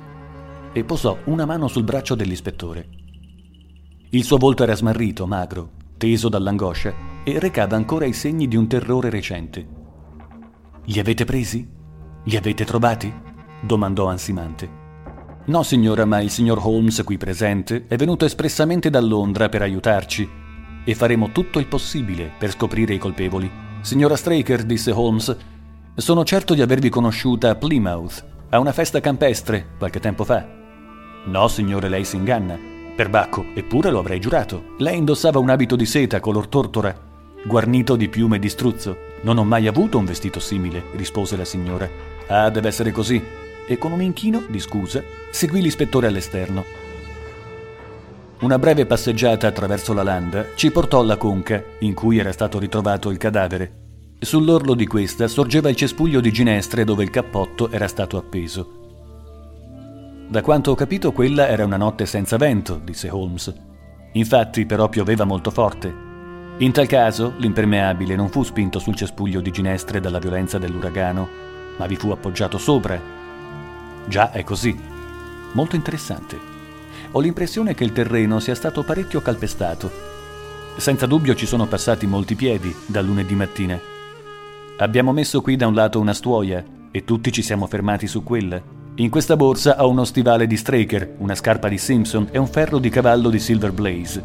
e 0.72 0.84
posò 0.84 1.18
una 1.24 1.44
mano 1.44 1.66
sul 1.66 1.82
braccio 1.82 2.14
dell'ispettore. 2.14 2.88
Il 4.10 4.22
suo 4.22 4.36
volto 4.36 4.62
era 4.62 4.76
smarrito, 4.76 5.26
magro, 5.26 5.70
teso 5.96 6.28
dall'angoscia 6.28 6.94
e 7.24 7.40
recava 7.40 7.74
ancora 7.74 8.04
i 8.04 8.12
segni 8.12 8.46
di 8.46 8.54
un 8.54 8.68
terrore 8.68 9.10
recente. 9.10 9.66
Li 10.84 11.00
avete 11.00 11.24
presi? 11.24 11.68
Li 12.22 12.36
avete 12.36 12.64
trovati? 12.64 13.12
domandò 13.60 14.06
ansimante. 14.06 14.84
No, 15.46 15.64
signora, 15.64 16.04
ma 16.04 16.20
il 16.20 16.30
signor 16.30 16.60
Holmes 16.62 17.02
qui 17.04 17.16
presente 17.16 17.86
è 17.88 17.96
venuto 17.96 18.24
espressamente 18.24 18.88
da 18.88 19.00
Londra 19.00 19.48
per 19.48 19.62
aiutarci 19.62 20.30
e 20.84 20.94
faremo 20.94 21.32
tutto 21.32 21.58
il 21.58 21.66
possibile 21.66 22.30
per 22.38 22.52
scoprire 22.52 22.94
i 22.94 22.98
colpevoli. 22.98 23.50
Signora 23.80 24.14
Straker, 24.14 24.62
disse 24.62 24.92
Holmes, 24.92 25.36
sono 25.96 26.22
certo 26.22 26.54
di 26.54 26.62
avervi 26.62 26.88
conosciuta 26.88 27.50
a 27.50 27.56
Plymouth 27.56 28.34
a 28.50 28.58
una 28.58 28.72
festa 28.72 29.00
campestre 29.00 29.70
qualche 29.78 30.00
tempo 30.00 30.24
fa. 30.24 30.46
No, 31.24 31.48
signore, 31.48 31.88
lei 31.88 32.04
si 32.04 32.16
inganna. 32.16 32.58
Perbacco, 32.94 33.46
eppure 33.54 33.90
lo 33.90 33.98
avrei 33.98 34.20
giurato. 34.20 34.74
Lei 34.78 34.96
indossava 34.96 35.38
un 35.38 35.50
abito 35.50 35.76
di 35.76 35.84
seta 35.84 36.20
color 36.20 36.46
tortora, 36.46 36.96
guarnito 37.44 37.96
di 37.96 38.08
piume 38.08 38.38
di 38.38 38.48
struzzo. 38.48 38.96
Non 39.22 39.38
ho 39.38 39.44
mai 39.44 39.66
avuto 39.66 39.98
un 39.98 40.04
vestito 40.04 40.38
simile, 40.38 40.84
rispose 40.94 41.36
la 41.36 41.44
signora. 41.44 41.88
Ah, 42.28 42.48
deve 42.50 42.68
essere 42.68 42.92
così. 42.92 43.22
E 43.66 43.78
con 43.78 43.90
un 43.90 44.00
inchino 44.00 44.44
di 44.48 44.60
scusa 44.60 45.02
seguì 45.30 45.60
l'ispettore 45.60 46.06
all'esterno. 46.06 46.64
Una 48.40 48.58
breve 48.58 48.86
passeggiata 48.86 49.48
attraverso 49.48 49.92
la 49.92 50.04
landa 50.04 50.46
ci 50.54 50.70
portò 50.70 51.00
alla 51.00 51.16
conca 51.16 51.62
in 51.80 51.94
cui 51.94 52.18
era 52.18 52.32
stato 52.32 52.58
ritrovato 52.58 53.10
il 53.10 53.16
cadavere 53.16 53.85
Sull'orlo 54.18 54.72
di 54.74 54.86
questa 54.86 55.28
sorgeva 55.28 55.68
il 55.68 55.76
cespuglio 55.76 56.20
di 56.20 56.32
ginestre 56.32 56.84
dove 56.84 57.04
il 57.04 57.10
cappotto 57.10 57.70
era 57.70 57.86
stato 57.86 58.16
appeso. 58.16 58.84
Da 60.28 60.40
quanto 60.40 60.70
ho 60.70 60.74
capito, 60.74 61.12
quella 61.12 61.48
era 61.48 61.66
una 61.66 61.76
notte 61.76 62.06
senza 62.06 62.38
vento, 62.38 62.80
disse 62.82 63.10
Holmes. 63.10 63.54
Infatti, 64.12 64.64
però, 64.64 64.88
pioveva 64.88 65.24
molto 65.24 65.50
forte. 65.50 65.94
In 66.58 66.72
tal 66.72 66.86
caso, 66.86 67.34
l'impermeabile 67.36 68.16
non 68.16 68.30
fu 68.30 68.42
spinto 68.42 68.78
sul 68.78 68.96
cespuglio 68.96 69.42
di 69.42 69.50
ginestre 69.50 70.00
dalla 70.00 70.18
violenza 70.18 70.56
dell'uragano, 70.56 71.28
ma 71.76 71.86
vi 71.86 71.96
fu 71.96 72.08
appoggiato 72.10 72.56
sopra. 72.56 72.98
Già, 74.06 74.32
è 74.32 74.42
così. 74.42 74.74
Molto 75.52 75.76
interessante. 75.76 76.38
Ho 77.12 77.20
l'impressione 77.20 77.74
che 77.74 77.84
il 77.84 77.92
terreno 77.92 78.40
sia 78.40 78.54
stato 78.54 78.82
parecchio 78.82 79.20
calpestato. 79.20 79.90
Senza 80.76 81.04
dubbio 81.04 81.34
ci 81.34 81.46
sono 81.46 81.66
passati 81.66 82.06
molti 82.06 82.34
piedi 82.34 82.74
da 82.86 83.02
lunedì 83.02 83.34
mattina. 83.34 83.94
Abbiamo 84.78 85.12
messo 85.12 85.40
qui 85.40 85.56
da 85.56 85.66
un 85.66 85.72
lato 85.72 85.98
una 85.98 86.12
stuoia 86.12 86.62
e 86.90 87.02
tutti 87.02 87.32
ci 87.32 87.40
siamo 87.40 87.66
fermati 87.66 88.06
su 88.06 88.22
quella. 88.22 88.60
In 88.96 89.08
questa 89.08 89.34
borsa 89.34 89.82
ho 89.82 89.88
uno 89.88 90.04
stivale 90.04 90.46
di 90.46 90.56
Straker, 90.58 91.14
una 91.18 91.34
scarpa 91.34 91.68
di 91.68 91.78
Simpson 91.78 92.28
e 92.30 92.36
un 92.36 92.46
ferro 92.46 92.78
di 92.78 92.90
cavallo 92.90 93.30
di 93.30 93.38
Silver 93.38 93.72
Blaze. 93.72 94.22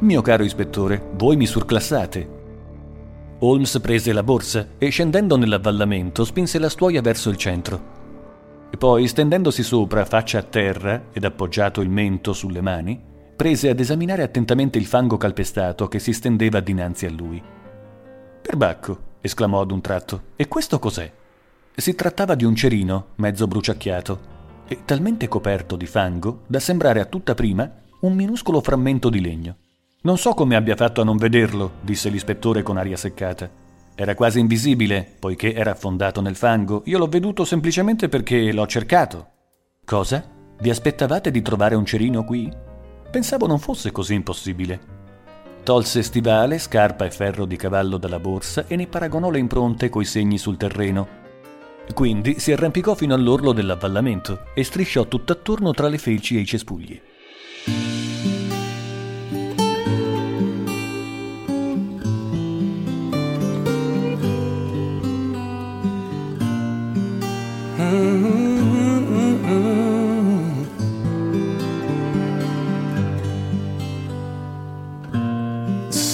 Mio 0.00 0.20
caro 0.20 0.44
ispettore, 0.44 1.02
voi 1.14 1.36
mi 1.36 1.46
surclassate. 1.46 2.38
Holmes 3.38 3.80
prese 3.80 4.12
la 4.12 4.22
borsa 4.22 4.68
e 4.76 4.90
scendendo 4.90 5.38
nell'avvallamento 5.38 6.26
spinse 6.26 6.58
la 6.58 6.68
stuoia 6.68 7.00
verso 7.00 7.30
il 7.30 7.36
centro. 7.36 7.98
E 8.70 8.76
poi, 8.76 9.08
stendendosi 9.08 9.62
sopra, 9.62 10.04
faccia 10.04 10.40
a 10.40 10.42
terra 10.42 11.04
ed 11.10 11.24
appoggiato 11.24 11.80
il 11.80 11.88
mento 11.88 12.34
sulle 12.34 12.60
mani, 12.60 13.00
prese 13.34 13.70
ad 13.70 13.80
esaminare 13.80 14.22
attentamente 14.22 14.76
il 14.76 14.84
fango 14.84 15.16
calpestato 15.16 15.88
che 15.88 15.98
si 15.98 16.12
stendeva 16.12 16.60
dinanzi 16.60 17.06
a 17.06 17.10
lui. 17.10 17.42
Perbacco, 18.42 19.08
esclamò 19.20 19.60
ad 19.60 19.70
un 19.70 19.80
tratto. 19.80 20.22
E 20.36 20.48
questo 20.48 20.78
cos'è? 20.78 21.10
Si 21.74 21.94
trattava 21.94 22.34
di 22.34 22.44
un 22.44 22.54
cerino, 22.54 23.08
mezzo 23.16 23.46
bruciacchiato, 23.46 24.38
e 24.68 24.84
talmente 24.84 25.28
coperto 25.28 25.76
di 25.76 25.86
fango 25.86 26.42
da 26.46 26.60
sembrare 26.60 27.00
a 27.00 27.06
tutta 27.06 27.34
prima 27.34 27.70
un 28.00 28.14
minuscolo 28.14 28.60
frammento 28.60 29.08
di 29.08 29.20
legno. 29.20 29.56
Non 30.02 30.16
so 30.16 30.32
come 30.32 30.56
abbia 30.56 30.76
fatto 30.76 31.00
a 31.00 31.04
non 31.04 31.16
vederlo, 31.16 31.72
disse 31.80 32.08
l'ispettore 32.08 32.62
con 32.62 32.76
aria 32.76 32.96
seccata. 32.96 33.50
Era 33.94 34.14
quasi 34.14 34.40
invisibile, 34.40 35.06
poiché 35.18 35.52
era 35.52 35.72
affondato 35.72 36.20
nel 36.20 36.36
fango. 36.36 36.82
Io 36.86 36.96
l'ho 36.96 37.08
veduto 37.08 37.44
semplicemente 37.44 38.08
perché 38.08 38.52
l'ho 38.52 38.66
cercato. 38.66 39.28
Cosa? 39.84 40.24
Vi 40.58 40.70
aspettavate 40.70 41.30
di 41.30 41.42
trovare 41.42 41.74
un 41.74 41.84
cerino 41.84 42.24
qui? 42.24 42.50
Pensavo 43.10 43.46
non 43.46 43.58
fosse 43.58 43.90
così 43.90 44.14
impossibile. 44.14 44.99
Tolse 45.62 46.02
stivale, 46.02 46.58
scarpa 46.58 47.04
e 47.04 47.10
ferro 47.10 47.44
di 47.44 47.56
cavallo 47.56 47.98
dalla 47.98 48.18
borsa 48.18 48.64
e 48.66 48.76
ne 48.76 48.86
paragonò 48.86 49.30
le 49.30 49.38
impronte 49.38 49.88
coi 49.88 50.04
segni 50.04 50.38
sul 50.38 50.56
terreno. 50.56 51.18
Quindi 51.94 52.38
si 52.40 52.52
arrampicò 52.52 52.94
fino 52.94 53.14
all'orlo 53.14 53.52
dell'avvallamento 53.52 54.46
e 54.54 54.64
strisciò 54.64 55.06
tutt'attorno 55.06 55.72
tra 55.72 55.88
le 55.88 55.98
felci 55.98 56.36
e 56.36 56.40
i 56.40 56.46
cespugli. 56.46 57.00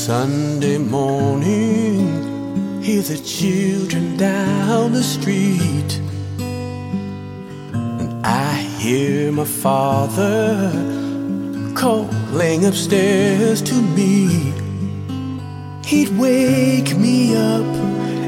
Sunday 0.07 0.79
morning, 0.79 2.07
hear 2.81 3.03
the 3.03 3.19
children 3.19 4.17
down 4.17 4.93
the 4.93 5.03
street. 5.03 6.01
And 6.39 8.25
I 8.25 8.55
hear 8.79 9.33
my 9.33 9.45
father 9.45 10.71
calling 11.75 12.67
upstairs 12.67 13.61
to 13.63 13.75
me. 13.75 14.53
He'd 15.85 16.17
wake 16.17 16.97
me 16.97 17.35
up 17.35 17.67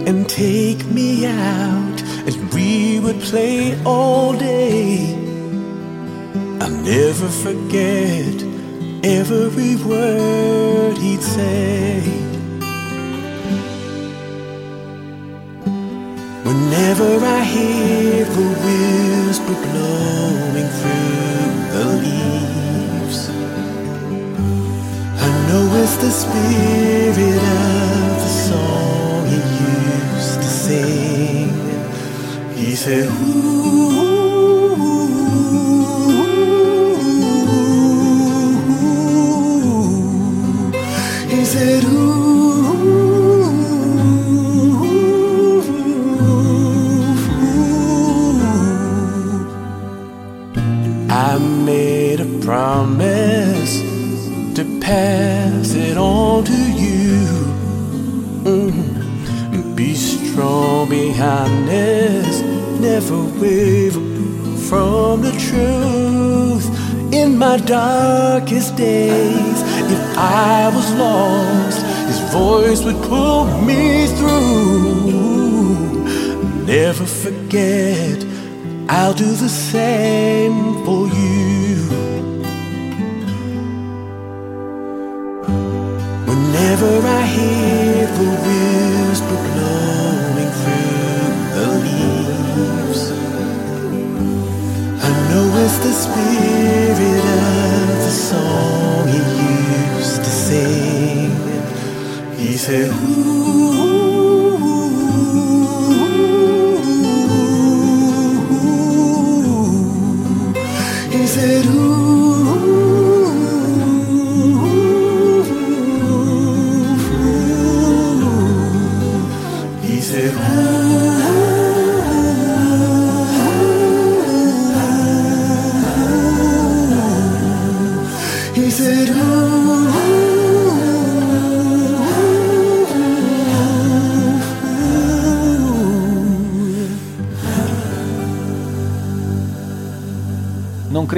and 0.08 0.28
take 0.28 0.84
me 0.86 1.26
out, 1.26 2.02
and 2.26 2.52
we 2.54 2.98
would 2.98 3.20
play 3.20 3.80
all 3.84 4.32
day. 4.32 5.14
I'll 6.60 6.76
never 6.82 7.28
forget 7.28 8.47
every 9.08 9.74
word 9.76 10.98
he'd 10.98 11.22
say. 11.22 12.00
Whenever 16.44 17.10
I 17.24 17.42
hear 17.42 18.24
the 18.36 18.48
whisper 18.64 19.56
blowing 19.66 20.68
through 20.78 21.52
the 21.74 21.84
leaves, 22.04 23.20
I 25.26 25.28
know 25.48 25.64
it's 25.82 25.96
the 26.04 26.10
spirit 26.10 27.42
of 27.64 28.08
the 28.24 28.32
song 28.48 29.26
he 29.32 29.40
used 29.72 30.38
to 30.44 30.50
sing. 30.64 31.50
He 32.54 32.76
said, 32.76 33.06
Ooh. 33.06 33.57
Promise 52.48 53.74
to 54.56 54.64
pass 54.80 55.74
it 55.74 55.98
on 55.98 56.44
to 56.44 56.60
you. 56.82 57.18
Mhm. 58.52 59.76
Be 59.76 59.92
strong 59.94 60.88
behind 60.88 61.68
this, 61.68 62.34
never 62.86 63.20
waver 63.40 64.04
from 64.68 65.12
the 65.26 65.34
truth. 65.48 66.66
In 67.20 67.30
my 67.44 67.56
darkest 67.80 68.70
days, 68.76 69.58
if 69.94 70.02
I 70.16 70.70
was 70.76 70.88
lost, 71.04 71.80
His 72.08 72.20
voice 72.40 72.80
would 72.86 73.00
pull 73.10 73.44
me 73.68 73.82
through. 74.16 75.82
Never 76.76 77.06
forget, 77.24 78.18
I'll 78.96 79.16
do 79.26 79.30
the 79.44 79.52
same 79.74 80.58
for 80.86 81.02
you. 81.20 81.47
Whenever 86.80 87.08
I 87.08 87.26
hear 87.26 88.06
the 88.06 88.28
whisper 88.44 89.38
blowing 89.46 90.52
through 90.60 91.34
the 91.56 91.66
leaves, 91.84 93.02
I 95.02 95.10
know 95.28 95.46
it's 95.64 95.78
the 95.78 95.92
spirit 95.92 97.24
of 97.34 97.88
the 98.04 98.10
song 98.10 99.08
he 99.08 99.18
used 99.96 100.22
to 100.22 100.30
sing. 100.30 101.30
He 102.36 102.56
said, 102.56 102.90
Ooh. 102.92 103.37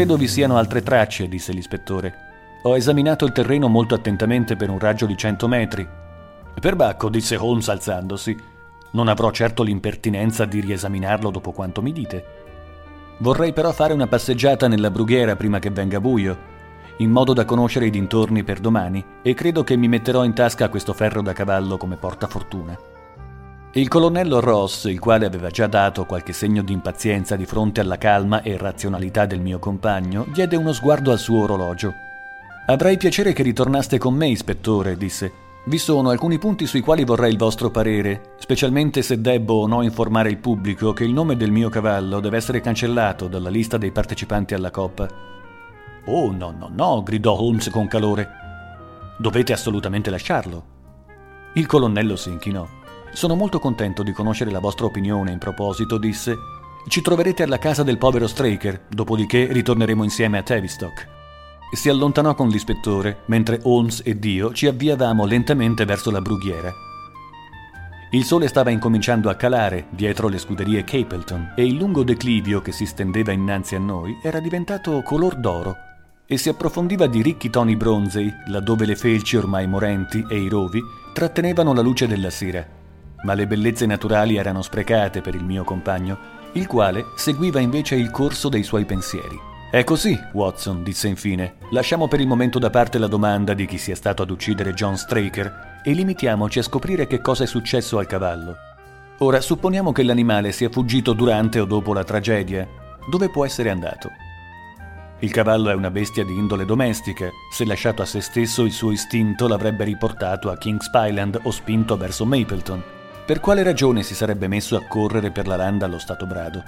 Credo 0.01 0.17
vi 0.17 0.29
siano 0.29 0.57
altre 0.57 0.83
tracce, 0.83 1.29
disse 1.29 1.53
l'ispettore. 1.53 2.15
Ho 2.63 2.75
esaminato 2.75 3.27
il 3.27 3.33
terreno 3.33 3.69
molto 3.69 3.95
attentamente 3.95 4.57
per 4.57 4.71
un 4.71 4.79
raggio 4.79 5.05
di 5.05 5.15
cento 5.15 5.47
metri. 5.47 5.87
Perbacco, 6.59 7.11
disse 7.11 7.37
Holmes 7.37 7.69
alzandosi. 7.69 8.35
Non 8.93 9.09
avrò 9.09 9.31
certo 9.31 9.63
l'impertinenza 9.63 10.47
di 10.47 10.61
riesaminarlo 10.61 11.29
dopo 11.29 11.53
quanto 11.53 11.83
mi 11.83 11.93
dite. 11.93 12.25
Vorrei 13.19 13.53
però 13.53 13.73
fare 13.73 13.93
una 13.93 14.07
passeggiata 14.07 14.69
nella 14.69 14.91
brughiera 14.91 15.37
prima 15.37 15.59
che 15.59 15.69
venga 15.69 16.01
buio, 16.01 16.39
in 16.97 17.11
modo 17.11 17.35
da 17.35 17.45
conoscere 17.45 17.85
i 17.85 17.91
dintorni 17.91 18.43
per 18.43 18.59
domani, 18.59 19.05
e 19.21 19.35
credo 19.35 19.63
che 19.65 19.77
mi 19.77 19.89
metterò 19.89 20.25
in 20.25 20.33
tasca 20.33 20.71
questo 20.71 20.95
ferro 20.95 21.21
da 21.21 21.35
cavallo 21.35 21.77
come 21.77 21.97
portafortuna. 21.97 22.75
Il 23.75 23.87
colonnello 23.87 24.41
Ross, 24.41 24.87
il 24.87 24.99
quale 24.99 25.27
aveva 25.27 25.49
già 25.49 25.69
dato 25.69 26.05
qualche 26.05 26.33
segno 26.33 26.61
di 26.61 26.73
impazienza 26.73 27.37
di 27.37 27.47
fronte 27.47 27.81
alla 27.81 27.99
calma 27.99 28.43
e 28.43 28.57
razionalità 28.57 29.27
del 29.27 29.41
mio 29.41 29.61
compagno, 29.61 30.27
diede 30.33 30.57
uno 30.57 30.73
sguardo 30.73 31.13
al 31.13 31.21
suo 31.21 31.45
orologio. 31.45 31.95
Avrei 32.67 32.97
piacere 32.97 33.33
che 33.33 33.45
ritornaste 33.45 33.97
con 33.97 34.15
me, 34.15 34.27
ispettore, 34.27 34.97
disse. 34.97 35.33
Vi 35.67 35.79
sono 35.79 36.11
alcuni 36.11 36.39
punti 36.39 36.67
sui 36.67 36.81
quali 36.81 37.05
vorrei 37.05 37.31
il 37.31 37.39
vostro 37.39 37.71
parere, 37.71 38.35
specialmente 38.39 39.03
se 39.03 39.21
debbo 39.21 39.61
o 39.61 39.67
no 39.69 39.83
informare 39.83 40.31
il 40.31 40.39
pubblico 40.39 40.93
che 40.93 41.05
il 41.05 41.13
nome 41.13 41.37
del 41.37 41.53
mio 41.53 41.69
cavallo 41.69 42.19
deve 42.19 42.39
essere 42.39 42.61
cancellato 42.61 43.29
dalla 43.29 43.51
lista 43.51 43.79
dei 43.79 43.93
partecipanti 43.93 44.53
alla 44.53 44.73
coppa. 44.73 45.07
Oh, 46.07 46.33
no, 46.33 46.51
no, 46.51 46.69
no, 46.75 47.05
gridò 47.05 47.39
Holmes 47.39 47.71
con 47.71 47.87
calore. 47.87 48.29
Dovete 49.17 49.53
assolutamente 49.53 50.11
lasciarlo. 50.11 50.65
Il 51.55 51.67
colonnello 51.67 52.17
si 52.17 52.31
inchinò. 52.31 52.67
Sono 53.13 53.35
molto 53.35 53.59
contento 53.59 54.03
di 54.03 54.13
conoscere 54.13 54.51
la 54.51 54.61
vostra 54.61 54.87
opinione 54.87 55.33
in 55.33 55.39
proposito, 55.39 55.99
disse. 55.99 56.37
Ci 56.87 57.03
troverete 57.03 57.43
alla 57.43 57.59
casa 57.59 57.83
del 57.83 57.99
povero 57.99 58.27
Straker, 58.27 58.87
dopodiché 58.89 59.49
ritorneremo 59.51 60.05
insieme 60.05 60.39
a 60.39 60.43
Tavistock. 60.43 61.07
Si 61.73 61.89
allontanò 61.89 62.35
con 62.35 62.49
l'ispettore, 62.49 63.23
mentre 63.27 63.61
Holmes 63.63 64.03
ed 64.05 64.25
io 64.25 64.53
ci 64.53 64.67
avviavamo 64.67 65.25
lentamente 65.25 65.85
verso 65.85 66.11
la 66.11 66.21
brughiera. 66.21 66.73
Il 68.13 68.25
sole 68.25 68.49
stava 68.49 68.71
incominciando 68.71 69.29
a 69.29 69.35
calare 69.35 69.87
dietro 69.91 70.27
le 70.27 70.39
scuderie 70.39 70.83
Capleton 70.83 71.53
e 71.55 71.65
il 71.65 71.77
lungo 71.77 72.03
declivio 72.03 72.61
che 72.61 72.73
si 72.73 72.87
stendeva 72.87 73.31
innanzi 73.31 73.77
a 73.77 73.79
noi 73.79 74.19
era 74.21 74.41
diventato 74.41 75.01
color 75.03 75.37
d'oro 75.37 75.77
e 76.27 76.37
si 76.37 76.49
approfondiva 76.49 77.07
di 77.07 77.23
ricchi 77.23 77.51
toni 77.51 77.77
bronzei 77.77 78.33
laddove 78.49 78.85
le 78.85 78.97
felci 78.97 79.37
ormai 79.37 79.69
morenti 79.69 80.25
e 80.29 80.41
i 80.41 80.49
rovi 80.49 80.81
trattenevano 81.13 81.73
la 81.73 81.83
luce 81.83 82.09
della 82.09 82.31
sera. 82.31 82.80
Ma 83.23 83.35
le 83.35 83.47
bellezze 83.47 83.87
naturali 83.87 84.37
erano 84.37 84.63
sprecate 84.63 85.21
per 85.21 85.35
il 85.35 85.45
mio 85.45 85.65
compagno, 85.65 86.39
il 86.53 86.67
quale 86.67 87.07
seguiva 87.17 87.61
invece 87.61 87.95
il 87.95 88.11
corso 88.11 88.49
dei 88.49 88.63
suoi 88.63 88.85
pensieri. 88.85 89.49
È 89.71 89.85
così, 89.85 90.19
Watson, 90.33 90.83
disse 90.83 91.07
infine. 91.07 91.55
Lasciamo 91.71 92.09
per 92.09 92.19
il 92.19 92.27
momento 92.27 92.59
da 92.59 92.71
parte 92.71 92.99
la 92.99 93.07
domanda 93.07 93.55
di 93.55 93.67
chi 93.67 93.79
sia 93.79 93.95
stato 93.95 94.23
ad 94.23 94.31
uccidere 94.31 94.75
John 94.75 94.97
Straker 94.97 95.81
e 95.85 95.93
limitiamoci 95.93 96.59
a 96.59 96.63
scoprire 96.65 97.07
che 97.07 97.21
cosa 97.21 97.45
è 97.45 97.47
successo 97.47 97.99
al 97.99 98.07
cavallo. 98.07 98.57
Ora, 99.19 99.41
supponiamo 99.41 99.93
che 99.93 100.03
l'animale 100.03 100.51
sia 100.51 100.71
fuggito 100.71 101.13
durante 101.13 101.61
o 101.61 101.67
dopo 101.67 101.93
la 101.93 102.03
tragedia. 102.03 102.67
Dove 103.09 103.31
può 103.31 103.45
essere 103.45 103.71
andato? 103.71 104.09
Il 105.21 105.31
cavallo 105.31 105.71
è 105.71 105.75
una 105.75 105.91
bestia 105.91 106.25
di 106.25 106.35
indole 106.35 106.65
domestica. 106.65 107.29
Se 107.53 107.65
lasciato 107.65 108.03
a 108.03 108.07
se 108.07 108.23
stesso, 108.23 108.65
il 108.65 108.73
suo 108.73 108.91
istinto 108.91 109.47
l'avrebbe 109.47 109.85
riportato 109.85 110.51
a 110.51 110.57
King's 110.57 110.91
Island 110.93 111.39
o 111.43 111.51
spinto 111.51 111.97
verso 111.97 112.25
Mapleton. 112.25 112.83
Per 113.31 113.39
quale 113.39 113.63
ragione 113.63 114.03
si 114.03 114.17
sarebbe 114.17 114.49
messo 114.49 114.75
a 114.75 114.85
correre 114.89 115.31
per 115.31 115.47
la 115.47 115.55
landa 115.55 115.87
allo 115.87 116.01
stato 116.01 116.27
brado? 116.27 116.65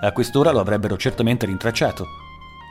A 0.00 0.12
quest'ora 0.12 0.52
lo 0.52 0.60
avrebbero 0.60 0.96
certamente 0.96 1.46
rintracciato. 1.46 2.06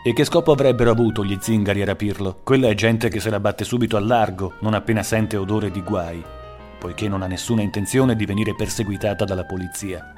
E 0.06 0.14
che 0.14 0.24
scopo 0.24 0.54
avrebbero 0.54 0.90
avuto 0.90 1.26
gli 1.26 1.38
zingari 1.38 1.82
a 1.82 1.86
rapirlo? 1.86 2.40
Quella 2.46 2.70
è 2.70 2.76
gente 2.76 3.10
che 3.10 3.20
se 3.20 3.30
la 3.30 3.42
batte 3.42 3.66
subito 3.66 3.98
al 3.98 4.08
largo, 4.08 4.54
non 4.60 4.74
appena 4.74 5.04
sente 5.04 5.36
odore 5.36 5.70
di 5.70 5.82
guai, 5.82 6.24
poiché 6.80 7.10
non 7.10 7.22
ha 7.22 7.28
nessuna 7.28 7.62
intenzione 7.62 8.16
di 8.16 8.26
venire 8.26 8.56
perseguitata 8.56 9.26
dalla 9.26 9.44
polizia. 9.44 10.14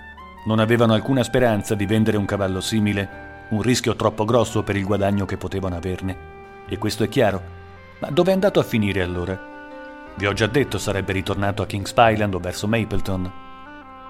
Non 0.46 0.60
avevano 0.60 0.94
alcuna 0.94 1.24
speranza 1.24 1.74
di 1.74 1.88
vendere 1.88 2.18
un 2.18 2.26
cavallo 2.26 2.62
simile, 2.62 3.48
un 3.50 3.64
rischio 3.64 3.96
troppo 3.96 4.26
grosso 4.26 4.62
per 4.62 4.76
il 4.76 4.86
guadagno 4.86 5.26
che 5.26 5.38
potevano 5.38 5.76
averne. 5.76 6.18
E 6.70 6.78
questo 6.78 7.04
è 7.04 7.10
chiaro. 7.10 7.42
Ma 7.98 8.12
dove 8.12 8.30
è 8.30 8.34
andato 8.36 8.60
a 8.60 8.64
finire 8.64 9.02
allora? 9.02 9.51
Vi 10.16 10.26
ho 10.28 10.34
già 10.34 10.48
detto 10.48 10.78
sarebbe 10.78 11.14
ritornato 11.14 11.62
a 11.62 11.66
Kings 11.66 11.94
Island 11.98 12.34
o 12.36 12.40
verso 12.40 12.68
Mapleton. 12.68 13.32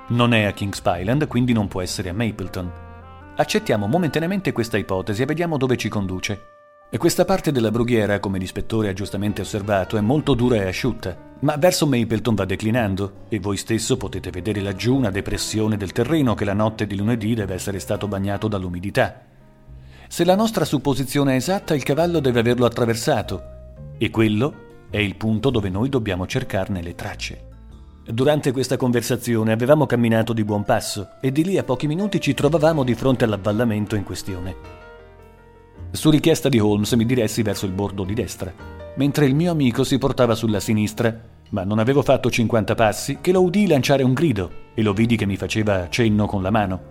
Non 0.07 0.33
è 0.33 0.43
a 0.43 0.51
Kings 0.51 0.81
Island, 0.83 1.27
quindi 1.27 1.53
non 1.53 1.67
può 1.67 1.81
essere 1.81 2.09
a 2.09 2.13
Mapleton. 2.13 2.71
Accettiamo 3.35 3.87
momentaneamente 3.87 4.51
questa 4.51 4.77
ipotesi 4.77 5.21
e 5.21 5.25
vediamo 5.25 5.57
dove 5.57 5.77
ci 5.77 5.87
conduce. 5.87 6.47
E 6.89 6.97
questa 6.97 7.23
parte 7.23 7.53
della 7.53 7.71
brughiera, 7.71 8.19
come 8.19 8.37
l'ispettore 8.37 8.89
ha 8.89 8.93
giustamente 8.93 9.41
osservato, 9.41 9.95
è 9.95 10.01
molto 10.01 10.33
dura 10.33 10.57
e 10.57 10.67
asciutta, 10.67 11.15
ma 11.39 11.55
verso 11.55 11.87
Mapleton 11.87 12.35
va 12.35 12.43
declinando 12.43 13.13
e 13.29 13.39
voi 13.39 13.55
stesso 13.55 13.95
potete 13.95 14.29
vedere 14.29 14.59
laggiù 14.59 14.97
una 14.97 15.09
depressione 15.09 15.77
del 15.77 15.93
terreno 15.93 16.35
che 16.35 16.43
la 16.43 16.53
notte 16.53 16.85
di 16.85 16.97
lunedì 16.97 17.33
deve 17.33 17.53
essere 17.53 17.79
stato 17.79 18.09
bagnato 18.09 18.49
dall'umidità. 18.49 19.21
Se 20.09 20.25
la 20.25 20.35
nostra 20.35 20.65
supposizione 20.65 21.33
è 21.33 21.35
esatta, 21.37 21.73
il 21.73 21.83
cavallo 21.83 22.19
deve 22.19 22.41
averlo 22.41 22.65
attraversato 22.65 23.41
e 23.97 24.09
quello 24.09 24.70
è 24.91 24.97
il 24.97 25.15
punto 25.15 25.49
dove 25.49 25.69
noi 25.69 25.87
dobbiamo 25.87 26.27
cercarne 26.27 26.81
le 26.83 26.95
tracce. 26.95 27.47
Durante 28.05 28.51
questa 28.51 28.75
conversazione 28.75 29.53
avevamo 29.53 29.85
camminato 29.85 30.33
di 30.33 30.43
buon 30.43 30.65
passo 30.65 31.11
e 31.21 31.31
di 31.31 31.45
lì 31.45 31.57
a 31.57 31.63
pochi 31.63 31.87
minuti 31.87 32.19
ci 32.19 32.33
trovavamo 32.33 32.83
di 32.83 32.93
fronte 32.93 33.23
all'avvallamento 33.23 33.95
in 33.95 34.03
questione. 34.03 34.55
Su 35.91 36.09
richiesta 36.09 36.49
di 36.49 36.59
Holmes 36.59 36.91
mi 36.93 37.05
diressi 37.05 37.41
verso 37.41 37.65
il 37.65 37.71
bordo 37.71 38.03
di 38.03 38.13
destra, 38.13 38.53
mentre 38.97 39.25
il 39.25 39.33
mio 39.33 39.51
amico 39.51 39.85
si 39.85 39.97
portava 39.97 40.35
sulla 40.35 40.59
sinistra, 40.59 41.17
ma 41.51 41.63
non 41.63 41.79
avevo 41.79 42.01
fatto 42.01 42.29
50 42.29 42.75
passi 42.75 43.19
che 43.21 43.31
lo 43.31 43.43
udii 43.43 43.67
lanciare 43.67 44.03
un 44.03 44.13
grido 44.13 44.51
e 44.73 44.81
lo 44.81 44.91
vidi 44.91 45.15
che 45.15 45.25
mi 45.25 45.37
faceva 45.37 45.87
cenno 45.87 46.25
con 46.25 46.41
la 46.41 46.51
mano. 46.51 46.81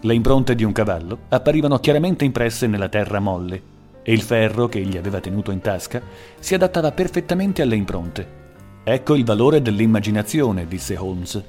Le 0.00 0.14
impronte 0.14 0.54
di 0.54 0.62
un 0.62 0.72
cavallo 0.72 1.22
apparivano 1.28 1.78
chiaramente 1.80 2.24
impresse 2.24 2.68
nella 2.68 2.88
terra 2.88 3.18
molle 3.18 3.74
e 4.06 4.12
il 4.12 4.22
ferro 4.22 4.68
che 4.68 4.78
egli 4.78 4.96
aveva 4.96 5.18
tenuto 5.18 5.50
in 5.50 5.60
tasca 5.60 6.00
si 6.38 6.54
adattava 6.54 6.92
perfettamente 6.92 7.62
alle 7.62 7.74
impronte. 7.74 8.44
Ecco 8.84 9.16
il 9.16 9.24
valore 9.24 9.60
dell'immaginazione, 9.60 10.68
disse 10.68 10.96
Holmes. 10.96 11.42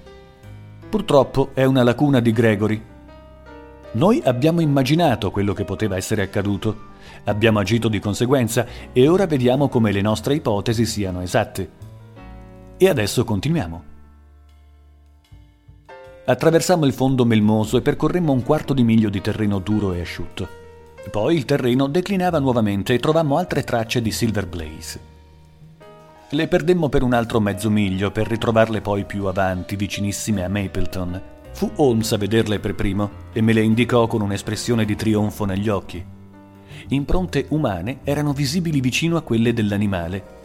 Purtroppo 0.89 1.51
è 1.53 1.65
una 1.65 1.83
lacuna 1.83 2.19
di 2.19 2.31
Gregory 2.31 2.81
noi 3.97 4.21
abbiamo 4.23 4.61
immaginato 4.61 5.31
quello 5.31 5.53
che 5.53 5.63
poteva 5.63 5.95
essere 5.95 6.21
accaduto, 6.21 6.95
abbiamo 7.23 7.59
agito 7.59 7.87
di 7.87 7.99
conseguenza 7.99 8.65
e 8.91 9.07
ora 9.07 9.25
vediamo 9.25 9.69
come 9.69 9.91
le 9.91 10.01
nostre 10.01 10.35
ipotesi 10.35 10.85
siano 10.85 11.21
esatte. 11.21 11.69
E 12.77 12.89
adesso 12.89 13.23
continuiamo. 13.23 13.83
Attraversammo 16.25 16.85
il 16.85 16.93
fondo 16.93 17.25
melmoso 17.25 17.77
e 17.77 17.81
percorremmo 17.81 18.33
un 18.33 18.43
quarto 18.43 18.73
di 18.73 18.83
miglio 18.83 19.09
di 19.09 19.21
terreno 19.21 19.59
duro 19.59 19.93
e 19.93 20.01
asciutto. 20.01 20.56
Poi 21.09 21.35
il 21.35 21.45
terreno 21.45 21.87
declinava 21.87 22.39
nuovamente 22.39 22.93
e 22.93 22.99
trovammo 22.99 23.37
altre 23.37 23.63
tracce 23.63 24.01
di 24.01 24.11
Silver 24.11 24.47
Blaze. 24.47 24.99
Le 26.29 26.47
perdemmo 26.47 26.89
per 26.89 27.03
un 27.03 27.13
altro 27.13 27.39
mezzo 27.39 27.69
miglio 27.69 28.11
per 28.11 28.27
ritrovarle 28.27 28.81
poi 28.81 29.05
più 29.05 29.25
avanti, 29.25 29.75
vicinissime 29.75 30.43
a 30.43 30.49
Mapleton, 30.49 31.21
Fu 31.57 31.71
Holmes 31.77 32.11
a 32.11 32.17
vederle 32.17 32.59
per 32.59 32.75
primo 32.75 33.09
e 33.33 33.41
me 33.41 33.51
le 33.51 33.61
indicò 33.61 34.05
con 34.05 34.21
un'espressione 34.21 34.85
di 34.85 34.95
trionfo 34.95 35.43
negli 35.43 35.69
occhi. 35.69 36.05
Impronte 36.89 37.47
umane 37.49 38.01
erano 38.03 38.31
visibili 38.31 38.79
vicino 38.79 39.17
a 39.17 39.23
quelle 39.23 39.53
dell'animale. 39.53 40.35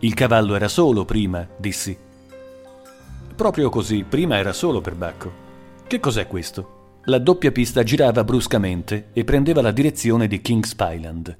Il 0.00 0.12
cavallo 0.12 0.54
era 0.54 0.68
solo 0.68 1.06
prima, 1.06 1.48
dissi. 1.56 1.96
Proprio 3.34 3.70
così, 3.70 4.04
prima 4.06 4.36
era 4.36 4.52
solo 4.52 4.82
per 4.82 4.96
Bacco. 4.96 5.32
Che 5.86 5.98
cos'è 5.98 6.26
questo? 6.26 6.80
La 7.06 7.18
doppia 7.18 7.50
pista 7.50 7.82
girava 7.82 8.22
bruscamente 8.22 9.08
e 9.12 9.24
prendeva 9.24 9.60
la 9.60 9.72
direzione 9.72 10.28
di 10.28 10.40
King's 10.40 10.76
Island. 10.78 11.36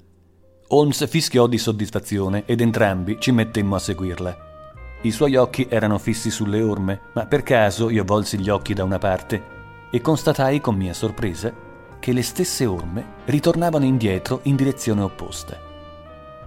Holmes 0.66 1.06
fischiò 1.06 1.46
di 1.46 1.56
soddisfazione 1.56 2.42
ed 2.46 2.60
entrambi 2.60 3.18
ci 3.20 3.30
mettemmo 3.30 3.76
a 3.76 3.78
seguirla. 3.78 4.36
I 5.02 5.10
suoi 5.12 5.36
occhi 5.36 5.68
erano 5.70 5.98
fissi 5.98 6.32
sulle 6.32 6.60
orme, 6.62 7.00
ma 7.14 7.26
per 7.26 7.44
caso 7.44 7.90
io 7.90 8.02
volsi 8.02 8.38
gli 8.38 8.48
occhi 8.48 8.74
da 8.74 8.82
una 8.82 8.98
parte 8.98 9.40
e 9.92 10.00
constatai 10.00 10.60
con 10.60 10.74
mia 10.74 10.94
sorpresa 10.94 11.54
che 12.00 12.12
le 12.12 12.22
stesse 12.22 12.66
orme 12.66 13.04
ritornavano 13.26 13.84
indietro 13.84 14.40
in 14.44 14.56
direzione 14.56 15.02
opposta. 15.02 15.56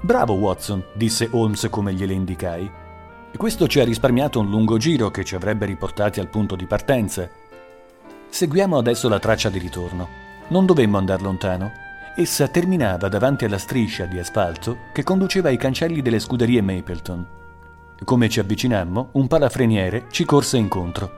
Bravo 0.01 0.33
Watson, 0.33 0.83
disse 0.93 1.29
Holmes 1.31 1.67
come 1.69 1.93
gliele 1.93 2.11
indicai. 2.11 2.69
Questo 3.37 3.67
ci 3.67 3.79
ha 3.79 3.85
risparmiato 3.85 4.41
un 4.41 4.49
lungo 4.49 4.77
giro 4.77 5.09
che 5.09 5.23
ci 5.23 5.35
avrebbe 5.35 5.65
riportati 5.65 6.19
al 6.19 6.29
punto 6.29 6.55
di 6.55 6.65
partenza. 6.65 7.29
Seguiamo 8.35 8.77
adesso 8.77 9.07
la 9.07 9.17
traccia 9.17 9.47
di 9.47 9.59
ritorno. 9.59 10.09
Non 10.49 10.65
dovemmo 10.65 10.97
andare 10.97 11.23
lontano. 11.23 11.71
Essa 12.17 12.49
terminava 12.49 13.07
davanti 13.07 13.45
alla 13.45 13.57
striscia 13.57 14.03
di 14.03 14.19
asfalto 14.19 14.79
che 14.91 15.03
conduceva 15.03 15.47
ai 15.47 15.55
cancelli 15.55 16.01
delle 16.01 16.19
scuderie 16.19 16.61
Mapleton. 16.61 17.25
Come 18.03 18.27
ci 18.27 18.41
avvicinammo, 18.41 19.11
un 19.13 19.27
palafreniere 19.27 20.07
ci 20.11 20.25
corse 20.25 20.57
incontro. 20.57 21.11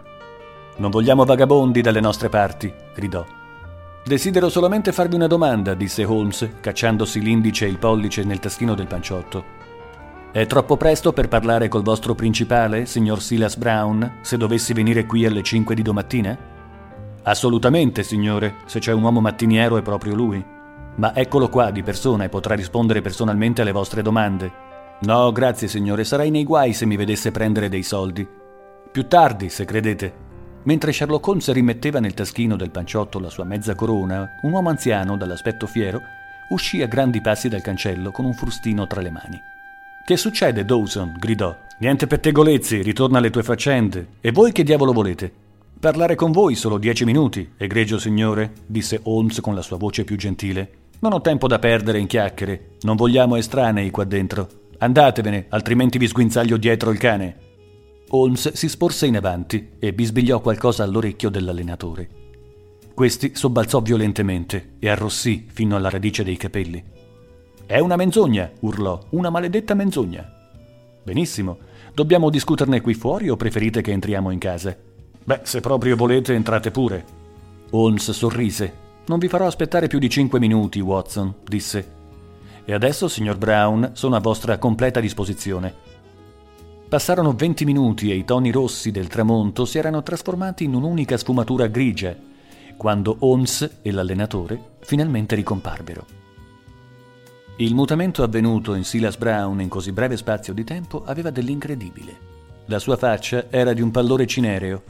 Non 0.76 0.92
vogliamo 0.92 1.26
vagabondi 1.26 1.82
dalle 1.82 2.02
nostre 2.02 2.30
parti, 2.30 2.72
gridò. 2.94 3.26
Desidero 4.06 4.48
solamente 4.48 4.92
farvi 4.92 5.16
una 5.16 5.26
domanda, 5.26 5.74
disse 5.74 6.06
Holmes, 6.06 6.48
cacciandosi 6.62 7.20
l'indice 7.20 7.66
e 7.66 7.70
il 7.70 7.80
pollice 7.80 8.24
nel 8.26 8.38
taschino 8.38 8.76
del 8.76 8.86
panciotto. 8.86 9.44
È 10.32 10.46
troppo 10.46 10.78
presto 10.78 11.14
per 11.14 11.30
parlare 11.30 11.68
col 11.68 11.82
vostro 11.82 12.14
principale, 12.14 12.86
signor 12.86 13.24
Silas 13.24 13.56
Brown, 13.56 14.20
se 14.22 14.38
dovessi 14.38 14.74
venire 14.74 15.08
qui 15.08 15.26
alle 15.26 15.42
5 15.42 15.74
di 15.74 15.82
domattina? 15.82 16.57
Assolutamente, 17.28 18.04
signore, 18.04 18.56
se 18.68 18.80
c'è 18.80 18.94
un 18.94 19.04
uomo 19.04 19.20
mattiniero 19.20 19.76
è 19.76 19.82
proprio 19.82 20.16
lui. 20.16 20.42
Ma 20.96 21.14
eccolo 21.14 21.50
qua 21.50 21.72
di 21.72 21.84
persona 21.84 22.24
e 22.24 22.30
potrà 22.30 22.56
rispondere 22.56 23.02
personalmente 23.02 23.62
alle 23.62 23.74
vostre 23.74 24.02
domande. 24.02 24.50
No, 25.02 25.34
grazie 25.34 25.68
signore, 25.68 26.06
sarei 26.06 26.32
nei 26.32 26.46
guai 26.46 26.72
se 26.72 26.86
mi 26.86 26.96
vedesse 26.96 27.32
prendere 27.32 27.68
dei 27.68 27.84
soldi. 27.84 28.26
Più 28.90 29.08
tardi, 29.08 29.50
se 29.50 29.66
credete. 29.66 30.26
Mentre 30.64 30.94
Sherlock 30.94 31.28
Holmes 31.28 31.52
rimetteva 31.52 32.00
nel 32.00 32.14
taschino 32.14 32.56
del 32.56 32.72
panciotto 32.72 33.20
la 33.20 33.30
sua 33.30 33.44
mezza 33.44 33.76
corona, 33.76 34.26
un 34.44 34.54
uomo 34.54 34.70
anziano, 34.70 35.18
dall'aspetto 35.18 35.68
fiero, 35.68 36.00
uscì 36.52 36.82
a 36.82 36.88
grandi 36.88 37.20
passi 37.20 37.50
dal 37.50 37.62
cancello 37.62 38.12
con 38.12 38.24
un 38.24 38.34
frustino 38.34 38.88
tra 38.88 39.02
le 39.02 39.12
mani. 39.12 39.38
Che 40.06 40.16
succede, 40.16 40.64
Dawson? 40.64 41.18
gridò. 41.20 41.54
Niente 41.80 42.08
pettegolezzi, 42.08 42.82
ritorna 42.82 43.18
alle 43.18 43.32
tue 43.32 43.44
faccende. 43.44 44.14
E 44.22 44.32
voi 44.32 44.54
che 44.54 44.64
diavolo 44.64 44.94
volete? 44.94 45.46
Parlare 45.80 46.16
con 46.16 46.32
voi 46.32 46.56
solo 46.56 46.80
dieci 46.80 47.06
minuti, 47.06 47.52
egregio 47.56 48.00
signore, 48.00 48.52
disse 48.66 49.00
Holmes 49.04 49.40
con 49.42 49.54
la 49.54 49.62
sua 49.62 49.78
voce 49.78 50.06
più 50.06 50.16
gentile. 50.16 50.72
Non 51.02 51.14
ho 51.14 51.22
tempo 51.22 51.46
da 51.46 51.60
perdere 51.60 52.00
in 52.00 52.08
chiacchiere. 52.08 52.78
Non 52.82 52.96
vogliamo 52.96 53.36
estranei 53.36 53.92
qua 53.92 54.04
dentro. 54.04 54.48
Andatevene, 54.80 55.46
altrimenti 55.50 56.00
vi 56.00 56.08
sguinzaglio 56.08 56.58
dietro 56.58 56.90
il 56.90 56.98
cane. 56.98 57.38
Holmes 58.10 58.54
si 58.54 58.70
sporse 58.70 59.06
in 59.06 59.18
avanti 59.18 59.74
e 59.78 59.94
bisbigliò 59.94 60.40
qualcosa 60.40 60.84
all'orecchio 60.84 61.30
dell'allenatore. 61.30 62.10
Questi 62.96 63.36
sobbalzò 63.36 63.80
violentemente 63.80 64.78
e 64.80 64.90
arrossì 64.90 65.46
fino 65.48 65.76
alla 65.76 65.92
radice 65.92 66.24
dei 66.24 66.38
capelli. 66.38 66.84
È 67.68 67.78
una 67.78 67.98
menzogna, 67.98 68.52
urlò, 68.62 69.00
una 69.12 69.30
maledetta 69.30 69.76
menzogna. 69.76 70.28
Benissimo, 71.04 71.60
dobbiamo 71.94 72.32
discuterne 72.32 72.82
qui 72.82 72.96
fuori 72.96 73.30
o 73.30 73.36
preferite 73.36 73.82
che 73.82 73.92
entriamo 73.92 74.32
in 74.32 74.40
casa? 74.40 74.76
Beh, 75.28 75.42
se 75.44 75.60
proprio 75.60 75.98
volete, 75.98 76.34
entrate 76.34 76.72
pure. 76.72 77.06
Holmes 77.72 78.12
sorrise. 78.12 78.86
Non 79.08 79.20
vi 79.20 79.28
farò 79.28 79.46
aspettare 79.46 79.88
più 79.88 80.00
di 80.00 80.10
cinque 80.10 80.40
minuti, 80.40 80.80
Watson, 80.80 81.34
disse 81.44 81.96
e 82.70 82.74
adesso, 82.74 83.08
signor 83.08 83.38
Brown, 83.38 83.92
sono 83.94 84.18
a 84.18 84.20
vostra 84.20 84.58
completa 84.58 85.00
disposizione. 85.00 85.74
Passarono 86.90 87.32
venti 87.32 87.64
minuti 87.64 88.12
e 88.12 88.16
i 88.16 88.26
toni 88.26 88.52
rossi 88.52 88.92
del 88.92 89.08
tramonto 89.08 89.64
si 89.64 89.78
erano 89.78 90.04
trasformati 90.04 90.66
in 90.66 90.74
un'unica 90.74 91.16
sfumatura 91.16 91.68
grigia, 91.68 92.14
quando 92.76 93.16
Holmes 93.20 93.78
e 93.82 93.90
l'allenatore 93.90 94.72
finalmente 94.82 95.36
ricomparvero. 95.36 96.06
Il 97.56 97.74
mutamento 97.74 98.22
avvenuto 98.22 98.74
in 98.74 98.84
Silas 98.84 99.16
Brown 99.16 99.62
in 99.62 99.70
così 99.70 99.94
breve 99.94 100.18
spazio 100.18 100.54
di 100.54 100.66
tempo 100.66 101.04
aveva 101.06 101.30
dell'incredibile. 101.30 102.20
La 102.66 102.80
sua 102.80 102.98
faccia 102.98 103.46
era 103.50 103.72
di 103.72 103.82
un 103.82 103.92
pallore 103.92 104.28
cinereo, 104.28 104.84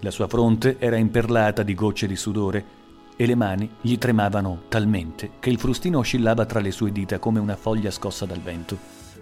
la 0.00 0.10
sua 0.10 0.26
fronte 0.26 0.76
era 0.78 0.96
imperlata 0.96 1.62
di 1.62 1.74
gocce 1.74 2.06
di 2.06 2.16
sudore 2.16 2.78
e 3.16 3.26
le 3.26 3.34
mani 3.34 3.68
gli 3.82 3.98
tremavano 3.98 4.62
talmente 4.68 5.32
che 5.40 5.50
il 5.50 5.58
frustino 5.58 5.98
oscillava 5.98 6.46
tra 6.46 6.60
le 6.60 6.70
sue 6.70 6.90
dita 6.90 7.18
come 7.18 7.38
una 7.38 7.56
foglia 7.56 7.90
scossa 7.90 8.24
dal 8.24 8.40
vento. 8.40 8.78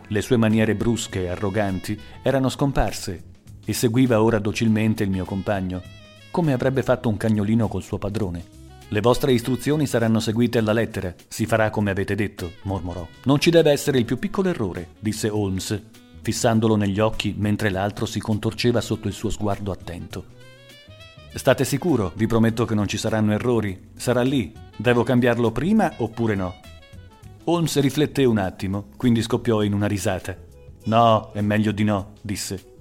Le 0.06 0.20
sue 0.22 0.36
maniere 0.36 0.76
brusche 0.76 1.24
e 1.24 1.28
arroganti 1.28 1.98
erano 2.22 2.48
scomparse 2.48 3.24
e 3.64 3.72
seguiva 3.72 4.22
ora 4.22 4.38
docilmente 4.38 5.02
il 5.02 5.10
mio 5.10 5.24
compagno, 5.24 5.82
come 6.30 6.52
avrebbe 6.52 6.82
fatto 6.82 7.08
un 7.08 7.16
cagnolino 7.16 7.66
col 7.66 7.82
suo 7.82 7.98
padrone. 7.98 8.44
Le 8.90 9.00
vostre 9.00 9.32
istruzioni 9.32 9.84
saranno 9.86 10.20
seguite 10.20 10.58
alla 10.58 10.72
lettera, 10.72 11.12
si 11.26 11.44
farà 11.44 11.68
come 11.68 11.90
avete 11.90 12.14
detto, 12.14 12.52
mormorò. 12.62 13.06
Non 13.24 13.40
ci 13.40 13.50
deve 13.50 13.72
essere 13.72 13.98
il 13.98 14.04
più 14.04 14.18
piccolo 14.18 14.48
errore, 14.48 14.90
disse 15.00 15.28
Holmes, 15.28 15.82
fissandolo 16.22 16.76
negli 16.76 17.00
occhi 17.00 17.34
mentre 17.36 17.68
l'altro 17.68 18.06
si 18.06 18.20
contorceva 18.20 18.80
sotto 18.80 19.08
il 19.08 19.14
suo 19.14 19.28
sguardo 19.28 19.72
attento. 19.72 20.36
State 21.34 21.64
sicuro, 21.64 22.12
vi 22.16 22.26
prometto 22.26 22.64
che 22.64 22.74
non 22.74 22.88
ci 22.88 22.96
saranno 22.96 23.32
errori. 23.32 23.90
Sarà 23.96 24.22
lì. 24.22 24.52
Devo 24.76 25.02
cambiarlo 25.02 25.52
prima 25.52 25.92
oppure 25.98 26.34
no? 26.34 26.54
Holmes 27.44 27.78
rifletté 27.80 28.24
un 28.24 28.38
attimo, 28.38 28.88
quindi 28.96 29.22
scoppiò 29.22 29.62
in 29.62 29.72
una 29.72 29.86
risata. 29.86 30.36
No, 30.84 31.30
è 31.32 31.40
meglio 31.40 31.72
di 31.72 31.84
no, 31.84 32.12
disse. 32.20 32.76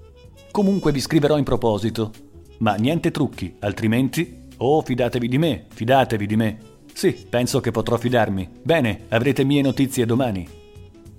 Comunque 0.52 0.92
vi 0.92 1.00
scriverò 1.00 1.38
in 1.38 1.44
proposito. 1.44 2.12
Ma 2.60 2.76
niente 2.76 3.12
trucchi, 3.12 3.56
altrimenti... 3.60 4.46
Oh, 4.58 4.82
fidatevi 4.82 5.28
di 5.28 5.38
me, 5.38 5.66
fidatevi 5.70 6.26
di 6.26 6.36
me. 6.36 6.58
Sì, 6.92 7.12
penso 7.30 7.60
che 7.60 7.70
potrò 7.70 7.96
fidarmi. 7.96 8.50
Bene, 8.64 9.06
avrete 9.10 9.44
mie 9.44 9.62
notizie 9.62 10.08
domani. 10.08 10.48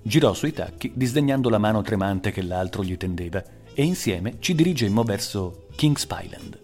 Girò 0.01 0.33
sui 0.33 0.51
tacchi, 0.51 0.91
disdegnando 0.93 1.49
la 1.49 1.57
mano 1.57 1.81
tremante 1.81 2.31
che 2.31 2.41
l'altro 2.41 2.83
gli 2.83 2.97
tendeva, 2.97 3.41
e 3.73 3.83
insieme 3.83 4.35
ci 4.39 4.55
dirigemmo 4.55 5.03
verso 5.03 5.67
King's 5.75 6.05
Island. 6.21 6.58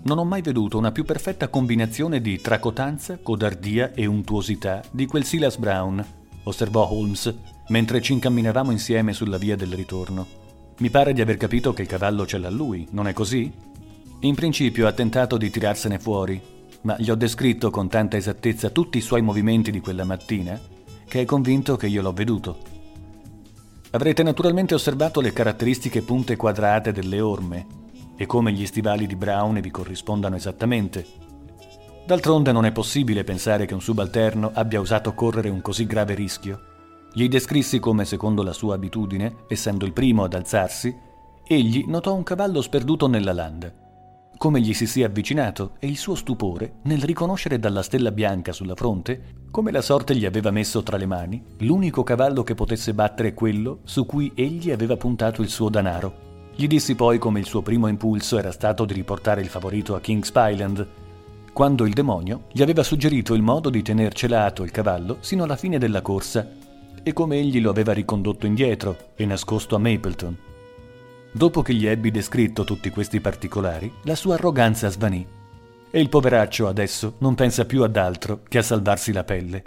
Non 0.00 0.18
ho 0.18 0.24
mai 0.24 0.42
veduto 0.42 0.78
una 0.78 0.92
più 0.92 1.04
perfetta 1.04 1.48
combinazione 1.48 2.20
di 2.20 2.40
tracotanza, 2.40 3.18
codardia 3.18 3.92
e 3.92 4.06
untuosità 4.06 4.82
di 4.90 5.06
quel 5.06 5.24
Silas 5.24 5.56
Brown, 5.56 6.04
osservò 6.44 6.88
Holmes, 6.88 7.34
mentre 7.68 8.00
ci 8.00 8.12
incamminavamo 8.12 8.70
insieme 8.70 9.12
sulla 9.12 9.38
via 9.38 9.56
del 9.56 9.72
ritorno. 9.72 10.26
Mi 10.78 10.88
pare 10.88 11.12
di 11.12 11.20
aver 11.20 11.36
capito 11.36 11.72
che 11.72 11.82
il 11.82 11.88
cavallo 11.88 12.24
ce 12.26 12.38
l'ha 12.38 12.48
lui, 12.48 12.86
non 12.92 13.08
è 13.08 13.12
così? 13.12 13.52
In 14.20 14.34
principio 14.36 14.86
ha 14.86 14.92
tentato 14.92 15.36
di 15.36 15.50
tirarsene 15.50 15.98
fuori, 15.98 16.40
ma 16.82 16.96
gli 16.96 17.10
ho 17.10 17.16
descritto 17.16 17.70
con 17.70 17.88
tanta 17.88 18.16
esattezza 18.16 18.70
tutti 18.70 18.98
i 18.98 19.02
suoi 19.02 19.20
movimenti 19.20 19.72
di 19.72 19.80
quella 19.80 20.04
mattina 20.04 20.58
che 21.06 21.22
è 21.22 21.24
convinto 21.24 21.76
che 21.76 21.88
io 21.88 22.02
l'ho 22.02 22.12
veduto. 22.12 22.58
Avrete 23.90 24.22
naturalmente 24.22 24.74
osservato 24.74 25.20
le 25.20 25.32
caratteristiche 25.32 26.02
punte 26.02 26.36
quadrate 26.36 26.92
delle 26.92 27.20
orme 27.20 27.66
e 28.18 28.26
come 28.26 28.52
gli 28.52 28.66
stivali 28.66 29.06
di 29.06 29.16
Brown 29.16 29.60
vi 29.60 29.70
corrispondano 29.70 30.34
esattamente. 30.36 31.06
D'altronde 32.04 32.50
non 32.52 32.64
è 32.64 32.72
possibile 32.72 33.22
pensare 33.22 33.64
che 33.64 33.74
un 33.74 33.80
subalterno 33.80 34.50
abbia 34.52 34.80
osato 34.80 35.14
correre 35.14 35.48
un 35.48 35.62
così 35.62 35.86
grave 35.86 36.14
rischio. 36.14 36.60
Gli 37.12 37.28
descrissi 37.28 37.78
come, 37.78 38.04
secondo 38.04 38.42
la 38.42 38.52
sua 38.52 38.74
abitudine, 38.74 39.44
essendo 39.48 39.86
il 39.86 39.92
primo 39.92 40.24
ad 40.24 40.34
alzarsi, 40.34 40.94
egli 41.46 41.84
notò 41.86 42.12
un 42.14 42.24
cavallo 42.24 42.60
sperduto 42.60 43.06
nella 43.06 43.32
landa 43.32 43.86
come 44.38 44.60
gli 44.60 44.72
si 44.72 44.86
sia 44.86 45.06
avvicinato 45.06 45.72
e 45.80 45.88
il 45.88 45.96
suo 45.96 46.14
stupore 46.14 46.76
nel 46.82 47.02
riconoscere 47.02 47.58
dalla 47.58 47.82
stella 47.82 48.12
bianca 48.12 48.52
sulla 48.52 48.76
fronte 48.76 49.46
come 49.50 49.72
la 49.72 49.82
sorte 49.82 50.14
gli 50.14 50.24
aveva 50.24 50.52
messo 50.52 50.82
tra 50.84 50.96
le 50.96 51.06
mani 51.06 51.42
l'unico 51.58 52.04
cavallo 52.04 52.44
che 52.44 52.54
potesse 52.54 52.94
battere 52.94 53.34
quello 53.34 53.80
su 53.82 54.06
cui 54.06 54.30
egli 54.34 54.70
aveva 54.70 54.96
puntato 54.96 55.42
il 55.42 55.48
suo 55.48 55.68
danaro. 55.68 56.27
Gli 56.60 56.66
dissi 56.66 56.96
poi 56.96 57.18
come 57.18 57.38
il 57.38 57.46
suo 57.46 57.62
primo 57.62 57.86
impulso 57.86 58.36
era 58.36 58.50
stato 58.50 58.84
di 58.84 58.92
riportare 58.92 59.40
il 59.40 59.46
favorito 59.46 59.94
a 59.94 60.00
King's 60.00 60.32
Island, 60.34 60.88
quando 61.52 61.86
il 61.86 61.92
demonio 61.92 62.46
gli 62.50 62.62
aveva 62.62 62.82
suggerito 62.82 63.34
il 63.34 63.42
modo 63.42 63.70
di 63.70 63.80
tener 63.80 64.12
celato 64.12 64.64
il 64.64 64.72
cavallo 64.72 65.18
sino 65.20 65.44
alla 65.44 65.54
fine 65.54 65.78
della 65.78 66.02
corsa 66.02 66.50
e 67.00 67.12
come 67.12 67.36
egli 67.36 67.60
lo 67.60 67.70
aveva 67.70 67.92
ricondotto 67.92 68.44
indietro 68.44 69.12
e 69.14 69.24
nascosto 69.24 69.76
a 69.76 69.78
Mapleton. 69.78 70.36
Dopo 71.30 71.62
che 71.62 71.74
gli 71.74 71.86
ebbi 71.86 72.10
descritto 72.10 72.64
tutti 72.64 72.90
questi 72.90 73.20
particolari, 73.20 73.92
la 74.02 74.16
sua 74.16 74.34
arroganza 74.34 74.88
svanì 74.88 75.24
e 75.88 76.00
il 76.00 76.08
poveraccio 76.08 76.66
adesso 76.66 77.14
non 77.18 77.36
pensa 77.36 77.66
più 77.66 77.84
ad 77.84 77.96
altro 77.96 78.40
che 78.48 78.58
a 78.58 78.62
salvarsi 78.62 79.12
la 79.12 79.22
pelle. 79.22 79.62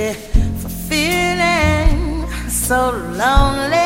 Crazy 0.00 0.14
for 0.62 0.68
feeling 0.88 2.26
so 2.48 2.90
lonely. 3.20 3.76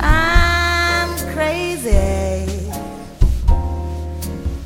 I'm 0.00 1.10
crazy, 1.32 2.46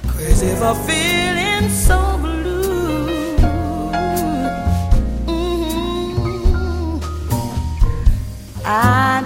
crazy 0.09 0.55
for 0.57 0.75
feeling 0.87 1.69
so 1.69 1.99
blue. 2.19 3.37
Mm-hmm. 5.27 6.99
I 8.65 9.18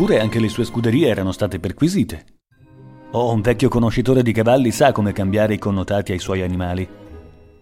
Eppure 0.00 0.20
anche 0.20 0.38
le 0.38 0.48
sue 0.48 0.64
scuderie 0.64 1.08
erano 1.08 1.32
state 1.32 1.58
perquisite. 1.58 2.24
Oh, 3.10 3.32
un 3.32 3.40
vecchio 3.40 3.68
conoscitore 3.68 4.22
di 4.22 4.30
cavalli 4.30 4.70
sa 4.70 4.92
come 4.92 5.12
cambiare 5.12 5.54
i 5.54 5.58
connotati 5.58 6.12
ai 6.12 6.20
suoi 6.20 6.42
animali. 6.42 6.88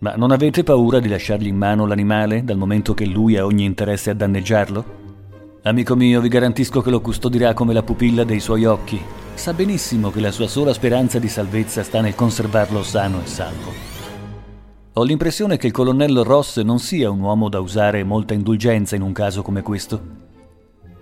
Ma 0.01 0.17
non 0.17 0.31
avete 0.31 0.63
paura 0.63 1.01
di 1.01 1.09
lasciargli 1.09 1.47
in 1.47 1.57
mano 1.57 1.87
l'animale 1.87 2.45
dal 2.45 2.59
momento 2.59 2.93
che 2.93 3.07
lui 3.07 3.39
ha 3.39 3.47
ogni 3.47 3.65
interesse 3.65 4.11
a 4.11 4.15
danneggiarlo? 4.15 4.85
Amico 5.63 5.97
mio, 5.97 6.21
vi 6.21 6.29
garantisco 6.29 6.83
che 6.83 6.91
lo 6.91 7.01
custodirà 7.01 7.55
come 7.55 7.73
la 7.73 7.83
pupilla 7.83 8.23
dei 8.23 8.41
suoi 8.41 8.67
occhi. 8.67 9.01
Sa 9.33 9.55
benissimo 9.55 10.11
che 10.11 10.21
la 10.21 10.31
sua 10.31 10.47
sola 10.47 10.75
speranza 10.75 11.19
di 11.19 11.29
salvezza 11.29 11.83
sta 11.83 12.03
nel 12.03 12.15
conservarlo 12.15 12.83
sano 12.83 13.23
e 13.23 13.27
salvo. 13.27 13.73
Ho 14.93 15.03
l'impressione 15.05 15.57
che 15.57 15.69
il 15.69 15.73
colonnello 15.73 16.23
Ross 16.23 16.61
non 16.61 16.81
sia 16.81 17.09
un 17.09 17.21
uomo 17.21 17.49
da 17.49 17.61
usare 17.61 18.05
molta 18.05 18.35
indulgenza 18.35 18.95
in 18.95 19.01
un 19.01 19.13
caso 19.13 19.41
come 19.41 19.63
questo. 19.63 20.25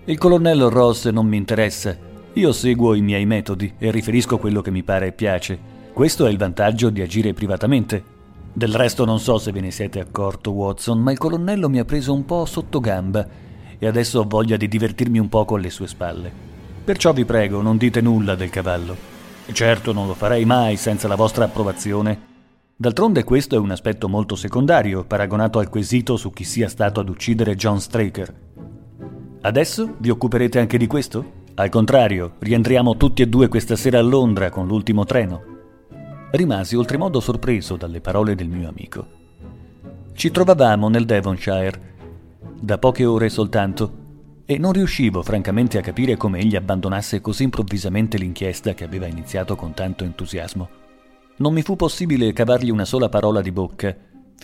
Il 0.06 0.18
colonnello 0.18 0.68
Ross 0.68 1.08
non 1.08 1.26
mi 1.26 1.38
interessa. 1.38 1.96
Io 2.34 2.52
seguo 2.52 2.92
i 2.92 3.00
miei 3.00 3.24
metodi 3.24 3.72
e 3.78 3.90
riferisco 3.90 4.36
quello 4.36 4.60
che 4.60 4.70
mi 4.70 4.82
pare 4.82 5.06
e 5.06 5.12
piace. 5.12 5.58
Questo 5.94 6.26
è 6.26 6.30
il 6.30 6.36
vantaggio 6.36 6.90
di 6.90 7.00
agire 7.00 7.32
privatamente. 7.32 8.04
Del 8.52 8.74
resto 8.74 9.06
non 9.06 9.18
so 9.18 9.38
se 9.38 9.50
ve 9.50 9.62
ne 9.62 9.70
siete 9.70 10.00
accorto, 10.00 10.50
Watson, 10.50 11.00
ma 11.00 11.10
il 11.10 11.16
colonnello 11.16 11.70
mi 11.70 11.78
ha 11.78 11.86
preso 11.86 12.12
un 12.12 12.26
po' 12.26 12.44
sotto 12.44 12.80
gamba 12.80 13.26
e 13.78 13.86
adesso 13.86 14.20
ho 14.20 14.26
voglia 14.28 14.58
di 14.58 14.68
divertirmi 14.68 15.18
un 15.18 15.30
poco 15.30 15.54
alle 15.54 15.70
sue 15.70 15.86
spalle. 15.86 16.30
Perciò 16.84 17.14
vi 17.14 17.24
prego, 17.24 17.62
non 17.62 17.78
dite 17.78 18.02
nulla 18.02 18.34
del 18.34 18.50
cavallo. 18.50 18.94
Certo 19.50 19.92
non 19.94 20.06
lo 20.06 20.12
farei 20.12 20.44
mai 20.44 20.76
senza 20.76 21.08
la 21.08 21.16
vostra 21.16 21.46
approvazione. 21.46 22.32
D'altronde 22.76 23.24
questo 23.24 23.54
è 23.54 23.58
un 23.58 23.70
aspetto 23.70 24.10
molto 24.10 24.36
secondario, 24.36 25.04
paragonato 25.04 25.60
al 25.60 25.70
quesito 25.70 26.18
su 26.18 26.30
chi 26.30 26.44
sia 26.44 26.68
stato 26.68 27.00
ad 27.00 27.08
uccidere 27.08 27.56
John 27.56 27.80
Straker. 27.80 28.34
Adesso 29.40 29.94
vi 29.98 30.10
occuperete 30.10 30.58
anche 30.58 30.78
di 30.78 30.86
questo? 30.86 31.42
Al 31.54 31.68
contrario, 31.68 32.34
rientriamo 32.38 32.96
tutti 32.96 33.22
e 33.22 33.28
due 33.28 33.48
questa 33.48 33.76
sera 33.76 33.98
a 33.98 34.02
Londra 34.02 34.50
con 34.50 34.66
l'ultimo 34.66 35.04
treno. 35.04 35.42
Rimasi 36.32 36.76
oltremodo 36.76 37.20
sorpreso 37.20 37.76
dalle 37.76 38.00
parole 38.00 38.34
del 38.34 38.48
mio 38.48 38.68
amico. 38.68 39.06
Ci 40.14 40.30
trovavamo 40.30 40.88
nel 40.88 41.04
Devonshire 41.04 41.92
da 42.64 42.78
poche 42.78 43.04
ore 43.04 43.28
soltanto, 43.28 44.02
e 44.46 44.58
non 44.58 44.72
riuscivo 44.72 45.22
francamente 45.22 45.76
a 45.76 45.82
capire 45.82 46.16
come 46.16 46.38
egli 46.38 46.56
abbandonasse 46.56 47.20
così 47.20 47.44
improvvisamente 47.44 48.16
l'inchiesta 48.16 48.72
che 48.72 48.84
aveva 48.84 49.06
iniziato 49.06 49.54
con 49.54 49.74
tanto 49.74 50.04
entusiasmo. 50.04 50.68
Non 51.36 51.52
mi 51.52 51.62
fu 51.62 51.76
possibile 51.76 52.32
cavargli 52.32 52.70
una 52.70 52.84
sola 52.84 53.08
parola 53.08 53.42
di 53.42 53.52
bocca, 53.52 53.94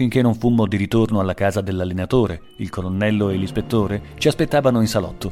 finché 0.00 0.22
non 0.22 0.34
fummo 0.34 0.66
di 0.66 0.78
ritorno 0.78 1.20
alla 1.20 1.34
casa 1.34 1.60
dell'allenatore, 1.60 2.40
il 2.56 2.70
colonnello 2.70 3.28
e 3.28 3.36
l'ispettore 3.36 4.00
ci 4.16 4.28
aspettavano 4.28 4.80
in 4.80 4.86
salotto. 4.86 5.30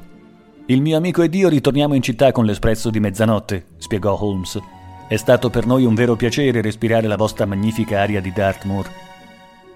Il 0.67 0.83
mio 0.83 0.99
amico 0.99 1.23
ed 1.23 1.35
io 1.35 1.49
ritorniamo 1.49 1.95
in 1.95 2.03
città 2.03 2.33
con 2.33 2.45
l'espresso 2.45 2.91
di 2.91 3.01
mezzanotte, 3.01 3.65
spiegò 3.79 4.19
Holmes. 4.21 4.61
È 5.09 5.17
stato 5.17 5.49
per 5.49 5.65
noi 5.65 5.87
un 5.87 5.95
vero 5.95 6.17
piacere 6.17 6.61
respirare 6.61 7.07
la 7.07 7.17
vostra 7.17 7.47
magnifica 7.47 8.03
aria 8.03 8.21
di 8.21 8.31
Dartmoor 8.31 8.91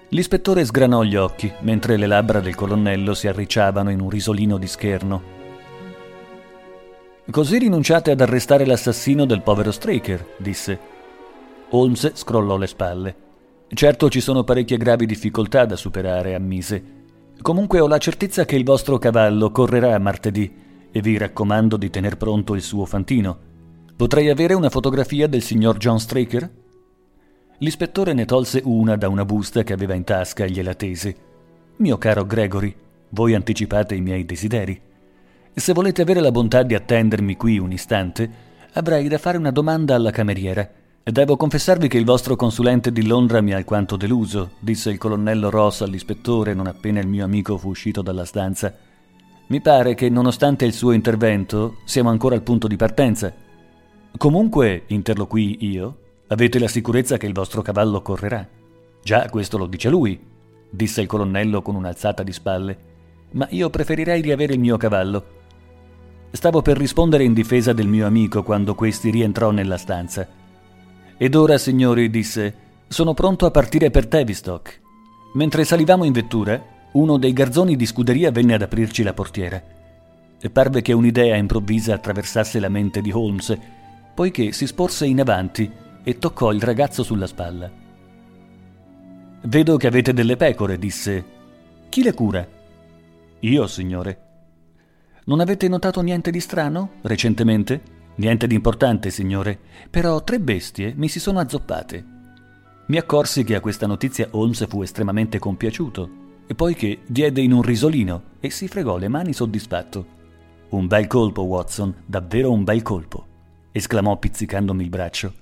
L'ispettore 0.09 0.63
sgranò 0.63 1.01
gli 1.01 1.15
occhi, 1.15 1.51
mentre 1.61 1.97
le 1.97 2.05
labbra 2.05 2.39
del 2.39 2.53
colonnello 2.53 3.15
si 3.15 3.27
arricciavano 3.27 3.89
in 3.89 3.99
un 3.99 4.11
risolino 4.11 4.59
di 4.59 4.67
scherno. 4.67 5.21
Così 7.31 7.57
rinunciate 7.57 8.11
ad 8.11 8.21
arrestare 8.21 8.63
l'assassino 8.63 9.25
del 9.25 9.41
povero 9.41 9.71
Straker, 9.71 10.23
disse. 10.37 10.79
Holmes 11.71 12.11
scrollò 12.13 12.57
le 12.57 12.67
spalle. 12.67 13.15
Certo 13.73 14.07
ci 14.07 14.21
sono 14.21 14.43
parecchie 14.43 14.77
gravi 14.77 15.07
difficoltà 15.07 15.65
da 15.65 15.75
superare, 15.75 16.35
ammise. 16.35 16.83
Comunque 17.41 17.79
ho 17.79 17.87
la 17.87 17.97
certezza 17.97 18.45
che 18.45 18.55
il 18.55 18.63
vostro 18.63 18.99
cavallo 18.99 19.49
correrà 19.49 19.97
martedì 19.97 20.53
e 20.91 21.01
vi 21.01 21.17
raccomando 21.17 21.75
di 21.75 21.89
tener 21.89 22.15
pronto 22.15 22.53
il 22.53 22.61
suo 22.61 22.85
fantino. 22.85 23.35
Potrei 23.95 24.29
avere 24.29 24.53
una 24.53 24.69
fotografia 24.69 25.27
del 25.27 25.41
signor 25.41 25.77
John 25.77 25.99
Straker? 25.99 26.51
L'ispettore 27.57 28.13
ne 28.13 28.25
tolse 28.25 28.61
una 28.63 28.95
da 28.95 29.09
una 29.09 29.25
busta 29.25 29.63
che 29.63 29.73
aveva 29.73 29.95
in 29.95 30.03
tasca 30.03 30.43
e 30.43 30.51
gliela 30.51 30.75
tese. 30.75 31.15
Mio 31.77 31.97
caro 31.97 32.25
Gregory, 32.25 32.75
voi 33.09 33.33
anticipate 33.33 33.95
i 33.95 34.01
miei 34.01 34.23
desideri. 34.23 34.79
Se 35.51 35.73
volete 35.73 36.03
avere 36.03 36.19
la 36.19 36.31
bontà 36.31 36.61
di 36.61 36.75
attendermi 36.75 37.35
qui 37.35 37.57
un 37.57 37.71
istante, 37.71 38.29
avrei 38.73 39.07
da 39.07 39.17
fare 39.17 39.37
una 39.37 39.51
domanda 39.51 39.95
alla 39.95 40.11
cameriera. 40.11 40.69
Devo 41.03 41.35
confessarvi 41.37 41.87
che 41.87 41.97
il 41.97 42.05
vostro 42.05 42.35
consulente 42.35 42.91
di 42.91 43.05
Londra 43.05 43.41
mi 43.41 43.53
ha 43.53 43.57
alquanto 43.57 43.97
deluso, 43.97 44.51
disse 44.59 44.89
il 44.89 44.97
colonnello 44.97 45.49
Ross 45.49 45.81
all'ispettore 45.81 46.53
non 46.53 46.67
appena 46.67 46.99
il 46.99 47.07
mio 47.07 47.25
amico 47.25 47.57
fu 47.57 47.69
uscito 47.69 48.01
dalla 48.01 48.25
stanza. 48.25 48.73
Mi 49.47 49.61
pare 49.61 49.95
che, 49.95 50.09
nonostante 50.09 50.65
il 50.65 50.73
suo 50.73 50.91
intervento, 50.91 51.77
siamo 51.83 52.09
ancora 52.09 52.35
al 52.35 52.41
punto 52.41 52.67
di 52.67 52.77
partenza. 52.77 53.33
Comunque, 54.17 54.83
interloquii 54.87 55.57
io, 55.59 55.97
Avete 56.33 56.57
la 56.57 56.67
sicurezza 56.67 57.17
che 57.17 57.27
il 57.27 57.33
vostro 57.33 57.61
cavallo 57.61 58.01
correrà? 58.01 58.47
Già, 59.03 59.29
questo 59.29 59.59
lo 59.59 59.67
dice 59.67 59.89
lui, 59.89 60.19
disse 60.67 61.01
il 61.01 61.05
colonnello 61.05 61.61
con 61.61 61.75
un'alzata 61.75 62.23
di 62.23 62.31
spalle. 62.31 62.77
Ma 63.33 63.45
io 63.51 63.69
preferirei 63.69 64.19
riavere 64.19 64.53
il 64.53 64.59
mio 64.59 64.75
cavallo. 64.77 65.25
Stavo 66.31 66.63
per 66.63 66.77
rispondere 66.77 67.23
in 67.23 67.33
difesa 67.33 67.71
del 67.71 67.87
mio 67.87 68.07
amico 68.07 68.41
quando 68.41 68.73
questi 68.73 69.11
rientrò 69.11 69.51
nella 69.51 69.77
stanza. 69.77 70.27
Ed 71.23 71.35
ora, 71.35 71.57
signori, 71.57 72.09
disse, 72.09 72.53
sono 72.85 73.13
pronto 73.13 73.45
a 73.45 73.49
partire 73.49 73.89
per 73.89 74.07
Tavistock. 74.07 74.81
Mentre 75.35 75.63
salivamo 75.63 76.03
in 76.03 76.11
vettura, 76.11 76.61
uno 76.91 77.15
dei 77.15 77.31
garzoni 77.31 77.77
di 77.77 77.85
scuderia 77.85 78.29
venne 78.29 78.55
ad 78.55 78.61
aprirci 78.61 79.03
la 79.03 79.13
portiera. 79.13 79.63
E 80.37 80.49
parve 80.49 80.81
che 80.81 80.91
un'idea 80.91 81.37
improvvisa 81.37 81.93
attraversasse 81.93 82.59
la 82.59 82.67
mente 82.67 82.99
di 82.99 83.09
Holmes, 83.13 83.57
poiché 84.13 84.51
si 84.51 84.67
sporse 84.67 85.05
in 85.05 85.21
avanti 85.21 85.71
e 86.03 86.17
toccò 86.17 86.51
il 86.51 86.61
ragazzo 86.61 87.03
sulla 87.03 87.25
spalla. 87.25 87.71
Vedo 89.43 89.77
che 89.77 89.87
avete 89.87 90.11
delle 90.11 90.35
pecore, 90.35 90.77
disse. 90.77 91.25
Chi 91.87 92.03
le 92.03 92.13
cura? 92.13 92.45
Io, 93.39 93.67
signore. 93.67 94.19
Non 95.23 95.39
avete 95.39 95.69
notato 95.69 96.01
niente 96.01 96.31
di 96.31 96.41
strano 96.41 96.95
recentemente? 97.03 97.92
Niente 98.15 98.47
di 98.47 98.55
importante, 98.55 99.09
signore, 99.09 99.59
però 99.89 100.23
tre 100.23 100.39
bestie 100.39 100.93
mi 100.95 101.07
si 101.07 101.19
sono 101.19 101.39
azzoppate. 101.39 102.05
Mi 102.87 102.97
accorsi 102.97 103.43
che 103.43 103.55
a 103.55 103.59
questa 103.59 103.87
notizia 103.87 104.27
Holmes 104.31 104.67
fu 104.67 104.81
estremamente 104.81 105.39
compiaciuto, 105.39 106.21
e 106.45 106.55
poiché 106.55 106.99
diede 107.07 107.41
in 107.41 107.53
un 107.53 107.61
risolino 107.61 108.23
e 108.39 108.49
si 108.49 108.67
fregò 108.67 108.97
le 108.97 109.07
mani 109.07 109.33
soddisfatto. 109.33 110.05
Un 110.69 110.87
bel 110.87 111.07
colpo, 111.07 111.43
Watson, 111.43 111.93
davvero 112.05 112.51
un 112.51 112.63
bel 112.63 112.81
colpo, 112.81 113.25
esclamò 113.71 114.17
pizzicandomi 114.17 114.83
il 114.83 114.89
braccio. 114.89 115.33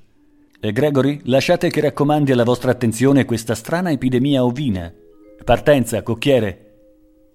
E 0.59 0.71
Gregory, 0.71 1.21
lasciate 1.23 1.69
che 1.69 1.81
raccomandi 1.81 2.31
alla 2.31 2.43
vostra 2.43 2.71
attenzione 2.71 3.25
questa 3.25 3.55
strana 3.55 3.91
epidemia 3.91 4.45
ovina. 4.45 4.93
Partenza, 5.43 6.03
cocchiere. 6.03 6.70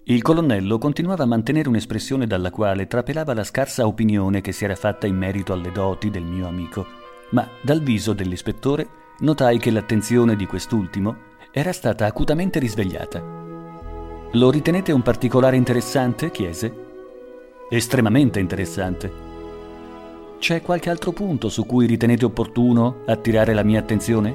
Il 0.09 0.21
colonnello 0.21 0.77
continuava 0.77 1.23
a 1.23 1.27
mantenere 1.27 1.67
un'espressione 1.67 2.27
dalla 2.27 2.49
quale 2.49 2.87
trapelava 2.87 3.33
la 3.33 3.43
scarsa 3.43 3.85
opinione 3.85 4.39
che 4.39 4.53
si 4.53 4.63
era 4.63 4.75
fatta 4.75 5.05
in 5.05 5.17
merito 5.17 5.51
alle 5.51 5.69
doti 5.69 6.09
del 6.09 6.23
mio 6.23 6.47
amico, 6.47 6.85
ma 7.31 7.45
dal 7.61 7.81
viso 7.81 8.13
dell'ispettore 8.13 8.87
notai 9.19 9.57
che 9.57 9.69
l'attenzione 9.69 10.37
di 10.37 10.45
quest'ultimo 10.45 11.17
era 11.51 11.73
stata 11.73 12.05
acutamente 12.05 12.57
risvegliata. 12.57 13.21
Lo 14.31 14.49
ritenete 14.49 14.93
un 14.93 15.01
particolare 15.01 15.57
interessante? 15.57 16.31
chiese. 16.31 16.85
Estremamente 17.69 18.39
interessante. 18.39 19.11
C'è 20.39 20.61
qualche 20.61 20.89
altro 20.89 21.11
punto 21.11 21.49
su 21.49 21.65
cui 21.65 21.85
ritenete 21.85 22.23
opportuno 22.23 23.01
attirare 23.07 23.53
la 23.53 23.63
mia 23.63 23.81
attenzione? 23.81 24.33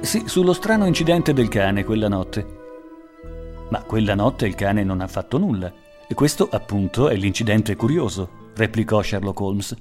Sì, 0.00 0.22
sullo 0.24 0.54
strano 0.54 0.86
incidente 0.86 1.34
del 1.34 1.48
cane 1.48 1.84
quella 1.84 2.08
notte. 2.08 2.62
Ma 3.70 3.82
quella 3.82 4.14
notte 4.14 4.46
il 4.46 4.54
cane 4.54 4.84
non 4.84 5.00
ha 5.00 5.06
fatto 5.06 5.38
nulla. 5.38 5.72
E 6.06 6.14
questo, 6.14 6.48
appunto, 6.50 7.08
è 7.08 7.16
l'incidente 7.16 7.76
curioso, 7.76 8.28
replicò 8.54 9.02
Sherlock 9.02 9.40
Holmes. 9.40 9.76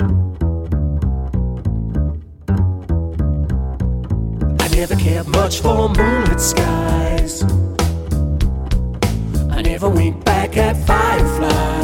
I 4.60 4.76
never 4.76 4.96
cared 4.98 5.28
much 5.28 5.62
for 5.62 5.90
moonlit 5.90 6.40
skies. 6.40 7.46
I 9.50 9.62
never 9.62 9.90
went 9.90 10.24
back 10.24 10.58
at 10.58 10.76
fireflies. 10.78 11.84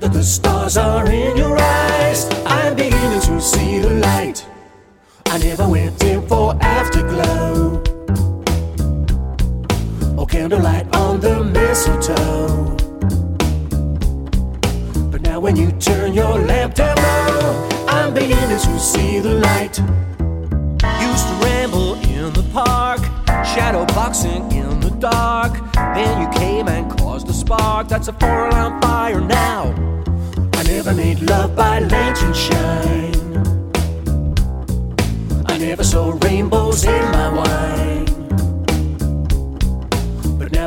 that 0.00 0.12
the 0.12 0.22
stars 0.22 0.76
are 0.76 1.10
in 1.10 1.36
your 1.36 1.58
eyes. 1.58 2.28
I'm 2.46 2.76
beginning 2.76 3.20
to 3.22 3.40
see 3.40 3.78
the 3.80 3.90
light. 3.90 4.46
I 5.26 5.38
never 5.38 5.68
went 5.68 6.02
in 6.04 6.26
for 6.26 6.56
afterglow 6.62 7.82
candlelight 10.28 10.94
on 10.94 11.20
the 11.20 11.42
mistletoe. 11.42 12.76
But 15.10 15.22
now, 15.22 15.40
when 15.40 15.56
you 15.56 15.72
turn 15.72 16.12
your 16.12 16.38
lamp 16.38 16.74
down 16.74 16.96
low, 16.96 17.68
I'm 17.88 18.14
beginning 18.14 18.58
to 18.58 18.78
see 18.78 19.18
the 19.20 19.34
light. 19.34 19.78
Used 21.00 21.26
to 21.28 21.34
ramble 21.44 21.94
in 22.02 22.32
the 22.32 22.46
park, 22.52 23.00
shadow 23.44 23.86
boxing 23.86 24.50
in 24.52 24.80
the 24.80 24.90
dark. 24.90 25.52
Then 25.74 26.22
you 26.22 26.28
came 26.38 26.68
and 26.68 26.90
caused 26.98 27.28
a 27.28 27.32
spark 27.32 27.88
that's 27.88 28.08
a 28.08 28.12
four 28.12 28.48
alarm 28.48 28.80
fire 28.82 29.20
now 29.20 29.74
I 30.54 30.62
never 30.64 30.92
made 30.94 31.20
love 31.22 31.56
by 31.56 31.78
lantern 31.78 32.34
shine. 32.34 33.14
I 35.46 35.56
never 35.56 35.84
saw 35.84 36.18
rainbows 36.22 36.84
in 36.84 37.02
my 37.12 37.28
wine. 37.32 38.17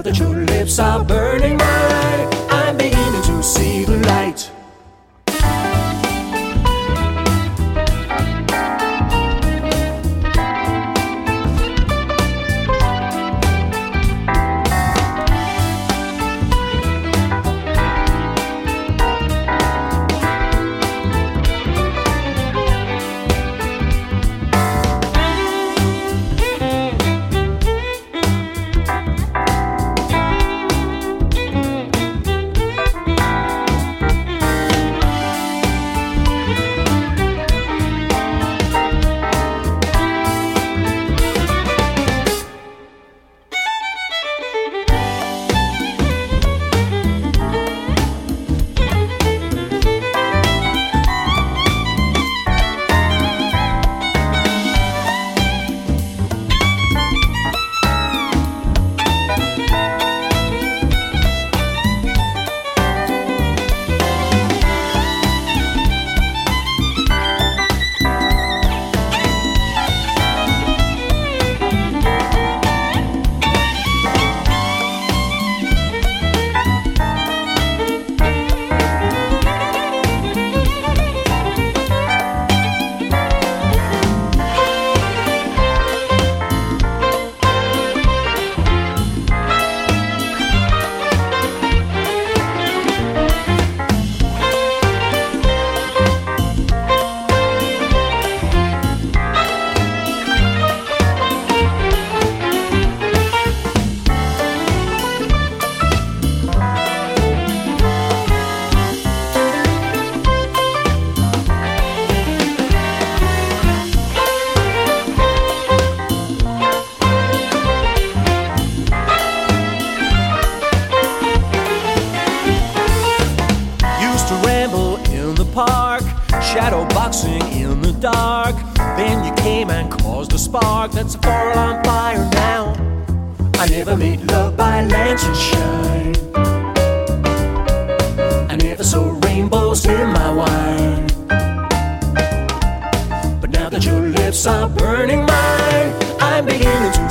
Now 0.02 0.10
that 0.10 0.18
you're 0.18 0.46
lips 0.48 0.80
are 0.80 1.04
burning 1.06 1.58
mine. 1.58 2.28
I'm 2.50 2.76
beginning 2.76 3.22
to 3.22 3.44
see 3.44 3.86
the 3.86 4.01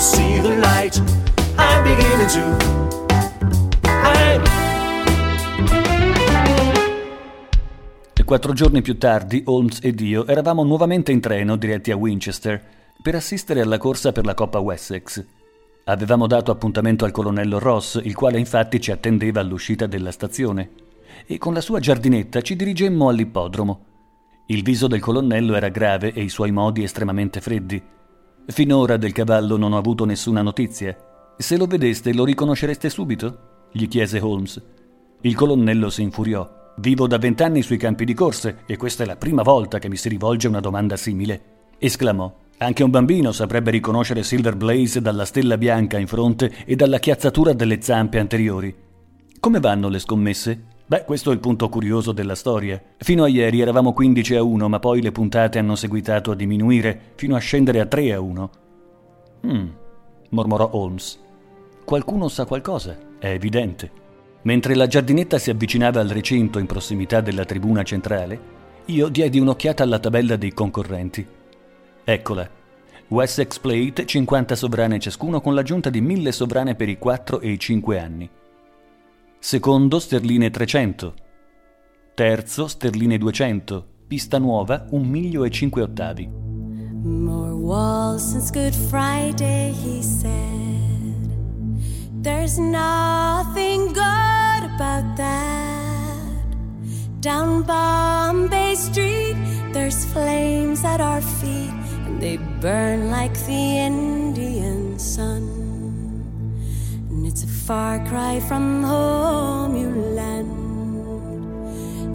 see 0.00 0.40
the 0.40 0.56
light. 0.56 1.00
I'm 1.56 1.82
beginning 1.84 2.28
to. 2.28 2.88
Quattro 8.30 8.52
giorni 8.52 8.80
più 8.80 8.96
tardi, 8.96 9.42
Holmes 9.46 9.80
ed 9.82 9.98
io 9.98 10.24
eravamo 10.24 10.62
nuovamente 10.62 11.10
in 11.10 11.18
treno 11.18 11.56
diretti 11.56 11.90
a 11.90 11.96
Winchester 11.96 12.64
per 13.02 13.16
assistere 13.16 13.60
alla 13.60 13.76
corsa 13.76 14.12
per 14.12 14.24
la 14.24 14.34
Coppa 14.34 14.60
Wessex. 14.60 15.26
Avevamo 15.86 16.28
dato 16.28 16.52
appuntamento 16.52 17.04
al 17.04 17.10
colonnello 17.10 17.58
Ross, 17.58 18.00
il 18.00 18.14
quale 18.14 18.38
infatti 18.38 18.80
ci 18.80 18.92
attendeva 18.92 19.40
all'uscita 19.40 19.88
della 19.88 20.12
stazione, 20.12 20.70
e 21.26 21.38
con 21.38 21.54
la 21.54 21.60
sua 21.60 21.80
giardinetta 21.80 22.40
ci 22.40 22.54
dirigemmo 22.54 23.08
all'ippodromo. 23.08 23.84
Il 24.46 24.62
viso 24.62 24.86
del 24.86 25.00
colonnello 25.00 25.56
era 25.56 25.68
grave 25.68 26.12
e 26.12 26.22
i 26.22 26.28
suoi 26.28 26.52
modi 26.52 26.84
estremamente 26.84 27.40
freddi. 27.40 27.82
Finora 28.50 28.96
del 28.96 29.12
cavallo 29.12 29.56
non 29.56 29.72
ho 29.72 29.78
avuto 29.78 30.04
nessuna 30.04 30.42
notizia. 30.42 30.96
Se 31.36 31.56
lo 31.56 31.66
vedeste 31.66 32.12
lo 32.12 32.24
riconoscereste 32.24 32.90
subito? 32.90 33.68
gli 33.70 33.86
chiese 33.86 34.18
Holmes. 34.18 34.60
Il 35.20 35.36
colonnello 35.36 35.88
si 35.88 36.02
infuriò. 36.02 36.72
Vivo 36.78 37.06
da 37.06 37.18
vent'anni 37.18 37.62
sui 37.62 37.76
campi 37.76 38.04
di 38.04 38.12
corse 38.12 38.62
e 38.66 38.76
questa 38.76 39.04
è 39.04 39.06
la 39.06 39.14
prima 39.14 39.42
volta 39.42 39.78
che 39.78 39.88
mi 39.88 39.96
si 39.96 40.08
rivolge 40.08 40.48
una 40.48 40.58
domanda 40.58 40.96
simile. 40.96 41.42
Esclamò. 41.78 42.34
Anche 42.58 42.82
un 42.82 42.90
bambino 42.90 43.30
saprebbe 43.30 43.70
riconoscere 43.70 44.24
Silver 44.24 44.56
Blaze 44.56 45.00
dalla 45.00 45.24
stella 45.24 45.56
bianca 45.56 45.98
in 45.98 46.08
fronte 46.08 46.64
e 46.64 46.74
dalla 46.74 46.98
chiazzatura 46.98 47.52
delle 47.52 47.80
zampe 47.80 48.18
anteriori. 48.18 48.74
Come 49.38 49.60
vanno 49.60 49.88
le 49.88 50.00
scommesse? 50.00 50.64
Beh, 50.90 51.04
questo 51.04 51.30
è 51.30 51.34
il 51.34 51.38
punto 51.38 51.68
curioso 51.68 52.10
della 52.10 52.34
storia. 52.34 52.82
Fino 52.96 53.22
a 53.22 53.28
ieri 53.28 53.60
eravamo 53.60 53.92
15 53.92 54.34
a 54.34 54.42
1, 54.42 54.68
ma 54.68 54.80
poi 54.80 55.00
le 55.00 55.12
puntate 55.12 55.60
hanno 55.60 55.76
seguitato 55.76 56.32
a 56.32 56.34
diminuire, 56.34 57.12
fino 57.14 57.36
a 57.36 57.38
scendere 57.38 57.78
a 57.78 57.86
3 57.86 58.12
a 58.12 58.20
1. 58.20 58.50
Hmm, 59.46 59.68
mormorò 60.30 60.68
Holmes. 60.72 61.16
Qualcuno 61.84 62.26
sa 62.26 62.44
qualcosa, 62.44 62.98
è 63.20 63.28
evidente. 63.28 63.88
Mentre 64.42 64.74
la 64.74 64.88
giardinetta 64.88 65.38
si 65.38 65.50
avvicinava 65.50 66.00
al 66.00 66.08
recinto 66.08 66.58
in 66.58 66.66
prossimità 66.66 67.20
della 67.20 67.44
tribuna 67.44 67.84
centrale, 67.84 68.40
io 68.86 69.06
diedi 69.06 69.38
un'occhiata 69.38 69.84
alla 69.84 70.00
tabella 70.00 70.34
dei 70.34 70.52
concorrenti. 70.52 71.24
Eccola. 72.02 72.50
Wessex 73.06 73.60
Plate 73.60 74.06
50 74.06 74.56
sovrane 74.56 74.98
ciascuno 74.98 75.40
con 75.40 75.54
l'aggiunta 75.54 75.88
di 75.88 76.00
1000 76.00 76.32
sovrane 76.32 76.74
per 76.74 76.88
i 76.88 76.98
4 76.98 77.38
e 77.38 77.50
i 77.52 77.58
5 77.60 78.00
anni. 78.00 78.30
Secondo 79.42 79.98
sterline 79.98 80.50
300. 80.50 81.14
Terzo 82.14 82.68
sterline 82.68 83.16
200. 83.16 83.82
Pista 84.06 84.38
nuova 84.38 84.86
1 84.90 85.02
miglio 85.02 85.44
e 85.44 85.50
5 85.50 85.80
ottavi. 85.80 86.28
More 87.02 87.52
walls 87.52 88.22
since 88.22 88.52
Good 88.52 88.74
Friday, 88.74 89.72
he 89.72 90.02
said. 90.02 90.30
There's 92.20 92.58
nothing 92.58 93.86
good 93.94 94.62
about 94.74 95.16
that. 95.16 96.44
Down 97.20 97.64
Bombay 97.64 98.74
Street, 98.76 99.36
there's 99.72 100.04
flames 100.04 100.84
at 100.84 101.00
our 101.00 101.22
feet, 101.22 101.72
and 102.04 102.20
they 102.20 102.36
burn 102.60 103.08
like 103.08 103.32
the 103.46 103.78
Indian 103.86 104.98
sun. 104.98 105.59
Far 107.70 108.02
cry 108.08 108.40
from 108.48 108.82
home, 108.82 109.76
you 109.76 109.90
land. 110.18 110.50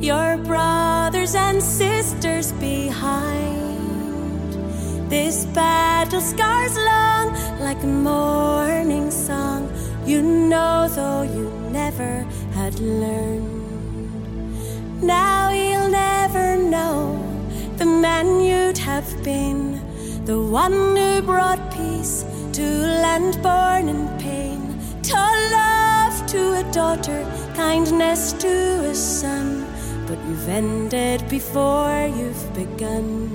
Your 0.04 0.36
brothers 0.36 1.34
and 1.34 1.64
sisters 1.64 2.52
behind. 2.60 3.80
This 5.10 5.46
battle 5.56 6.20
scars 6.20 6.76
long 6.76 7.34
like 7.62 7.82
a 7.84 7.88
morning 7.88 9.10
song. 9.10 9.72
You 10.06 10.22
know, 10.22 10.90
though 10.90 11.22
you 11.22 11.50
never 11.72 12.26
had 12.52 12.78
learned. 12.82 13.48
Now 15.02 15.52
you'll 15.52 15.88
never 15.88 16.58
know 16.58 17.18
the 17.78 17.86
man 17.86 18.42
you'd 18.42 18.80
have 18.80 19.08
been, 19.24 19.80
the 20.26 20.38
one 20.38 20.98
who 20.98 21.22
brought 21.22 21.72
peace 21.72 22.26
to 22.52 22.62
land 23.04 23.42
born 23.42 23.88
in 23.88 24.10
pain, 24.20 24.45
to 25.06 25.14
love 25.52 26.26
to 26.26 26.42
a 26.62 26.64
daughter, 26.72 27.26
kindness 27.56 28.34
to 28.34 28.90
a 28.90 28.96
son. 28.96 29.66
But 30.08 30.18
you've 30.28 30.50
ended 30.50 31.28
before 31.30 32.10
you've 32.18 32.54
begun. 32.54 33.30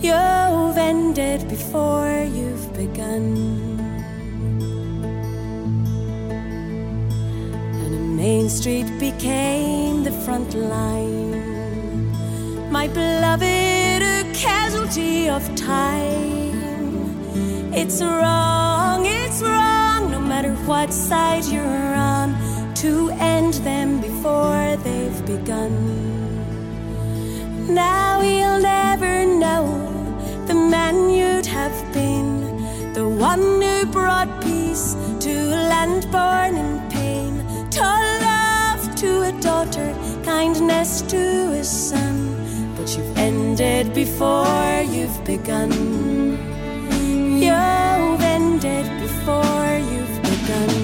You've 0.00 0.78
ended 0.78 1.48
before 1.48 2.26
you've 2.36 2.72
begun. 2.72 3.36
And 7.82 8.16
Main 8.16 8.48
Street 8.48 8.88
became 8.98 10.04
the 10.04 10.12
front 10.24 10.54
line. 10.54 11.32
My 12.70 12.88
beloved, 12.88 14.02
a 14.02 14.32
casualty 14.32 15.28
of 15.28 15.42
time. 15.54 16.44
It's 17.76 18.00
wrong, 18.00 19.04
it's 19.04 19.42
wrong, 19.42 19.73
what 20.66 20.92
side 20.92 21.44
you're 21.44 21.94
on, 21.94 22.34
to 22.74 23.10
end 23.20 23.54
them 23.64 24.00
before 24.00 24.76
they've 24.82 25.26
begun. 25.26 25.72
Now 27.68 28.22
you'll 28.22 28.60
never 28.60 29.26
know 29.26 29.64
the 30.46 30.54
man 30.54 31.10
you'd 31.10 31.46
have 31.46 31.76
been, 31.92 32.92
the 32.94 33.06
one 33.06 33.60
who 33.60 33.84
brought 33.86 34.42
peace 34.42 34.96
to 35.20 35.30
a 35.30 35.60
land 35.68 36.10
born 36.10 36.56
in 36.56 36.80
pain, 36.90 37.44
to 37.70 37.82
love 37.82 38.94
to 38.96 39.22
a 39.22 39.32
daughter, 39.42 39.94
kindness 40.24 41.02
to 41.02 41.52
a 41.52 41.64
son. 41.64 42.16
But 42.76 42.96
you've 42.96 43.18
ended 43.18 43.92
before 43.92 44.82
you've 44.88 45.24
begun. 45.24 45.72
You've 47.38 48.22
ended 48.22 48.86
before 49.02 49.78
you've 49.78 49.93
akan 50.44 50.83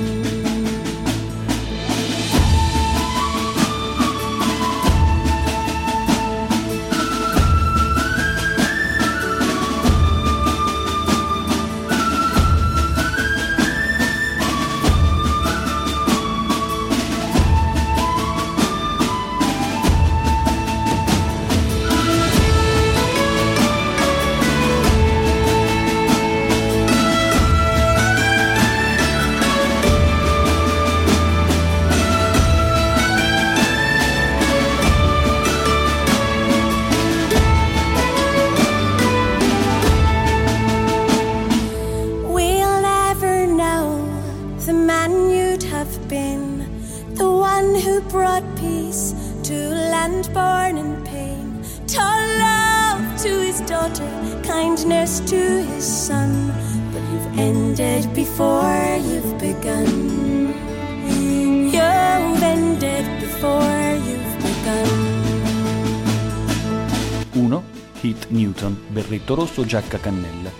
berretto 69.31 69.35
rosso, 69.35 69.65
giacca 69.65 69.98
cannella. 69.98 70.51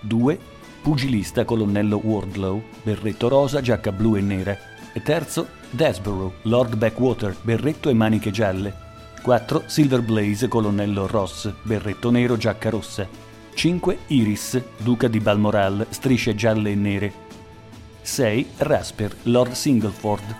2. 0.00 0.38
Pugilista, 0.82 1.44
colonnello 1.44 2.00
Wardlow, 2.02 2.60
berretto 2.82 3.28
rosa, 3.28 3.60
giacca 3.60 3.92
blu 3.92 4.16
e 4.16 4.20
nera. 4.20 4.58
E 4.92 5.00
terzo, 5.02 5.46
Desborough, 5.70 6.32
Lord 6.42 6.76
Backwater, 6.76 7.36
berretto 7.40 7.88
e 7.88 7.94
maniche 7.94 8.30
gialle. 8.30 8.90
4. 9.22 9.64
Silver 9.66 10.02
Blaze, 10.02 10.48
colonnello 10.48 11.06
Ross, 11.06 11.52
berretto 11.62 12.10
nero, 12.10 12.36
giacca 12.36 12.70
rossa. 12.70 13.06
5. 13.54 13.98
Iris, 14.08 14.60
duca 14.78 15.06
di 15.06 15.20
Balmoral, 15.20 15.86
strisce 15.90 16.34
gialle 16.34 16.72
e 16.72 16.74
nere. 16.74 17.12
6. 18.02 18.46
Rasper, 18.56 19.16
Lord 19.24 19.52
Singleford, 19.52 20.36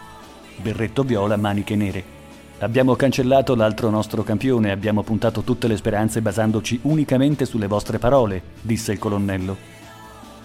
berretto 0.56 1.05
viola, 1.05 1.36
maniche 1.36 1.76
nere. 1.76 2.20
Abbiamo 2.62 2.94
cancellato 2.94 3.56
l'altro 3.56 3.90
nostro 3.90 4.22
campione 4.22 4.70
abbiamo 4.70 5.02
puntato 5.02 5.43
tutte 5.43 5.66
le 5.66 5.76
speranze 5.76 6.22
basandoci 6.22 6.78
unicamente 6.82 7.44
sulle 7.44 7.66
vostre 7.66 7.98
parole, 7.98 8.40
disse 8.60 8.93
il 8.93 9.01
colonnello. 9.01 9.56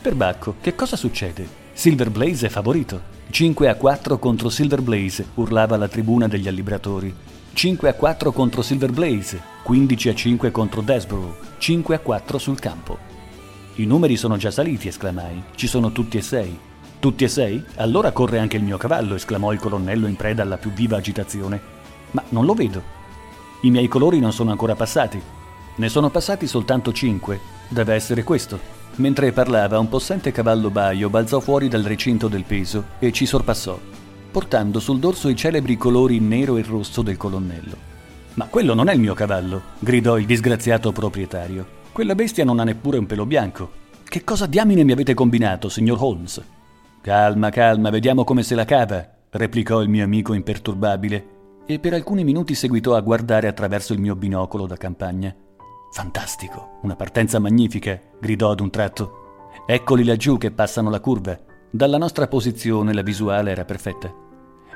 Perbacco, 0.01 0.55
che 0.59 0.73
cosa 0.73 0.95
succede? 0.95 1.47
Silver 1.73 2.09
Blaze 2.09 2.47
è 2.47 2.49
favorito. 2.49 3.15
5 3.29 3.69
a 3.69 3.75
4 3.75 4.17
contro 4.17 4.49
Silver 4.49 4.81
Blaze, 4.81 5.27
urlava 5.35 5.77
la 5.77 5.87
tribuna 5.87 6.27
degli 6.27 6.47
allibratori. 6.47 7.13
5 7.53 7.87
a 7.87 7.93
4 7.93 8.31
contro 8.31 8.63
Silver 8.63 8.91
Blaze, 8.91 9.39
15 9.61 10.09
a 10.09 10.15
5 10.15 10.49
contro 10.49 10.81
Desborough, 10.81 11.35
5 11.59 11.95
a 11.95 11.99
4 11.99 12.37
sul 12.39 12.57
campo. 12.57 12.97
I 13.75 13.85
numeri 13.85 14.17
sono 14.17 14.37
già 14.37 14.49
saliti, 14.49 14.87
esclamai. 14.87 15.43
Ci 15.53 15.67
sono 15.67 15.91
tutti 15.91 16.17
e 16.17 16.23
sei. 16.23 16.57
Tutti 16.97 17.23
e 17.25 17.27
sei? 17.27 17.63
Allora 17.75 18.11
corre 18.11 18.39
anche 18.39 18.57
il 18.57 18.63
mio 18.63 18.77
cavallo, 18.77 19.13
esclamò 19.13 19.53
il 19.53 19.59
colonnello 19.59 20.07
in 20.07 20.15
preda 20.15 20.41
alla 20.41 20.57
più 20.57 20.71
viva 20.71 20.97
agitazione. 20.97 21.76
Ma 22.11 22.23
non 22.29 22.45
lo 22.45 22.53
vedo. 22.53 22.95
I 23.61 23.71
miei 23.71 23.87
colori 23.87 24.19
non 24.19 24.33
sono 24.33 24.51
ancora 24.51 24.75
passati. 24.75 25.21
Ne 25.75 25.89
sono 25.89 26.09
passati 26.09 26.47
soltanto 26.47 26.91
cinque. 26.91 27.39
Deve 27.67 27.93
essere 27.93 28.23
questo. 28.23 28.75
Mentre 28.95 29.31
parlava, 29.31 29.77
un 29.77 29.89
possente 29.89 30.31
cavallo 30.31 30.69
baio 30.71 31.09
balzò 31.09 31.39
fuori 31.39 31.67
dal 31.67 31.83
recinto 31.83 32.27
del 32.27 32.45
peso 32.45 32.83
e 32.99 33.11
ci 33.11 33.27
sorpassò, 33.27 33.79
portando 34.31 34.79
sul 34.79 34.97
dorso 34.97 35.29
i 35.29 35.35
celebri 35.35 35.77
colori 35.77 36.19
nero 36.19 36.57
e 36.57 36.63
rosso 36.63 37.03
del 37.03 37.17
colonnello. 37.17 37.75
Ma 38.33 38.45
quello 38.45 38.73
non 38.73 38.89
è 38.89 38.93
il 38.93 38.99
mio 38.99 39.13
cavallo, 39.13 39.61
gridò 39.79 40.17
il 40.17 40.25
disgraziato 40.25 40.91
proprietario. 40.91 41.75
Quella 41.91 42.15
bestia 42.15 42.43
non 42.43 42.59
ha 42.59 42.63
neppure 42.63 42.97
un 42.97 43.05
pelo 43.05 43.25
bianco. 43.27 43.71
Che 44.03 44.23
cosa 44.23 44.47
diamine 44.47 44.83
mi 44.83 44.93
avete 44.93 45.13
combinato, 45.13 45.69
signor 45.69 45.97
Holmes? 46.01 46.41
Calma, 47.01 47.49
calma, 47.49 47.89
vediamo 47.89 48.23
come 48.23 48.41
se 48.41 48.55
la 48.55 48.65
cava, 48.65 49.07
replicò 49.29 49.81
il 49.81 49.89
mio 49.89 50.03
amico 50.03 50.33
imperturbabile, 50.33 51.25
e 51.69 51.79
per 51.79 51.93
alcuni 51.93 52.23
minuti 52.23 52.55
seguitò 52.55 52.95
a 52.95 53.01
guardare 53.01 53.47
attraverso 53.47 53.91
il 53.91 53.99
mio 53.99 54.15
binocolo 54.15 54.65
da 54.65 54.77
campagna. 54.77 55.35
Fantastico, 55.91 56.79
una 56.83 56.95
partenza 56.95 57.39
magnifica, 57.39 57.99
gridò 58.19 58.51
ad 58.51 58.61
un 58.61 58.69
tratto. 58.69 59.49
Eccoli 59.67 60.05
laggiù 60.05 60.37
che 60.37 60.51
passano 60.51 60.89
la 60.89 61.01
curva. 61.01 61.37
Dalla 61.69 61.97
nostra 61.97 62.27
posizione 62.27 62.93
la 62.93 63.01
visuale 63.01 63.51
era 63.51 63.65
perfetta. 63.65 64.09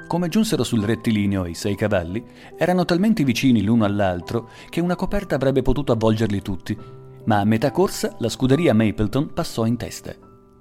Come 0.06 0.28
giunsero 0.28 0.66
sul 0.66 0.84
rettilineo 0.84 1.46
i 1.46 1.54
sei 1.54 1.76
cavalli, 1.76 2.22
erano 2.58 2.84
talmente 2.84 3.24
vicini 3.24 3.64
l'uno 3.64 3.86
all'altro 3.86 4.50
che 4.70 4.82
una 4.82 4.98
coperta 4.98 5.36
avrebbe 5.36 5.62
potuto 5.62 5.94
avvolgerli 5.94 6.42
tutti, 6.42 6.78
ma 7.24 7.40
a 7.40 7.46
metà 7.46 7.72
corsa 7.72 8.16
la 8.20 8.28
scuderia 8.28 8.74
Mapleton 8.74 9.32
passò 9.34 9.66
in 9.66 9.78
testa. 9.78 10.14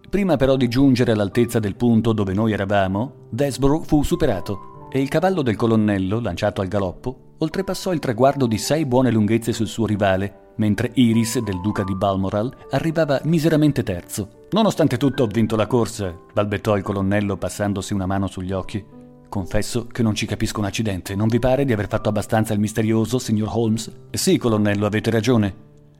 Prima 0.09 0.37
però 0.37 0.55
di 0.55 0.69
giungere 0.69 1.11
all'altezza 1.11 1.59
del 1.59 1.75
punto 1.75 2.13
dove 2.13 2.35
noi 2.35 2.53
eravamo, 2.53 3.27
Desborough 3.31 3.85
fu 3.85 4.05
superato 4.05 4.70
e 4.91 5.01
il 5.01 5.09
cavallo 5.09 5.43
del 5.43 5.57
colonnello, 5.57 6.21
lanciato 6.21 6.61
al 6.61 6.69
galoppo, 6.69 7.35
oltrepassò 7.39 7.93
il 7.93 8.01
traguardo 8.01 8.47
di 8.47 8.59
sei 8.59 8.85
buone 8.85 9.11
lunghezze 9.11 9.53
sul 9.53 9.67
suo 9.67 9.87
rivale, 9.87 10.53
mentre 10.57 10.91
Iris 10.95 11.39
del 11.39 11.61
duca 11.61 11.85
di 11.85 11.95
Balmoral 11.95 12.55
arrivava 12.71 13.21
miseramente 13.25 13.83
terzo. 13.83 14.47
Nonostante 14.51 14.97
tutto 14.97 15.23
ho 15.23 15.27
vinto 15.27 15.57
la 15.57 15.67
corsa, 15.67 16.15
balbettò 16.33 16.77
il 16.77 16.83
colonnello 16.83 17.37
passandosi 17.37 17.95
una 17.95 18.07
mano 18.07 18.27
sugli 18.27 18.53
occhi. 18.53 18.85
Confesso 19.29 19.87
che 19.87 20.03
non 20.03 20.15
ci 20.15 20.27
capisco 20.27 20.59
un 20.59 20.67
accidente. 20.67 21.15
Non 21.15 21.29
vi 21.29 21.39
pare 21.39 21.65
di 21.65 21.73
aver 21.73 21.87
fatto 21.87 22.09
abbastanza 22.09 22.53
il 22.53 22.59
misterioso, 22.59 23.21
signor 23.21 23.49
Holmes? 23.53 23.91
Sì, 24.11 24.37
colonnello, 24.39 24.87
avete 24.87 25.11
ragione. 25.11 25.55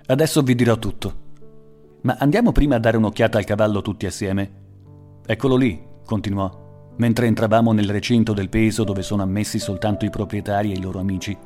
Adesso 0.07 0.43
vi 0.43 0.57
dirò 0.57 0.77
tutto. 0.77 1.29
Ma 2.03 2.17
andiamo 2.19 2.51
prima 2.51 2.75
a 2.75 2.81
dare 2.81 2.97
un'occhiata 2.97 3.39
al 3.39 3.45
cavallo 3.45 3.83
tutti 3.83 4.07
assieme. 4.07 4.51
Eccolo 5.25 5.55
lì, 5.55 5.81
continuò, 6.05 6.70
mentre 7.01 7.27
entravamo 7.27 7.73
nel 7.73 7.89
recinto 7.89 8.35
del 8.35 8.51
peso 8.51 8.85
dove 8.85 9.01
sono 9.01 9.23
ammessi 9.23 9.59
soltanto 9.59 10.05
i 10.05 10.11
proprietari 10.11 10.71
e 10.71 10.77
i 10.77 10.83
loro 10.83 10.99
amici. 10.99 11.37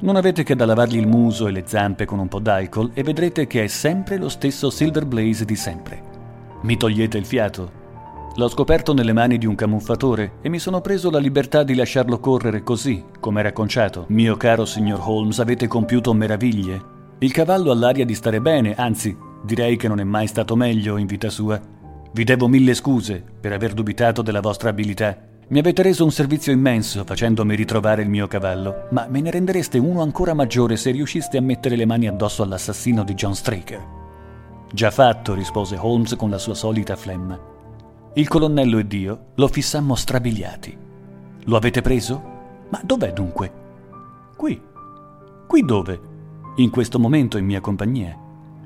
Non 0.00 0.16
avete 0.16 0.42
che 0.42 0.56
da 0.56 0.66
lavargli 0.66 0.96
il 0.96 1.06
muso 1.06 1.46
e 1.46 1.52
le 1.52 1.62
zampe 1.64 2.04
con 2.04 2.18
un 2.18 2.26
po' 2.26 2.40
d'alcol 2.40 2.90
e 2.92 3.04
vedrete 3.04 3.46
che 3.46 3.62
è 3.64 3.66
sempre 3.68 4.18
lo 4.18 4.28
stesso 4.28 4.68
Silver 4.68 5.06
Blaze 5.06 5.44
di 5.44 5.54
sempre. 5.54 6.02
Mi 6.62 6.76
togliete 6.76 7.16
il 7.18 7.24
fiato. 7.24 7.84
L'ho 8.34 8.48
scoperto 8.48 8.92
nelle 8.92 9.12
mani 9.12 9.38
di 9.38 9.46
un 9.46 9.54
camuffatore 9.54 10.38
e 10.42 10.48
mi 10.48 10.58
sono 10.58 10.80
preso 10.80 11.08
la 11.08 11.18
libertà 11.18 11.62
di 11.62 11.76
lasciarlo 11.76 12.18
correre 12.18 12.64
così, 12.64 13.02
come 13.20 13.40
era 13.40 13.52
conciato. 13.52 14.06
Mio 14.08 14.36
caro 14.36 14.64
signor 14.64 15.00
Holmes, 15.02 15.38
avete 15.38 15.68
compiuto 15.68 16.12
meraviglie. 16.12 16.94
Il 17.20 17.32
cavallo 17.32 17.70
ha 17.70 17.74
l'aria 17.76 18.04
di 18.04 18.14
stare 18.14 18.40
bene, 18.40 18.74
anzi, 18.74 19.16
direi 19.44 19.76
che 19.76 19.86
non 19.88 20.00
è 20.00 20.04
mai 20.04 20.26
stato 20.26 20.56
meglio 20.56 20.96
in 20.96 21.06
vita 21.06 21.30
sua. 21.30 21.58
Vi 22.12 22.24
devo 22.24 22.48
mille 22.48 22.74
scuse 22.74 23.22
per 23.40 23.52
aver 23.52 23.74
dubitato 23.74 24.22
della 24.22 24.40
vostra 24.40 24.70
abilità. 24.70 25.16
Mi 25.48 25.58
avete 25.58 25.82
reso 25.82 26.04
un 26.04 26.10
servizio 26.10 26.52
immenso 26.52 27.04
facendomi 27.04 27.54
ritrovare 27.54 28.02
il 28.02 28.08
mio 28.08 28.26
cavallo, 28.26 28.88
ma 28.90 29.06
me 29.08 29.20
ne 29.20 29.30
rendereste 29.30 29.78
uno 29.78 30.02
ancora 30.02 30.34
maggiore 30.34 30.76
se 30.76 30.90
riusciste 30.90 31.36
a 31.36 31.42
mettere 31.42 31.76
le 31.76 31.86
mani 31.86 32.08
addosso 32.08 32.42
all'assassino 32.42 33.04
di 33.04 33.14
John 33.14 33.34
Straker. 33.34 33.84
Già 34.72 34.90
fatto, 34.90 35.34
rispose 35.34 35.76
Holmes 35.76 36.16
con 36.16 36.30
la 36.30 36.38
sua 36.38 36.54
solita 36.54 36.96
flemma. 36.96 37.38
Il 38.14 38.28
colonnello 38.28 38.78
ed 38.78 38.92
io 38.92 39.26
lo 39.34 39.46
fissammo 39.46 39.94
strabiliati. 39.94 40.76
Lo 41.44 41.56
avete 41.56 41.82
preso? 41.82 42.34
Ma 42.70 42.80
dov'è 42.82 43.12
dunque? 43.12 43.52
Qui. 44.36 44.60
Qui 45.46 45.64
dove? 45.64 46.00
In 46.56 46.70
questo 46.70 46.98
momento 46.98 47.38
in 47.38 47.44
mia 47.44 47.60
compagnia. 47.60 48.16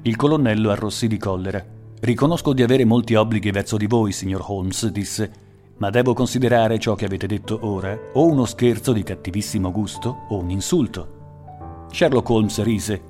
Il 0.02 0.16
colonnello 0.16 0.70
arrossì 0.70 1.08
di 1.08 1.18
collera. 1.18 1.62
Riconosco 2.00 2.54
di 2.54 2.62
avere 2.62 2.86
molti 2.86 3.14
obblighi 3.14 3.50
verso 3.50 3.76
di 3.76 3.86
voi, 3.86 4.12
signor 4.12 4.42
Holmes, 4.46 4.86
disse, 4.86 5.30
ma 5.76 5.90
devo 5.90 6.14
considerare 6.14 6.78
ciò 6.78 6.94
che 6.94 7.04
avete 7.04 7.26
detto 7.26 7.58
ora 7.62 7.98
o 8.14 8.26
uno 8.26 8.46
scherzo 8.46 8.92
di 8.92 9.02
cattivissimo 9.02 9.70
gusto 9.70 10.24
o 10.28 10.38
un 10.38 10.50
insulto. 10.50 11.86
Sherlock 11.90 12.28
Holmes 12.30 12.62
rise. 12.62 13.02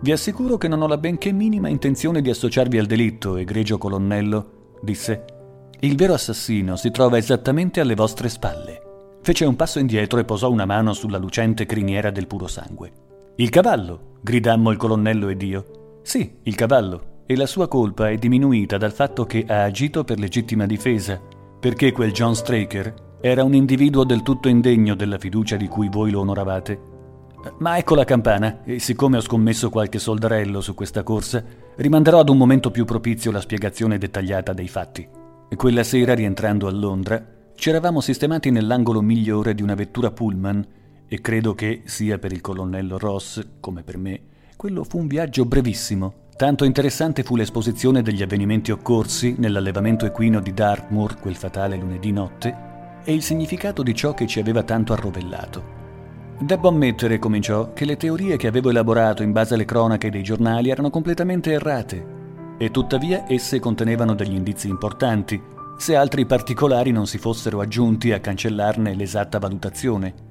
Vi 0.00 0.12
assicuro 0.12 0.56
che 0.56 0.68
non 0.68 0.80
ho 0.80 0.86
la 0.86 0.96
benché 0.96 1.30
minima 1.32 1.68
intenzione 1.68 2.22
di 2.22 2.30
associarvi 2.30 2.78
al 2.78 2.86
delitto, 2.86 3.36
egregio 3.36 3.76
colonnello, 3.76 4.76
disse. 4.80 5.24
Il 5.80 5.96
vero 5.96 6.14
assassino 6.14 6.76
si 6.76 6.90
trova 6.90 7.18
esattamente 7.18 7.80
alle 7.80 7.94
vostre 7.94 8.28
spalle. 8.28 8.82
Fece 9.20 9.44
un 9.44 9.56
passo 9.56 9.78
indietro 9.78 10.18
e 10.18 10.24
posò 10.24 10.50
una 10.50 10.64
mano 10.64 10.94
sulla 10.94 11.18
lucente 11.18 11.66
criniera 11.66 12.10
del 12.10 12.26
puro 12.26 12.46
sangue. 12.46 12.92
Il 13.36 13.50
cavallo! 13.50 14.16
gridammo 14.22 14.70
il 14.70 14.78
colonnello 14.78 15.28
ed 15.28 15.42
io. 15.42 16.00
Sì, 16.02 16.38
il 16.44 16.54
cavallo. 16.54 17.16
E 17.30 17.36
la 17.36 17.44
sua 17.44 17.68
colpa 17.68 18.08
è 18.08 18.16
diminuita 18.16 18.78
dal 18.78 18.94
fatto 18.94 19.26
che 19.26 19.44
ha 19.46 19.64
agito 19.64 20.02
per 20.02 20.18
legittima 20.18 20.64
difesa, 20.64 21.20
perché 21.60 21.92
quel 21.92 22.10
John 22.10 22.34
Straker 22.34 23.18
era 23.20 23.44
un 23.44 23.52
individuo 23.52 24.04
del 24.04 24.22
tutto 24.22 24.48
indegno 24.48 24.94
della 24.94 25.18
fiducia 25.18 25.56
di 25.56 25.68
cui 25.68 25.90
voi 25.90 26.10
lo 26.10 26.20
onoravate. 26.20 26.80
Ma 27.58 27.76
ecco 27.76 27.94
la 27.94 28.06
campana, 28.06 28.64
e 28.64 28.78
siccome 28.78 29.18
ho 29.18 29.20
scommesso 29.20 29.68
qualche 29.68 29.98
soldarello 29.98 30.62
su 30.62 30.72
questa 30.72 31.02
corsa, 31.02 31.44
rimanderò 31.76 32.20
ad 32.20 32.30
un 32.30 32.38
momento 32.38 32.70
più 32.70 32.86
propizio 32.86 33.30
la 33.30 33.42
spiegazione 33.42 33.98
dettagliata 33.98 34.54
dei 34.54 34.68
fatti. 34.68 35.06
Quella 35.54 35.82
sera, 35.82 36.14
rientrando 36.14 36.66
a 36.66 36.70
Londra, 36.70 37.22
ci 37.54 37.68
eravamo 37.68 38.00
sistemati 38.00 38.50
nell'angolo 38.50 39.02
migliore 39.02 39.54
di 39.54 39.60
una 39.60 39.74
vettura 39.74 40.10
pullman 40.10 40.66
e 41.06 41.20
credo 41.20 41.54
che, 41.54 41.82
sia 41.84 42.18
per 42.18 42.32
il 42.32 42.40
colonnello 42.40 42.96
Ross 42.96 43.46
come 43.60 43.82
per 43.82 43.98
me, 43.98 44.20
quello 44.56 44.82
fu 44.82 44.96
un 44.96 45.06
viaggio 45.06 45.44
brevissimo. 45.44 46.26
Tanto 46.38 46.64
interessante 46.64 47.24
fu 47.24 47.34
l'esposizione 47.34 48.00
degli 48.00 48.22
avvenimenti 48.22 48.70
occorsi 48.70 49.34
nell'allevamento 49.38 50.06
equino 50.06 50.38
di 50.38 50.54
Dartmoor 50.54 51.18
quel 51.18 51.34
fatale 51.34 51.74
lunedì 51.74 52.12
notte 52.12 52.56
e 53.02 53.12
il 53.12 53.24
significato 53.24 53.82
di 53.82 53.92
ciò 53.92 54.14
che 54.14 54.28
ci 54.28 54.38
aveva 54.38 54.62
tanto 54.62 54.92
arrovellato. 54.92 56.36
Debbo 56.38 56.68
ammettere, 56.68 57.18
cominciò, 57.18 57.72
che 57.72 57.84
le 57.84 57.96
teorie 57.96 58.36
che 58.36 58.46
avevo 58.46 58.70
elaborato 58.70 59.24
in 59.24 59.32
base 59.32 59.54
alle 59.54 59.64
cronache 59.64 60.10
dei 60.10 60.22
giornali 60.22 60.70
erano 60.70 60.90
completamente 60.90 61.50
errate 61.50 62.06
e 62.56 62.70
tuttavia 62.70 63.24
esse 63.26 63.58
contenevano 63.58 64.14
degli 64.14 64.36
indizi 64.36 64.68
importanti 64.68 65.42
se 65.76 65.96
altri 65.96 66.24
particolari 66.24 66.92
non 66.92 67.08
si 67.08 67.18
fossero 67.18 67.58
aggiunti 67.58 68.12
a 68.12 68.20
cancellarne 68.20 68.94
l'esatta 68.94 69.40
valutazione. 69.40 70.27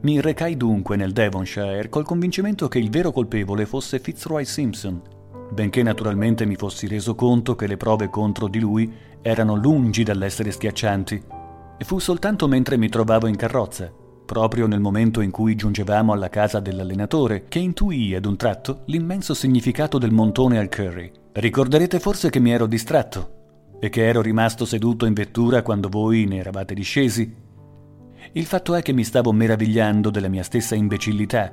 Mi 0.00 0.20
recai 0.20 0.56
dunque 0.56 0.94
nel 0.94 1.12
Devonshire 1.12 1.88
col 1.88 2.04
convincimento 2.04 2.68
che 2.68 2.78
il 2.78 2.88
vero 2.88 3.10
colpevole 3.10 3.66
fosse 3.66 3.98
Fitzroy 3.98 4.44
Simpson, 4.44 5.02
benché 5.50 5.82
naturalmente 5.82 6.46
mi 6.46 6.54
fossi 6.54 6.86
reso 6.86 7.16
conto 7.16 7.56
che 7.56 7.66
le 7.66 7.76
prove 7.76 8.08
contro 8.08 8.46
di 8.46 8.60
lui 8.60 8.92
erano 9.20 9.56
lungi 9.56 10.04
dall'essere 10.04 10.52
schiaccianti. 10.52 11.22
E 11.78 11.84
fu 11.84 11.98
soltanto 11.98 12.46
mentre 12.46 12.76
mi 12.76 12.88
trovavo 12.88 13.26
in 13.26 13.34
carrozza, 13.34 13.92
proprio 14.24 14.68
nel 14.68 14.78
momento 14.78 15.20
in 15.20 15.32
cui 15.32 15.56
giungevamo 15.56 16.12
alla 16.12 16.28
casa 16.28 16.60
dell'allenatore, 16.60 17.46
che 17.48 17.58
intuii 17.58 18.14
ad 18.14 18.24
un 18.24 18.36
tratto 18.36 18.82
l'immenso 18.86 19.34
significato 19.34 19.98
del 19.98 20.12
montone 20.12 20.58
al 20.58 20.68
curry. 20.68 21.10
Ricorderete 21.32 21.98
forse 21.98 22.30
che 22.30 22.38
mi 22.38 22.52
ero 22.52 22.66
distratto 22.66 23.30
e 23.80 23.88
che 23.88 24.06
ero 24.06 24.22
rimasto 24.22 24.64
seduto 24.64 25.06
in 25.06 25.14
vettura 25.14 25.62
quando 25.62 25.88
voi 25.88 26.24
ne 26.26 26.36
eravate 26.36 26.74
discesi. 26.74 27.46
Il 28.32 28.44
fatto 28.44 28.74
è 28.74 28.82
che 28.82 28.92
mi 28.92 29.04
stavo 29.04 29.32
meravigliando 29.32 30.10
della 30.10 30.28
mia 30.28 30.42
stessa 30.42 30.74
imbecillità 30.74 31.50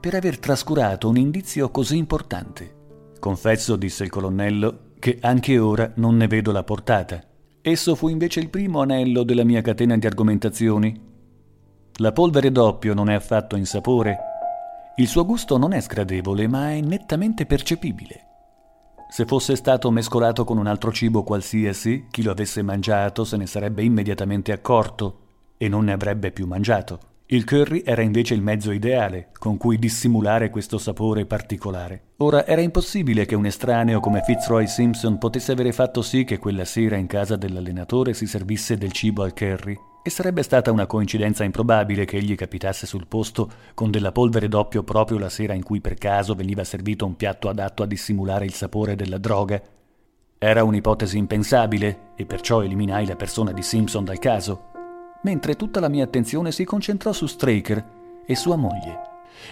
per 0.00 0.14
aver 0.14 0.38
trascurato 0.38 1.08
un 1.08 1.16
indizio 1.16 1.70
così 1.70 1.96
importante. 1.96 2.76
Confesso, 3.18 3.76
disse 3.76 4.04
il 4.04 4.10
colonnello, 4.10 4.88
che 4.98 5.18
anche 5.20 5.58
ora 5.58 5.90
non 5.96 6.16
ne 6.16 6.26
vedo 6.26 6.52
la 6.52 6.62
portata. 6.62 7.22
Esso 7.62 7.94
fu 7.94 8.08
invece 8.08 8.40
il 8.40 8.50
primo 8.50 8.80
anello 8.80 9.22
della 9.22 9.44
mia 9.44 9.62
catena 9.62 9.96
di 9.96 10.06
argomentazioni. 10.06 11.08
La 11.96 12.12
polvere 12.12 12.52
d'oppio 12.52 12.94
non 12.94 13.10
è 13.10 13.14
affatto 13.14 13.56
insapore. 13.56 14.18
Il 14.96 15.06
suo 15.06 15.24
gusto 15.24 15.56
non 15.56 15.72
è 15.72 15.80
sgradevole, 15.80 16.48
ma 16.48 16.72
è 16.72 16.80
nettamente 16.80 17.46
percepibile. 17.46 18.26
Se 19.10 19.24
fosse 19.24 19.56
stato 19.56 19.90
mescolato 19.90 20.44
con 20.44 20.56
un 20.56 20.66
altro 20.66 20.92
cibo 20.92 21.22
qualsiasi, 21.22 22.06
chi 22.10 22.22
lo 22.22 22.30
avesse 22.30 22.62
mangiato 22.62 23.24
se 23.24 23.36
ne 23.36 23.46
sarebbe 23.46 23.82
immediatamente 23.82 24.52
accorto 24.52 25.19
e 25.62 25.68
non 25.68 25.84
ne 25.84 25.92
avrebbe 25.92 26.32
più 26.32 26.46
mangiato. 26.46 27.00
Il 27.26 27.44
curry 27.44 27.82
era 27.84 28.00
invece 28.00 28.32
il 28.32 28.40
mezzo 28.40 28.72
ideale 28.72 29.28
con 29.38 29.58
cui 29.58 29.78
dissimulare 29.78 30.48
questo 30.48 30.78
sapore 30.78 31.26
particolare. 31.26 32.14
Ora 32.16 32.46
era 32.46 32.62
impossibile 32.62 33.26
che 33.26 33.34
un 33.34 33.44
estraneo 33.44 34.00
come 34.00 34.22
Fitzroy 34.22 34.66
Simpson 34.66 35.18
potesse 35.18 35.52
avere 35.52 35.72
fatto 35.72 36.00
sì 36.00 36.24
che 36.24 36.38
quella 36.38 36.64
sera 36.64 36.96
in 36.96 37.06
casa 37.06 37.36
dell'allenatore 37.36 38.14
si 38.14 38.26
servisse 38.26 38.78
del 38.78 38.92
cibo 38.92 39.22
al 39.22 39.34
curry 39.34 39.78
e 40.02 40.08
sarebbe 40.08 40.42
stata 40.42 40.72
una 40.72 40.86
coincidenza 40.86 41.44
improbabile 41.44 42.06
che 42.06 42.16
egli 42.16 42.34
capitasse 42.36 42.86
sul 42.86 43.06
posto 43.06 43.50
con 43.74 43.90
della 43.90 44.12
polvere 44.12 44.48
d'oppio 44.48 44.82
proprio 44.82 45.18
la 45.18 45.28
sera 45.28 45.52
in 45.52 45.62
cui 45.62 45.82
per 45.82 45.96
caso 45.96 46.34
veniva 46.34 46.64
servito 46.64 47.04
un 47.04 47.16
piatto 47.16 47.50
adatto 47.50 47.82
a 47.82 47.86
dissimulare 47.86 48.46
il 48.46 48.54
sapore 48.54 48.96
della 48.96 49.18
droga. 49.18 49.60
Era 50.38 50.64
un'ipotesi 50.64 51.18
impensabile 51.18 52.12
e 52.16 52.24
perciò 52.24 52.62
eliminai 52.62 53.04
la 53.04 53.14
persona 53.14 53.52
di 53.52 53.62
Simpson 53.62 54.04
dal 54.04 54.18
caso, 54.18 54.69
mentre 55.22 55.56
tutta 55.56 55.80
la 55.80 55.88
mia 55.88 56.04
attenzione 56.04 56.52
si 56.52 56.64
concentrò 56.64 57.12
su 57.12 57.26
Straker 57.26 58.22
e 58.26 58.34
sua 58.34 58.56
moglie. 58.56 59.08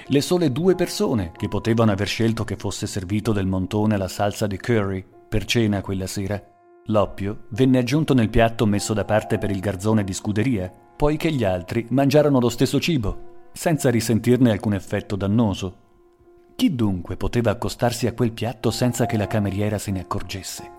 Le 0.07 0.20
sole 0.20 0.53
due 0.53 0.74
persone 0.74 1.32
che 1.36 1.49
potevano 1.49 1.93
aver 1.93 2.07
scelto 2.07 2.45
che 2.45 2.57
fosse 2.57 2.86
servito 2.86 3.32
del 3.32 3.47
montone 3.47 3.95
alla 3.95 4.09
salsa 4.09 4.47
di 4.47 4.59
curry 4.59 5.05
per 5.28 5.45
cena 5.45 5.81
quella 5.81 6.07
sera. 6.07 6.43
L'oppio 6.86 7.45
venne 7.51 7.78
aggiunto 7.78 8.15
nel 8.15 8.31
piatto 8.31 8.66
messo 8.66 8.95
da 8.95 9.05
parte 9.05 9.39
per 9.39 9.51
il 9.51 9.61
garzone 9.61 10.05
di 10.05 10.15
scuderia, 10.15 10.73
poiché 10.97 11.31
gli 11.31 11.45
altri 11.45 11.86
mangiarono 11.90 12.40
lo 12.40 12.49
stesso 12.49 12.81
cibo, 12.81 13.49
senza 13.53 13.90
risentirne 13.90 14.51
alcun 14.51 14.74
effetto 14.74 15.16
dannoso. 15.16 15.86
Chi 16.57 16.74
dunque 16.74 17.16
poteva 17.16 17.51
accostarsi 17.51 18.07
a 18.07 18.15
quel 18.15 18.32
piatto 18.32 18.70
senza 18.70 19.07
che 19.07 19.16
la 19.16 19.27
cameriera 19.27 19.78
se 19.78 19.90
ne 19.90 20.01
accorgesse? 20.01 20.77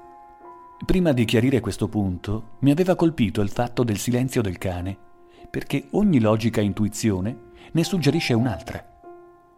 Prima 0.85 1.11
di 1.11 1.25
chiarire 1.25 1.59
questo 1.59 1.87
punto, 1.87 2.57
mi 2.59 2.71
aveva 2.71 2.95
colpito 2.95 3.41
il 3.41 3.49
fatto 3.49 3.83
del 3.83 3.97
silenzio 3.97 4.41
del 4.41 4.57
cane, 4.57 4.97
perché 5.49 5.87
ogni 5.91 6.19
logica 6.19 6.61
intuizione 6.61 7.37
ne 7.71 7.83
suggerisce 7.83 8.33
un'altra. 8.33 8.83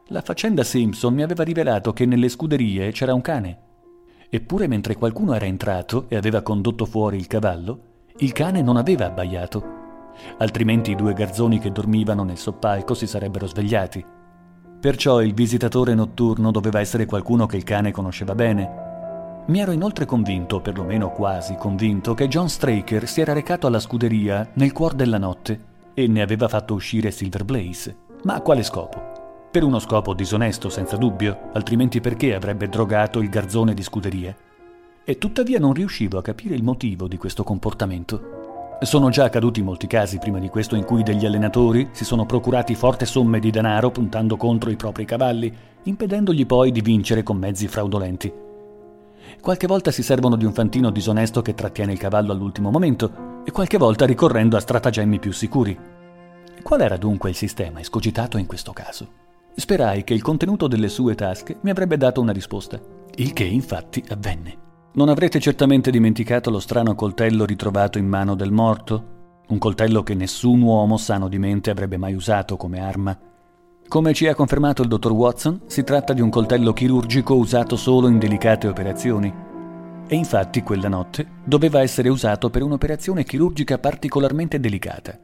La 0.07 0.21
faccenda 0.21 0.63
Simpson 0.63 1.13
mi 1.13 1.23
aveva 1.23 1.43
rivelato 1.43 1.93
che 1.93 2.05
nelle 2.05 2.27
scuderie 2.27 2.91
c'era 2.91 3.13
un 3.13 3.21
cane 3.21 3.69
Eppure 4.33 4.67
mentre 4.67 4.95
qualcuno 4.95 5.33
era 5.33 5.45
entrato 5.45 6.05
e 6.07 6.15
aveva 6.15 6.41
condotto 6.41 6.85
fuori 6.85 7.17
il 7.17 7.27
cavallo, 7.27 7.79
il 8.19 8.31
cane 8.31 8.61
non 8.61 8.77
aveva 8.77 9.07
abbaiato. 9.07 9.61
Altrimenti 10.37 10.91
i 10.91 10.95
due 10.95 11.11
garzoni 11.11 11.59
che 11.59 11.73
dormivano 11.73 12.23
nel 12.23 12.37
soppalco 12.37 12.93
si 12.93 13.07
sarebbero 13.07 13.45
svegliati. 13.45 14.01
Perciò 14.79 15.21
il 15.21 15.33
visitatore 15.33 15.93
notturno 15.95 16.49
doveva 16.51 16.79
essere 16.79 17.05
qualcuno 17.05 17.45
che 17.45 17.57
il 17.57 17.65
cane 17.65 17.91
conosceva 17.91 18.33
bene. 18.33 18.80
Mi 19.47 19.59
ero 19.59 19.71
inoltre 19.71 20.05
convinto, 20.05 20.61
perlomeno 20.61 21.11
quasi 21.11 21.55
convinto, 21.55 22.13
che 22.13 22.27
John 22.27 22.47
Straker 22.47 23.07
si 23.07 23.21
era 23.21 23.33
recato 23.33 23.65
alla 23.65 23.79
scuderia 23.79 24.47
nel 24.53 24.71
cuor 24.71 24.93
della 24.93 25.17
notte 25.17 25.69
e 25.95 26.07
ne 26.07 26.21
aveva 26.21 26.47
fatto 26.47 26.75
uscire 26.75 27.09
Silver 27.09 27.43
Blaze. 27.43 27.95
Ma 28.23 28.35
a 28.35 28.41
quale 28.41 28.61
scopo? 28.61 29.49
Per 29.49 29.63
uno 29.63 29.79
scopo 29.79 30.13
disonesto, 30.13 30.69
senza 30.69 30.95
dubbio, 30.95 31.49
altrimenti 31.53 31.99
perché 31.99 32.35
avrebbe 32.35 32.69
drogato 32.69 33.19
il 33.19 33.29
garzone 33.29 33.73
di 33.73 33.81
scuderia? 33.81 34.33
E 35.03 35.17
tuttavia 35.17 35.59
non 35.59 35.73
riuscivo 35.73 36.19
a 36.19 36.21
capire 36.21 36.53
il 36.53 36.63
motivo 36.63 37.07
di 37.07 37.17
questo 37.17 37.43
comportamento. 37.43 38.77
Sono 38.81 39.09
già 39.09 39.25
accaduti 39.25 39.61
molti 39.63 39.87
casi 39.87 40.19
prima 40.19 40.39
di 40.39 40.49
questo 40.49 40.75
in 40.75 40.85
cui 40.85 41.03
degli 41.03 41.25
allenatori 41.25 41.89
si 41.91 42.05
sono 42.05 42.25
procurati 42.25 42.75
forti 42.75 43.05
somme 43.05 43.39
di 43.39 43.49
denaro 43.49 43.89
puntando 43.89 44.37
contro 44.37 44.69
i 44.69 44.75
propri 44.75 45.03
cavalli, 45.03 45.53
impedendogli 45.83 46.45
poi 46.45 46.71
di 46.71 46.81
vincere 46.81 47.23
con 47.23 47.37
mezzi 47.37 47.67
fraudolenti. 47.67 48.49
Qualche 49.41 49.65
volta 49.65 49.89
si 49.89 50.03
servono 50.03 50.35
di 50.35 50.45
un 50.45 50.53
fantino 50.53 50.91
disonesto 50.91 51.41
che 51.41 51.55
trattiene 51.55 51.93
il 51.93 51.97
cavallo 51.97 52.31
all'ultimo 52.31 52.69
momento 52.69 53.41
e 53.43 53.51
qualche 53.51 53.79
volta 53.79 54.05
ricorrendo 54.05 54.55
a 54.55 54.59
stratagemmi 54.59 55.17
più 55.17 55.33
sicuri. 55.33 55.75
Qual 56.61 56.79
era 56.79 56.95
dunque 56.95 57.31
il 57.31 57.35
sistema 57.35 57.79
escogitato 57.79 58.37
in 58.37 58.45
questo 58.45 58.71
caso? 58.71 59.09
Sperai 59.55 60.03
che 60.03 60.13
il 60.13 60.21
contenuto 60.21 60.67
delle 60.67 60.89
sue 60.89 61.15
tasche 61.15 61.57
mi 61.61 61.71
avrebbe 61.71 61.97
dato 61.97 62.21
una 62.21 62.31
risposta, 62.31 62.79
il 63.15 63.33
che 63.33 63.43
infatti 63.43 64.03
avvenne. 64.09 64.57
Non 64.93 65.09
avrete 65.09 65.39
certamente 65.39 65.89
dimenticato 65.89 66.51
lo 66.51 66.59
strano 66.59 66.93
coltello 66.93 67.43
ritrovato 67.43 67.97
in 67.97 68.07
mano 68.07 68.35
del 68.35 68.51
morto, 68.51 69.39
un 69.47 69.57
coltello 69.57 70.03
che 70.03 70.13
nessun 70.13 70.61
uomo 70.61 70.97
sano 70.97 71.27
di 71.27 71.39
mente 71.39 71.71
avrebbe 71.71 71.97
mai 71.97 72.13
usato 72.13 72.57
come 72.57 72.79
arma. 72.79 73.17
Come 73.91 74.13
ci 74.13 74.25
ha 74.27 74.35
confermato 74.35 74.83
il 74.83 74.87
dottor 74.87 75.11
Watson, 75.11 75.63
si 75.65 75.83
tratta 75.83 76.13
di 76.13 76.21
un 76.21 76.29
coltello 76.29 76.71
chirurgico 76.71 77.35
usato 77.35 77.75
solo 77.75 78.07
in 78.07 78.19
delicate 78.19 78.69
operazioni. 78.69 79.33
E 80.07 80.15
infatti 80.15 80.63
quella 80.63 80.87
notte 80.87 81.27
doveva 81.43 81.81
essere 81.81 82.07
usato 82.07 82.49
per 82.49 82.63
un'operazione 82.63 83.25
chirurgica 83.25 83.79
particolarmente 83.79 84.61
delicata. 84.61 85.19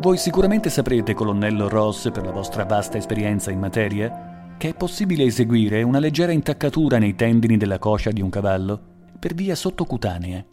Voi 0.00 0.16
sicuramente 0.16 0.70
saprete, 0.70 1.14
colonnello 1.14 1.68
Ross, 1.68 2.10
per 2.10 2.24
la 2.24 2.32
vostra 2.32 2.64
vasta 2.64 2.98
esperienza 2.98 3.52
in 3.52 3.60
materia, 3.60 4.54
che 4.58 4.70
è 4.70 4.74
possibile 4.74 5.22
eseguire 5.22 5.84
una 5.84 6.00
leggera 6.00 6.32
intaccatura 6.32 6.98
nei 6.98 7.14
tendini 7.14 7.56
della 7.56 7.78
coscia 7.78 8.10
di 8.10 8.20
un 8.20 8.28
cavallo 8.28 8.80
per 9.20 9.34
via 9.34 9.54
sottocutanea, 9.54 10.44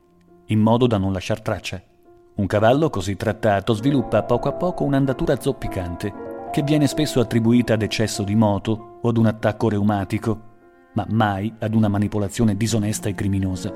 in 0.45 0.59
modo 0.59 0.85
da 0.85 0.99
non 0.99 1.11
lasciar 1.11 1.41
traccia. 1.41 1.81
Un 2.35 2.45
cavallo 2.45 2.91
così 2.91 3.15
trattato 3.15 3.73
sviluppa 3.73 4.21
poco 4.21 4.47
a 4.47 4.53
poco 4.53 4.83
un'andatura 4.83 5.41
zoppicante, 5.41 6.20
che 6.51 6.61
viene 6.63 6.85
spesso 6.85 7.19
attribuita 7.19 7.73
ad 7.73 7.81
eccesso 7.81 8.23
di 8.23 8.35
moto 8.35 8.99
o 9.01 9.09
ad 9.09 9.17
un 9.17 9.25
attacco 9.25 9.69
reumatico, 9.69 10.49
ma 10.93 11.05
mai 11.09 11.51
ad 11.59 11.73
una 11.73 11.87
manipolazione 11.87 12.57
disonesta 12.57 13.07
e 13.09 13.15
criminosa. 13.15 13.73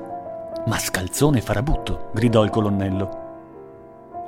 Mascalzone 0.66 1.40
farabutto, 1.40 2.10
gridò 2.12 2.44
il 2.44 2.50
colonnello. 2.50 3.24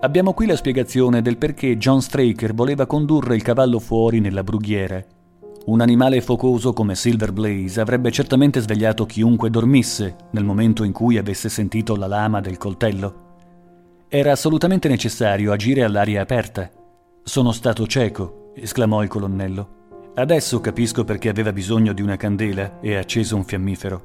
Abbiamo 0.00 0.32
qui 0.32 0.46
la 0.46 0.56
spiegazione 0.56 1.20
del 1.20 1.36
perché 1.36 1.76
John 1.76 2.00
Straker 2.00 2.54
voleva 2.54 2.86
condurre 2.86 3.34
il 3.34 3.42
cavallo 3.42 3.78
fuori 3.78 4.20
nella 4.20 4.44
brughiera. 4.44 5.04
Un 5.66 5.80
animale 5.82 6.22
focoso 6.22 6.72
come 6.72 6.94
Silver 6.94 7.32
Blaze 7.32 7.80
avrebbe 7.80 8.10
certamente 8.10 8.60
svegliato 8.60 9.04
chiunque 9.04 9.50
dormisse 9.50 10.16
nel 10.30 10.44
momento 10.44 10.84
in 10.84 10.92
cui 10.92 11.18
avesse 11.18 11.50
sentito 11.50 11.94
la 11.96 12.06
lama 12.06 12.40
del 12.40 12.56
coltello. 12.56 13.26
Era 14.08 14.32
assolutamente 14.32 14.88
necessario 14.88 15.52
agire 15.52 15.82
all'aria 15.82 16.22
aperta. 16.22 16.70
Sono 17.28 17.52
stato 17.52 17.86
cieco, 17.86 18.52
esclamò 18.54 19.02
il 19.02 19.10
colonnello. 19.10 20.12
Adesso 20.14 20.62
capisco 20.62 21.04
perché 21.04 21.28
aveva 21.28 21.52
bisogno 21.52 21.92
di 21.92 22.00
una 22.00 22.16
candela 22.16 22.80
e 22.80 22.96
acceso 22.96 23.36
un 23.36 23.44
fiammifero. 23.44 24.02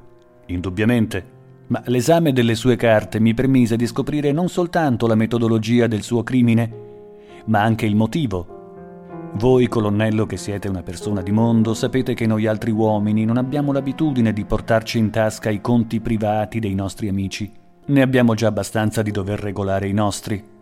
Indubbiamente. 0.48 1.24
Ma 1.68 1.82
l'esame 1.86 2.34
delle 2.34 2.54
sue 2.54 2.76
carte 2.76 3.20
mi 3.20 3.32
permise 3.32 3.76
di 3.76 3.86
scoprire 3.86 4.30
non 4.30 4.50
soltanto 4.50 5.06
la 5.06 5.14
metodologia 5.14 5.86
del 5.86 6.02
suo 6.02 6.22
crimine, 6.22 6.70
ma 7.46 7.62
anche 7.62 7.86
il 7.86 7.96
motivo. 7.96 9.30
Voi, 9.36 9.68
colonnello, 9.68 10.26
che 10.26 10.36
siete 10.36 10.68
una 10.68 10.82
persona 10.82 11.22
di 11.22 11.32
mondo, 11.32 11.72
sapete 11.72 12.12
che 12.12 12.26
noi 12.26 12.46
altri 12.46 12.72
uomini 12.72 13.24
non 13.24 13.38
abbiamo 13.38 13.72
l'abitudine 13.72 14.34
di 14.34 14.44
portarci 14.44 14.98
in 14.98 15.08
tasca 15.08 15.48
i 15.48 15.62
conti 15.62 15.98
privati 16.00 16.58
dei 16.58 16.74
nostri 16.74 17.08
amici. 17.08 17.50
Ne 17.86 18.02
abbiamo 18.02 18.34
già 18.34 18.48
abbastanza 18.48 19.00
di 19.00 19.10
dover 19.10 19.40
regolare 19.40 19.88
i 19.88 19.94
nostri. 19.94 20.52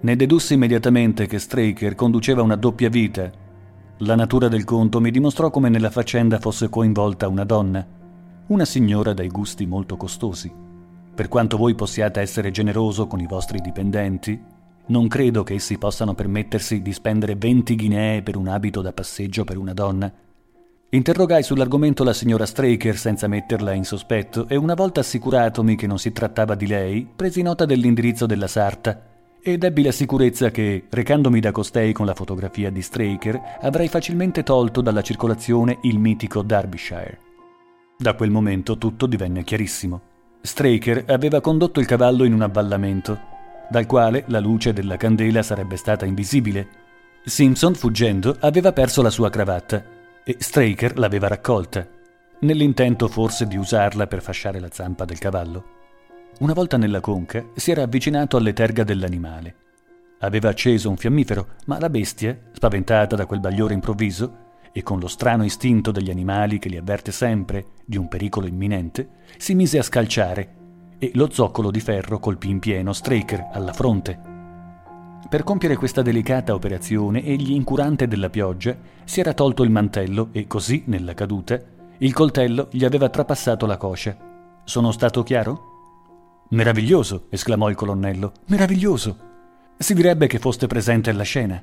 Ne 0.00 0.16
dedussi 0.16 0.54
immediatamente 0.54 1.26
che 1.26 1.38
Straker 1.38 1.94
conduceva 1.94 2.42
una 2.42 2.56
doppia 2.56 2.88
vita 2.88 3.48
la 4.02 4.14
natura 4.14 4.48
del 4.48 4.64
conto 4.64 4.98
mi 4.98 5.10
dimostrò 5.10 5.50
come 5.50 5.68
nella 5.68 5.90
faccenda 5.90 6.38
fosse 6.38 6.70
coinvolta 6.70 7.28
una 7.28 7.44
donna, 7.44 7.86
una 8.46 8.64
signora 8.64 9.12
dai 9.12 9.28
gusti 9.28 9.66
molto 9.66 9.98
costosi. 9.98 10.50
Per 11.14 11.28
quanto 11.28 11.58
voi 11.58 11.74
possiate 11.74 12.18
essere 12.22 12.50
generoso 12.50 13.06
con 13.06 13.20
i 13.20 13.26
vostri 13.26 13.60
dipendenti, 13.60 14.42
non 14.86 15.06
credo 15.06 15.42
che 15.42 15.52
essi 15.52 15.76
possano 15.76 16.14
permettersi 16.14 16.80
di 16.80 16.94
spendere 16.94 17.36
20 17.36 17.76
guinee 17.76 18.22
per 18.22 18.36
un 18.36 18.48
abito 18.48 18.80
da 18.80 18.94
passeggio 18.94 19.44
per 19.44 19.58
una 19.58 19.74
donna. 19.74 20.10
Interrogai 20.88 21.42
sull'argomento 21.42 22.02
la 22.02 22.14
signora 22.14 22.46
Straker 22.46 22.96
senza 22.96 23.28
metterla 23.28 23.74
in 23.74 23.84
sospetto 23.84 24.48
e 24.48 24.56
una 24.56 24.72
volta 24.72 25.00
assicuratomi 25.00 25.76
che 25.76 25.86
non 25.86 25.98
si 25.98 26.10
trattava 26.10 26.54
di 26.54 26.66
lei, 26.66 27.06
presi 27.14 27.42
nota 27.42 27.66
dell'indirizzo 27.66 28.24
della 28.24 28.48
sarta 28.48 29.08
ed 29.42 29.64
ebbi 29.64 29.82
la 29.82 29.92
sicurezza 29.92 30.50
che, 30.50 30.84
recandomi 30.88 31.40
da 31.40 31.52
costei 31.52 31.92
con 31.92 32.06
la 32.06 32.14
fotografia 32.14 32.70
di 32.70 32.82
Straker, 32.82 33.58
avrei 33.60 33.88
facilmente 33.88 34.42
tolto 34.42 34.80
dalla 34.80 35.02
circolazione 35.02 35.78
il 35.82 35.98
mitico 35.98 36.42
Derbyshire. 36.42 37.18
Da 37.96 38.14
quel 38.14 38.30
momento 38.30 38.78
tutto 38.78 39.06
divenne 39.06 39.44
chiarissimo. 39.44 40.00
Straker 40.42 41.04
aveva 41.08 41.40
condotto 41.40 41.80
il 41.80 41.86
cavallo 41.86 42.24
in 42.24 42.32
un 42.32 42.42
avvallamento, 42.42 43.18
dal 43.70 43.86
quale 43.86 44.24
la 44.28 44.40
luce 44.40 44.72
della 44.72 44.96
candela 44.96 45.42
sarebbe 45.42 45.76
stata 45.76 46.06
invisibile. 46.06 46.68
Simpson, 47.24 47.74
fuggendo, 47.74 48.36
aveva 48.40 48.72
perso 48.72 49.02
la 49.02 49.10
sua 49.10 49.30
cravatta 49.30 49.84
e 50.24 50.36
Straker 50.38 50.98
l'aveva 50.98 51.28
raccolta, 51.28 51.86
nell'intento 52.40 53.08
forse 53.08 53.46
di 53.46 53.56
usarla 53.56 54.06
per 54.06 54.22
fasciare 54.22 54.60
la 54.60 54.68
zampa 54.70 55.04
del 55.04 55.18
cavallo. 55.18 55.78
Una 56.40 56.54
volta 56.54 56.78
nella 56.78 57.00
conca 57.00 57.44
si 57.54 57.70
era 57.70 57.82
avvicinato 57.82 58.38
alle 58.38 58.54
terga 58.54 58.82
dell'animale. 58.82 59.56
Aveva 60.20 60.48
acceso 60.48 60.88
un 60.88 60.96
fiammifero, 60.96 61.48
ma 61.66 61.78
la 61.78 61.90
bestia, 61.90 62.38
spaventata 62.52 63.14
da 63.14 63.26
quel 63.26 63.40
bagliore 63.40 63.74
improvviso 63.74 64.48
e 64.72 64.82
con 64.82 64.98
lo 64.98 65.06
strano 65.06 65.44
istinto 65.44 65.90
degli 65.90 66.08
animali 66.08 66.58
che 66.58 66.70
li 66.70 66.78
avverte 66.78 67.12
sempre 67.12 67.72
di 67.84 67.98
un 67.98 68.08
pericolo 68.08 68.46
imminente, 68.46 69.08
si 69.36 69.54
mise 69.54 69.76
a 69.76 69.82
scalciare 69.82 70.54
e 70.98 71.10
lo 71.12 71.30
zoccolo 71.30 71.70
di 71.70 71.80
ferro 71.80 72.18
colpì 72.18 72.48
in 72.48 72.58
pieno 72.58 72.94
Straker 72.94 73.50
alla 73.52 73.74
fronte. 73.74 74.18
Per 75.28 75.44
compiere 75.44 75.76
questa 75.76 76.00
delicata 76.00 76.54
operazione, 76.54 77.22
egli, 77.22 77.52
incurante 77.52 78.08
della 78.08 78.30
pioggia, 78.30 78.74
si 79.04 79.20
era 79.20 79.34
tolto 79.34 79.62
il 79.62 79.70
mantello 79.70 80.30
e 80.32 80.46
così, 80.46 80.84
nella 80.86 81.12
caduta, 81.12 81.60
il 81.98 82.14
coltello 82.14 82.68
gli 82.70 82.86
aveva 82.86 83.10
trapassato 83.10 83.66
la 83.66 83.76
coscia. 83.76 84.16
Sono 84.64 84.90
stato 84.90 85.22
chiaro? 85.22 85.69
Meraviglioso, 86.52 87.26
esclamò 87.30 87.68
il 87.70 87.76
colonnello. 87.76 88.32
Meraviglioso. 88.46 89.28
Si 89.78 89.94
direbbe 89.94 90.26
che 90.26 90.40
foste 90.40 90.66
presente 90.66 91.10
alla 91.10 91.22
scena. 91.22 91.62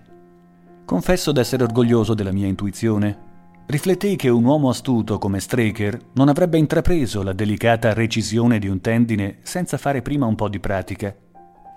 Confesso 0.86 1.34
d'essere 1.34 1.66
orgoglioso 1.66 2.14
della 2.14 2.32
mia 2.32 2.48
intuizione. 2.48 3.26
Riflettei 3.66 4.16
che 4.16 4.30
un 4.30 4.46
uomo 4.46 4.70
astuto 4.70 5.18
come 5.18 5.42
Straker 5.42 6.00
non 6.14 6.30
avrebbe 6.30 6.58
intrapreso 6.58 7.22
la 7.22 7.34
delicata 7.34 7.94
recisione 7.94 8.60
di 8.60 8.70
un 8.70 8.80
tendine 8.80 9.40
senza 9.42 9.78
fare 9.78 10.02
prima 10.02 10.26
un 10.26 10.36
po' 10.36 10.48
di 10.48 10.62
pratica. 10.62 11.14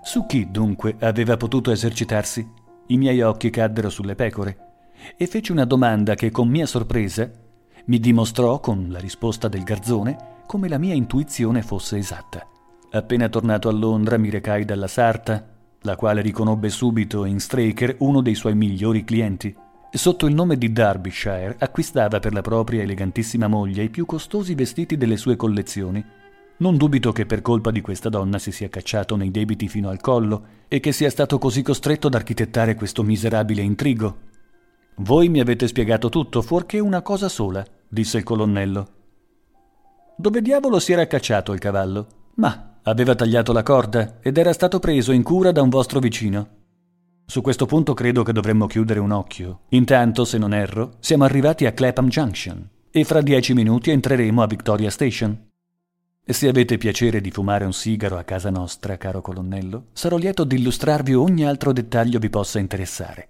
Su 0.01 0.25
chi, 0.25 0.49
dunque, 0.49 0.95
aveva 1.01 1.35
potuto 1.35 1.69
esercitarsi? 1.71 2.49
I 2.87 2.97
miei 2.97 3.21
occhi 3.21 3.49
caddero 3.49 3.89
sulle 3.89 4.15
pecore 4.15 4.69
e 5.17 5.27
feci 5.27 5.51
una 5.51 5.65
domanda 5.65 6.15
che, 6.15 6.31
con 6.31 6.47
mia 6.47 6.65
sorpresa, 6.65 7.29
mi 7.87 7.99
dimostrò, 7.99 8.61
con 8.61 8.87
la 8.89 8.99
risposta 8.99 9.49
del 9.49 9.63
garzone, 9.63 10.43
come 10.45 10.69
la 10.69 10.77
mia 10.77 10.93
intuizione 10.93 11.61
fosse 11.61 11.97
esatta. 11.97 12.47
Appena 12.93 13.29
tornato 13.29 13.69
a 13.69 13.71
Londra 13.71 14.17
mi 14.17 14.29
recai 14.29 14.65
dalla 14.65 14.87
sarta, 14.87 15.47
la 15.83 15.95
quale 15.95 16.21
riconobbe 16.21 16.67
subito 16.67 17.23
in 17.23 17.39
Straker 17.39 17.95
uno 17.99 18.19
dei 18.19 18.35
suoi 18.35 18.53
migliori 18.53 19.05
clienti. 19.05 19.55
Sotto 19.89 20.25
il 20.25 20.33
nome 20.33 20.57
di 20.57 20.73
Derbyshire 20.73 21.55
acquistava 21.57 22.19
per 22.19 22.33
la 22.33 22.41
propria 22.41 22.81
elegantissima 22.81 23.47
moglie 23.47 23.83
i 23.83 23.89
più 23.89 24.05
costosi 24.05 24.55
vestiti 24.55 24.97
delle 24.97 25.15
sue 25.15 25.37
collezioni. 25.37 26.03
Non 26.57 26.75
dubito 26.75 27.13
che 27.13 27.25
per 27.25 27.41
colpa 27.41 27.71
di 27.71 27.79
questa 27.79 28.09
donna 28.09 28.37
si 28.37 28.51
sia 28.51 28.67
cacciato 28.67 29.15
nei 29.15 29.31
debiti 29.31 29.69
fino 29.69 29.87
al 29.87 30.01
collo 30.01 30.45
e 30.67 30.81
che 30.81 30.91
sia 30.91 31.09
stato 31.09 31.37
così 31.37 31.61
costretto 31.61 32.07
ad 32.07 32.13
architettare 32.13 32.75
questo 32.75 33.03
miserabile 33.03 33.61
intrigo. 33.61 34.17
Voi 34.97 35.29
mi 35.29 35.39
avete 35.39 35.65
spiegato 35.65 36.09
tutto, 36.09 36.41
fuorché 36.41 36.77
una 36.79 37.01
cosa 37.01 37.29
sola, 37.29 37.65
disse 37.87 38.17
il 38.17 38.23
colonnello. 38.23 38.87
Dove 40.17 40.41
diavolo 40.41 40.77
si 40.79 40.91
era 40.91 41.07
cacciato 41.07 41.53
il 41.53 41.59
cavallo? 41.59 42.07
Ma 42.35 42.70
Aveva 42.83 43.13
tagliato 43.13 43.53
la 43.53 43.61
corda 43.61 44.17
ed 44.21 44.39
era 44.39 44.53
stato 44.53 44.79
preso 44.79 45.11
in 45.11 45.21
cura 45.21 45.51
da 45.51 45.61
un 45.61 45.69
vostro 45.69 45.99
vicino. 45.99 46.47
Su 47.25 47.41
questo 47.41 47.67
punto 47.67 47.93
credo 47.93 48.23
che 48.23 48.33
dovremmo 48.33 48.65
chiudere 48.65 48.99
un 48.99 49.11
occhio. 49.11 49.61
Intanto, 49.69 50.25
se 50.25 50.39
non 50.39 50.51
erro, 50.51 50.93
siamo 50.99 51.23
arrivati 51.23 51.67
a 51.67 51.73
Clapham 51.73 52.07
Junction 52.07 52.67
e 52.89 53.03
fra 53.03 53.21
dieci 53.21 53.53
minuti 53.53 53.91
entreremo 53.91 54.41
a 54.41 54.47
Victoria 54.47 54.89
Station. 54.89 55.49
E 56.25 56.33
se 56.33 56.47
avete 56.47 56.79
piacere 56.79 57.21
di 57.21 57.29
fumare 57.29 57.65
un 57.65 57.73
sigaro 57.73 58.17
a 58.17 58.23
casa 58.23 58.49
nostra, 58.49 58.97
caro 58.97 59.21
colonnello, 59.21 59.85
sarò 59.93 60.17
lieto 60.17 60.43
di 60.43 60.55
illustrarvi 60.55 61.13
ogni 61.13 61.45
altro 61.45 61.71
dettaglio 61.73 62.17
vi 62.17 62.29
possa 62.29 62.57
interessare. 62.57 63.29